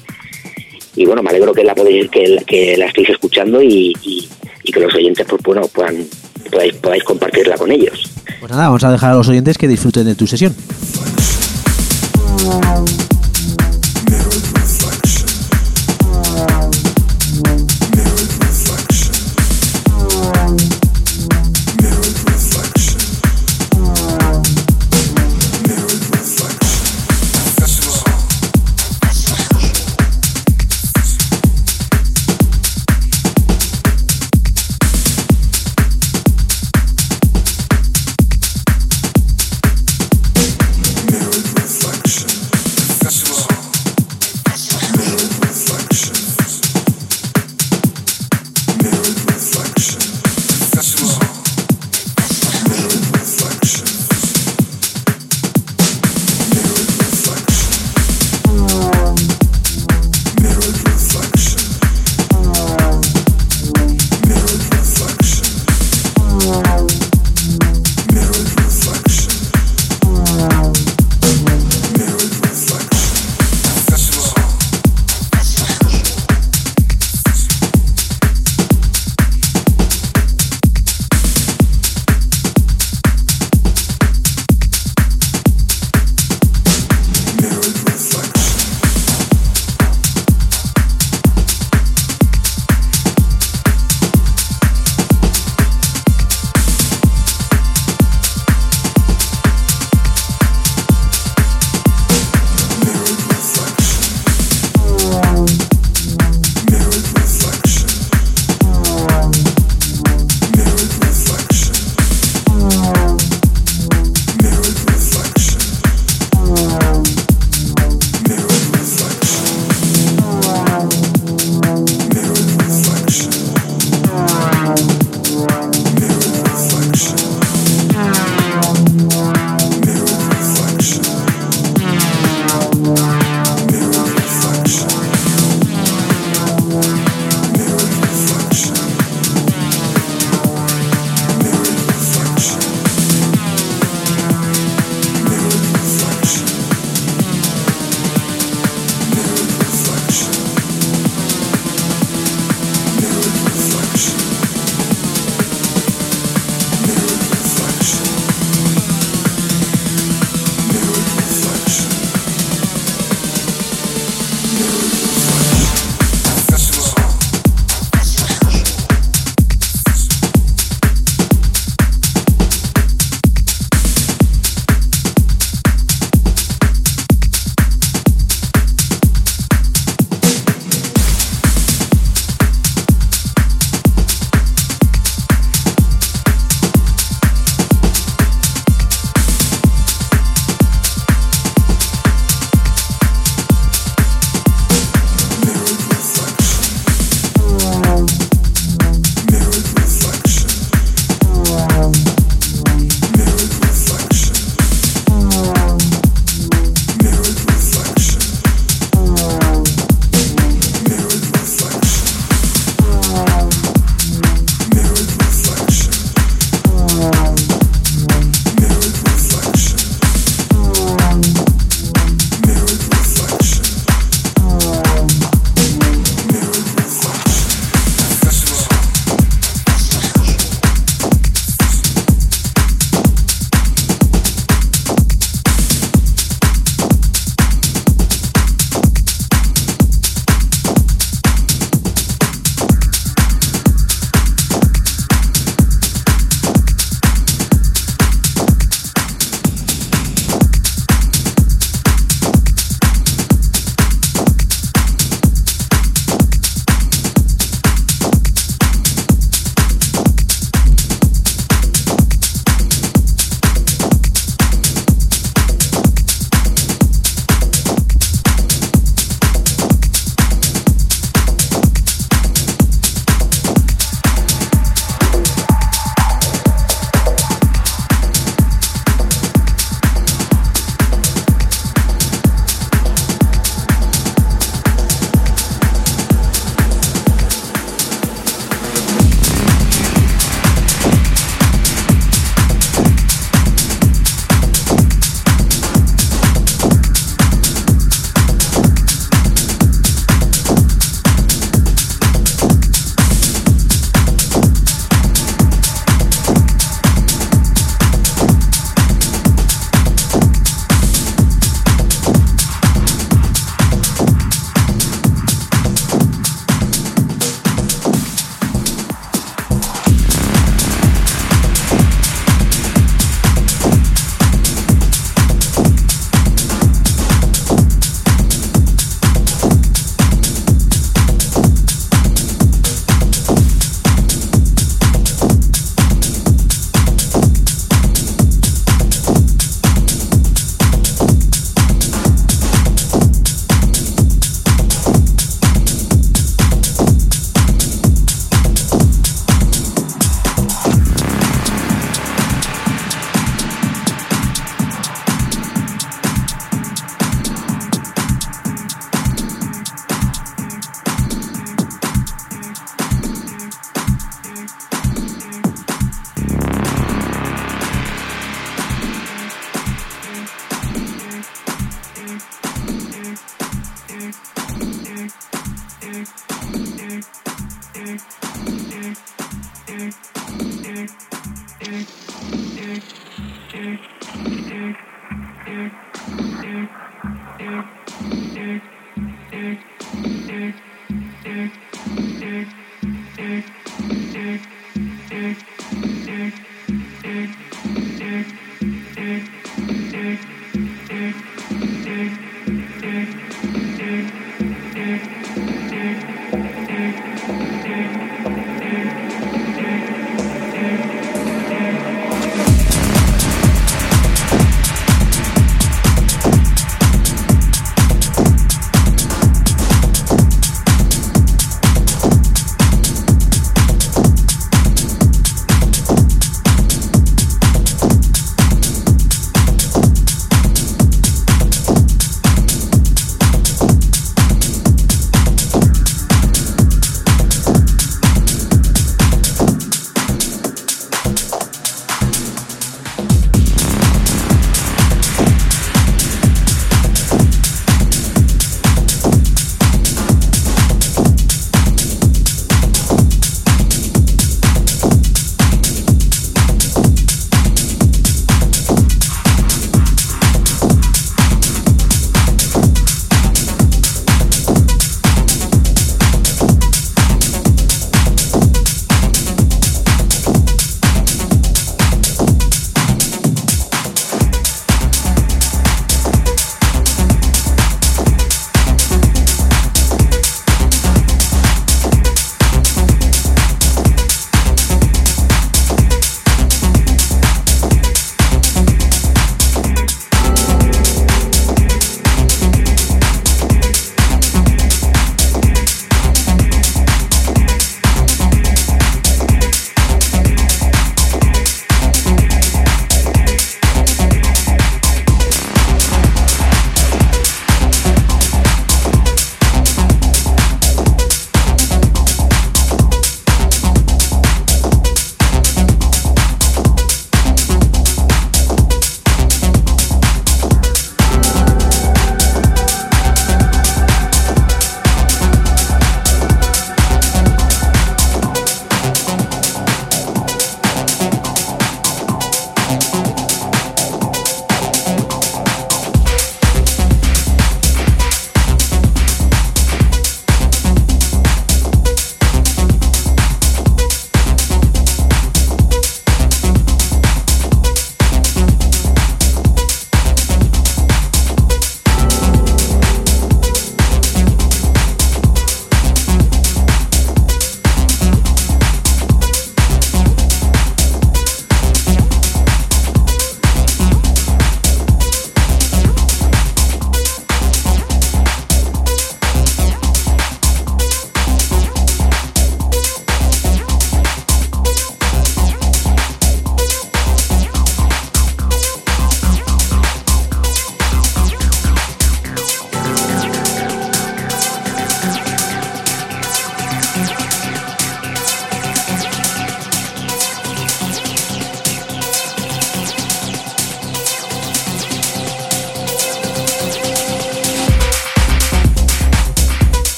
y 0.96 1.06
bueno, 1.06 1.22
me 1.22 1.30
alegro 1.30 1.54
que 1.54 1.64
la 1.64 1.76
podéis, 1.76 2.10
que, 2.10 2.38
que 2.46 2.78
la 2.78 2.86
estéis 2.86 3.10
escuchando 3.10 3.62
y, 3.62 3.94
y, 4.02 4.30
y, 4.64 4.72
que 4.72 4.80
los 4.80 4.94
oyentes 4.96 5.26
pues 5.30 5.42
bueno 5.44 5.68
puedan 5.68 6.06
podáis, 6.52 6.74
podáis 6.76 7.04
compartirla 7.04 7.58
con 7.58 7.72
ellos. 7.72 8.10
Pues 8.40 8.52
nada, 8.52 8.68
vamos 8.68 8.84
a 8.84 8.92
dejar 8.92 9.12
a 9.12 9.16
los 9.16 9.28
oyentes 9.28 9.58
que 9.58 9.68
disfruten 9.68 10.06
de 10.06 10.16
tu 10.16 10.28
sesión. 10.28 10.56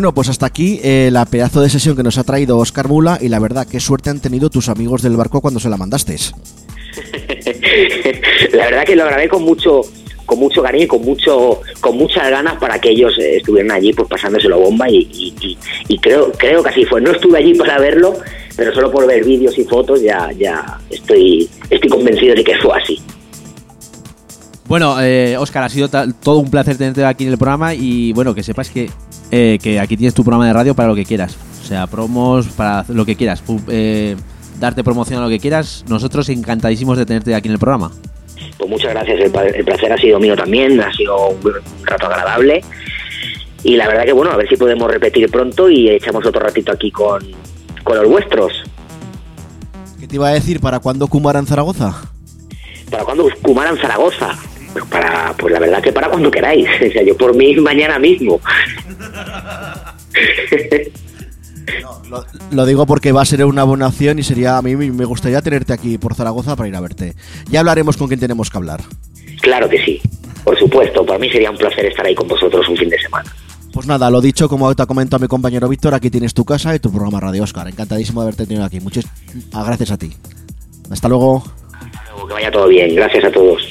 Bueno, 0.00 0.14
pues 0.14 0.30
hasta 0.30 0.46
aquí 0.46 0.80
eh, 0.82 1.10
la 1.12 1.26
pedazo 1.26 1.60
de 1.60 1.68
sesión 1.68 1.94
que 1.94 2.02
nos 2.02 2.16
ha 2.16 2.24
traído 2.24 2.56
Oscar 2.56 2.88
Mula 2.88 3.18
y 3.20 3.28
la 3.28 3.38
verdad, 3.38 3.66
qué 3.70 3.80
suerte 3.80 4.08
han 4.08 4.18
tenido 4.18 4.48
tus 4.48 4.70
amigos 4.70 5.02
del 5.02 5.14
barco 5.14 5.42
cuando 5.42 5.60
se 5.60 5.68
la 5.68 5.76
mandaste. 5.76 6.16
la 8.54 8.64
verdad 8.64 8.84
que 8.86 8.96
lo 8.96 9.04
grabé 9.04 9.28
con 9.28 9.42
mucho 9.42 9.82
con 10.24 10.38
mucho 10.38 10.62
cariño 10.62 10.84
y 10.84 10.86
con 10.86 11.02
mucho 11.04 11.60
con 11.82 11.98
muchas 11.98 12.30
ganas 12.30 12.54
para 12.58 12.80
que 12.80 12.92
ellos 12.92 13.12
eh, 13.18 13.36
estuvieran 13.36 13.72
allí 13.72 13.92
pues 13.92 14.08
pasándoselo 14.08 14.58
bomba 14.58 14.88
y, 14.88 15.06
y, 15.12 15.34
y- 15.42 15.58
y 15.88 15.98
creo 15.98 16.32
creo 16.32 16.62
que 16.62 16.70
así 16.70 16.86
fue 16.86 17.02
no 17.02 17.10
estuve 17.10 17.36
allí 17.36 17.52
para 17.52 17.78
verlo 17.78 18.14
pero 18.56 18.72
solo 18.72 18.90
por 18.90 19.06
ver 19.06 19.22
vídeos 19.22 19.58
y 19.58 19.64
fotos 19.64 20.00
ya 20.00 20.30
ya 20.32 20.80
estoy 20.88 21.46
estoy 21.68 21.90
convencido 21.90 22.34
de 22.34 22.42
que 22.42 22.56
fue 22.56 22.74
así 22.74 22.98
Bueno, 24.66 24.98
eh, 25.02 25.36
Oscar, 25.36 25.64
ha 25.64 25.68
sido 25.68 25.90
todo 25.90 26.38
un 26.38 26.48
placer 26.50 26.78
tenerte 26.78 27.04
aquí 27.04 27.24
en 27.24 27.32
el 27.32 27.36
programa 27.38 27.74
y 27.74 28.12
bueno, 28.14 28.34
que 28.36 28.42
sepas 28.44 28.70
que, 28.70 28.88
eh, 29.30 29.58
que 29.62 29.80
aquí 29.80 29.96
tienes 29.96 30.14
tu 30.14 30.22
programa 30.24 30.46
de 30.46 30.52
radio 30.52 30.74
para 30.74 30.88
lo 30.88 30.94
que 30.94 31.04
quieras. 31.04 31.36
O 31.62 31.64
sea, 31.64 31.86
promos 31.86 32.46
para 32.48 32.84
lo 32.88 33.04
que 33.04 33.16
quieras. 33.16 33.42
eh, 33.68 34.16
darte 34.58 34.84
promoción 34.84 35.20
a 35.20 35.24
lo 35.24 35.28
que 35.30 35.38
quieras. 35.38 35.84
Nosotros 35.88 36.28
encantadísimos 36.28 36.98
de 36.98 37.06
tenerte 37.06 37.34
aquí 37.34 37.48
en 37.48 37.52
el 37.54 37.58
programa. 37.58 37.90
pues 38.58 38.70
muchas 38.70 38.90
gracias 38.90 39.20
el 39.20 39.64
placer 39.64 39.92
ha 39.92 39.98
sido 39.98 40.18
mío 40.18 40.36
también 40.36 40.80
ha 40.80 40.92
sido 40.92 41.28
un 41.28 41.52
rato 41.84 42.06
agradable 42.06 42.62
y 43.62 43.76
la 43.76 43.86
verdad 43.86 44.04
que 44.04 44.12
bueno 44.12 44.30
a 44.32 44.36
ver 44.36 44.48
si 44.48 44.56
podemos 44.56 44.90
repetir 44.90 45.30
pronto 45.30 45.68
y 45.70 45.88
echamos 45.90 46.24
otro 46.26 46.40
ratito 46.40 46.72
aquí 46.72 46.90
con 46.90 47.22
con 47.84 47.96
los 47.98 48.08
vuestros 48.08 48.52
¿Qué 49.98 50.06
te 50.06 50.14
iba 50.16 50.28
a 50.28 50.32
decir? 50.32 50.60
¿Para 50.60 50.78
cuándo 50.80 51.06
Kumara 51.08 51.38
en 51.38 51.46
Zaragoza? 51.46 51.94
¿Para 52.90 53.04
cuándo 53.04 53.28
Kumara 53.42 53.70
en 53.70 53.76
Zaragoza? 53.76 54.30
Pues 54.72 54.84
para, 54.86 55.34
pues 55.36 55.52
la 55.52 55.58
verdad 55.58 55.82
que 55.82 55.92
para 55.92 56.08
cuando 56.08 56.30
queráis. 56.30 56.68
O 56.88 56.92
sea, 56.92 57.02
yo 57.02 57.16
por 57.16 57.34
mí 57.34 57.54
mañana 57.56 57.98
mismo. 57.98 58.40
Lo 62.50 62.66
digo 62.66 62.86
porque 62.86 63.12
va 63.12 63.22
a 63.22 63.24
ser 63.24 63.44
una 63.44 63.64
buena 63.64 63.86
opción 63.88 64.18
y 64.18 64.22
sería 64.22 64.56
a 64.56 64.62
mí 64.62 64.74
me 64.74 65.04
gustaría 65.04 65.40
tenerte 65.40 65.72
aquí 65.72 65.98
por 65.98 66.14
Zaragoza 66.14 66.56
para 66.56 66.68
ir 66.68 66.76
a 66.76 66.80
verte. 66.80 67.14
Ya 67.50 67.60
hablaremos 67.60 67.96
con 67.96 68.08
quien 68.08 68.18
tenemos 68.18 68.50
que 68.50 68.58
hablar. 68.58 68.80
Claro 69.40 69.68
que 69.68 69.82
sí. 69.84 70.00
Por 70.44 70.58
supuesto, 70.58 71.04
para 71.04 71.18
mí 71.18 71.30
sería 71.30 71.50
un 71.50 71.56
placer 71.56 71.86
estar 71.86 72.04
ahí 72.04 72.14
con 72.14 72.26
vosotros 72.26 72.68
un 72.68 72.76
fin 72.76 72.88
de 72.88 72.98
semana. 72.98 73.32
Pues 73.72 73.86
nada, 73.86 74.10
lo 74.10 74.20
dicho, 74.20 74.48
como 74.48 74.74
te 74.74 74.82
ha 74.82 74.86
comentado 74.86 75.20
mi 75.20 75.28
compañero 75.28 75.68
Víctor, 75.68 75.94
aquí 75.94 76.10
tienes 76.10 76.34
tu 76.34 76.44
casa 76.44 76.74
y 76.74 76.80
tu 76.80 76.90
programa 76.90 77.20
Radio 77.20 77.44
Oscar. 77.44 77.68
Encantadísimo 77.68 78.20
de 78.20 78.24
haberte 78.24 78.46
tenido 78.46 78.64
aquí. 78.64 78.80
Muchas 78.80 79.06
ah, 79.52 79.62
gracias 79.64 79.92
a 79.92 79.98
ti. 79.98 80.12
Hasta 80.90 81.08
luego. 81.08 81.44
Que 82.26 82.34
vaya 82.34 82.50
todo 82.50 82.66
bien. 82.68 82.94
Gracias 82.94 83.24
a 83.24 83.30
todos. 83.30 83.62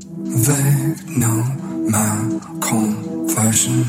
They 0.00 0.94
know 1.18 1.44
my 1.90 2.40
confession. 2.60 3.84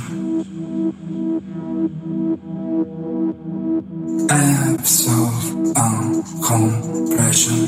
Absolve 4.29 5.77
on 5.77 6.23
compression. 6.41 7.67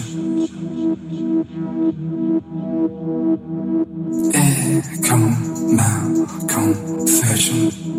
Echo 4.33 5.17
my 5.71 6.25
confession. 6.49 7.93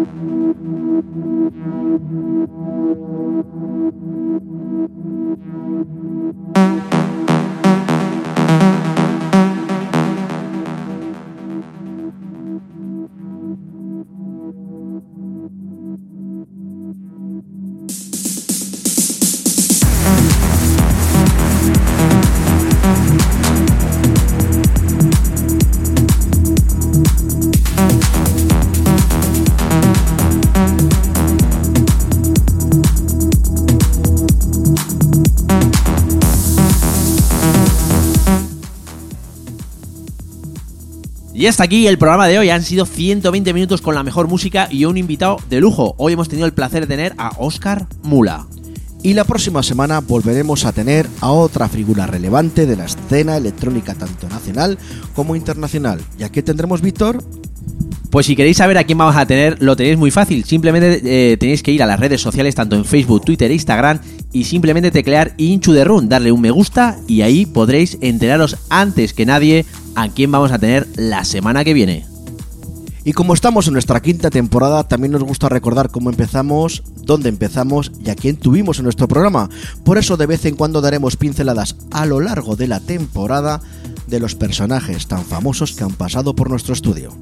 Thank 0.00 0.16
you. 6.74 6.79
Y 41.40 41.46
hasta 41.46 41.64
aquí 41.64 41.86
el 41.86 41.96
programa 41.96 42.28
de 42.28 42.38
hoy. 42.38 42.50
Han 42.50 42.62
sido 42.62 42.84
120 42.84 43.54
minutos 43.54 43.80
con 43.80 43.94
la 43.94 44.02
mejor 44.02 44.28
música 44.28 44.68
y 44.70 44.84
un 44.84 44.98
invitado 44.98 45.38
de 45.48 45.58
lujo. 45.58 45.94
Hoy 45.96 46.12
hemos 46.12 46.28
tenido 46.28 46.44
el 46.44 46.52
placer 46.52 46.82
de 46.82 46.86
tener 46.86 47.14
a 47.16 47.30
Oscar 47.38 47.86
Mula. 48.02 48.46
Y 49.02 49.14
la 49.14 49.24
próxima 49.24 49.62
semana 49.62 50.00
volveremos 50.00 50.66
a 50.66 50.72
tener 50.72 51.08
a 51.22 51.30
otra 51.30 51.70
figura 51.70 52.06
relevante 52.06 52.66
de 52.66 52.76
la 52.76 52.84
escena 52.84 53.38
electrónica 53.38 53.94
tanto 53.94 54.28
nacional 54.28 54.76
como 55.14 55.34
internacional. 55.34 56.02
¿Y 56.18 56.24
aquí 56.24 56.42
tendremos, 56.42 56.82
Víctor? 56.82 57.24
Pues 58.10 58.26
si 58.26 58.36
queréis 58.36 58.58
saber 58.58 58.76
a 58.76 58.84
quién 58.84 58.98
vamos 58.98 59.16
a 59.16 59.24
tener, 59.24 59.62
lo 59.62 59.76
tenéis 59.76 59.96
muy 59.96 60.10
fácil. 60.10 60.44
Simplemente 60.44 61.00
eh, 61.04 61.38
tenéis 61.38 61.62
que 61.62 61.72
ir 61.72 61.82
a 61.82 61.86
las 61.86 62.00
redes 62.00 62.20
sociales, 62.20 62.54
tanto 62.54 62.76
en 62.76 62.84
Facebook, 62.84 63.24
Twitter 63.24 63.50
e 63.50 63.54
Instagram, 63.54 64.00
y 64.32 64.44
simplemente 64.44 64.90
teclear 64.90 65.32
Inchu 65.38 65.72
de 65.72 65.84
Run, 65.84 66.08
darle 66.08 66.32
un 66.32 66.40
me 66.40 66.50
gusta 66.50 66.98
y 67.06 67.22
ahí 67.22 67.46
podréis 67.46 67.98
enteraros 68.00 68.56
antes 68.68 69.14
que 69.14 69.26
nadie 69.26 69.64
a 69.94 70.08
quién 70.08 70.30
vamos 70.30 70.52
a 70.52 70.58
tener 70.58 70.86
la 70.96 71.24
semana 71.24 71.64
que 71.64 71.74
viene. 71.74 72.06
Y 73.04 73.12
como 73.12 73.32
estamos 73.32 73.66
en 73.66 73.72
nuestra 73.72 74.00
quinta 74.00 74.28
temporada, 74.30 74.84
también 74.84 75.12
nos 75.12 75.22
gusta 75.22 75.48
recordar 75.48 75.90
cómo 75.90 76.10
empezamos, 76.10 76.82
dónde 77.02 77.30
empezamos 77.30 77.90
y 78.04 78.10
a 78.10 78.14
quién 78.14 78.36
tuvimos 78.36 78.78
en 78.78 78.84
nuestro 78.84 79.08
programa. 79.08 79.48
Por 79.84 79.96
eso 79.96 80.16
de 80.16 80.26
vez 80.26 80.44
en 80.44 80.54
cuando 80.54 80.82
daremos 80.82 81.16
pinceladas 81.16 81.76
a 81.90 82.04
lo 82.04 82.20
largo 82.20 82.56
de 82.56 82.68
la 82.68 82.80
temporada 82.80 83.62
de 84.06 84.20
los 84.20 84.34
personajes 84.34 85.06
tan 85.06 85.24
famosos 85.24 85.72
que 85.72 85.84
han 85.84 85.92
pasado 85.92 86.34
por 86.34 86.50
nuestro 86.50 86.74
estudio. 86.74 87.16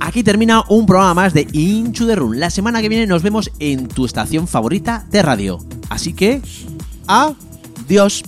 Aquí 0.00 0.24
termina 0.24 0.64
un 0.68 0.86
programa 0.86 1.14
más 1.14 1.34
de 1.34 1.46
Inchu 1.52 2.06
de 2.06 2.16
Run. 2.16 2.40
La 2.40 2.50
semana 2.50 2.82
que 2.82 2.88
viene 2.88 3.06
nos 3.06 3.22
vemos 3.22 3.52
en 3.60 3.86
tu 3.86 4.04
estación 4.04 4.48
favorita 4.48 5.06
de 5.12 5.22
radio. 5.22 5.58
Así 5.88 6.12
que, 6.12 6.42
adiós. 7.06 8.24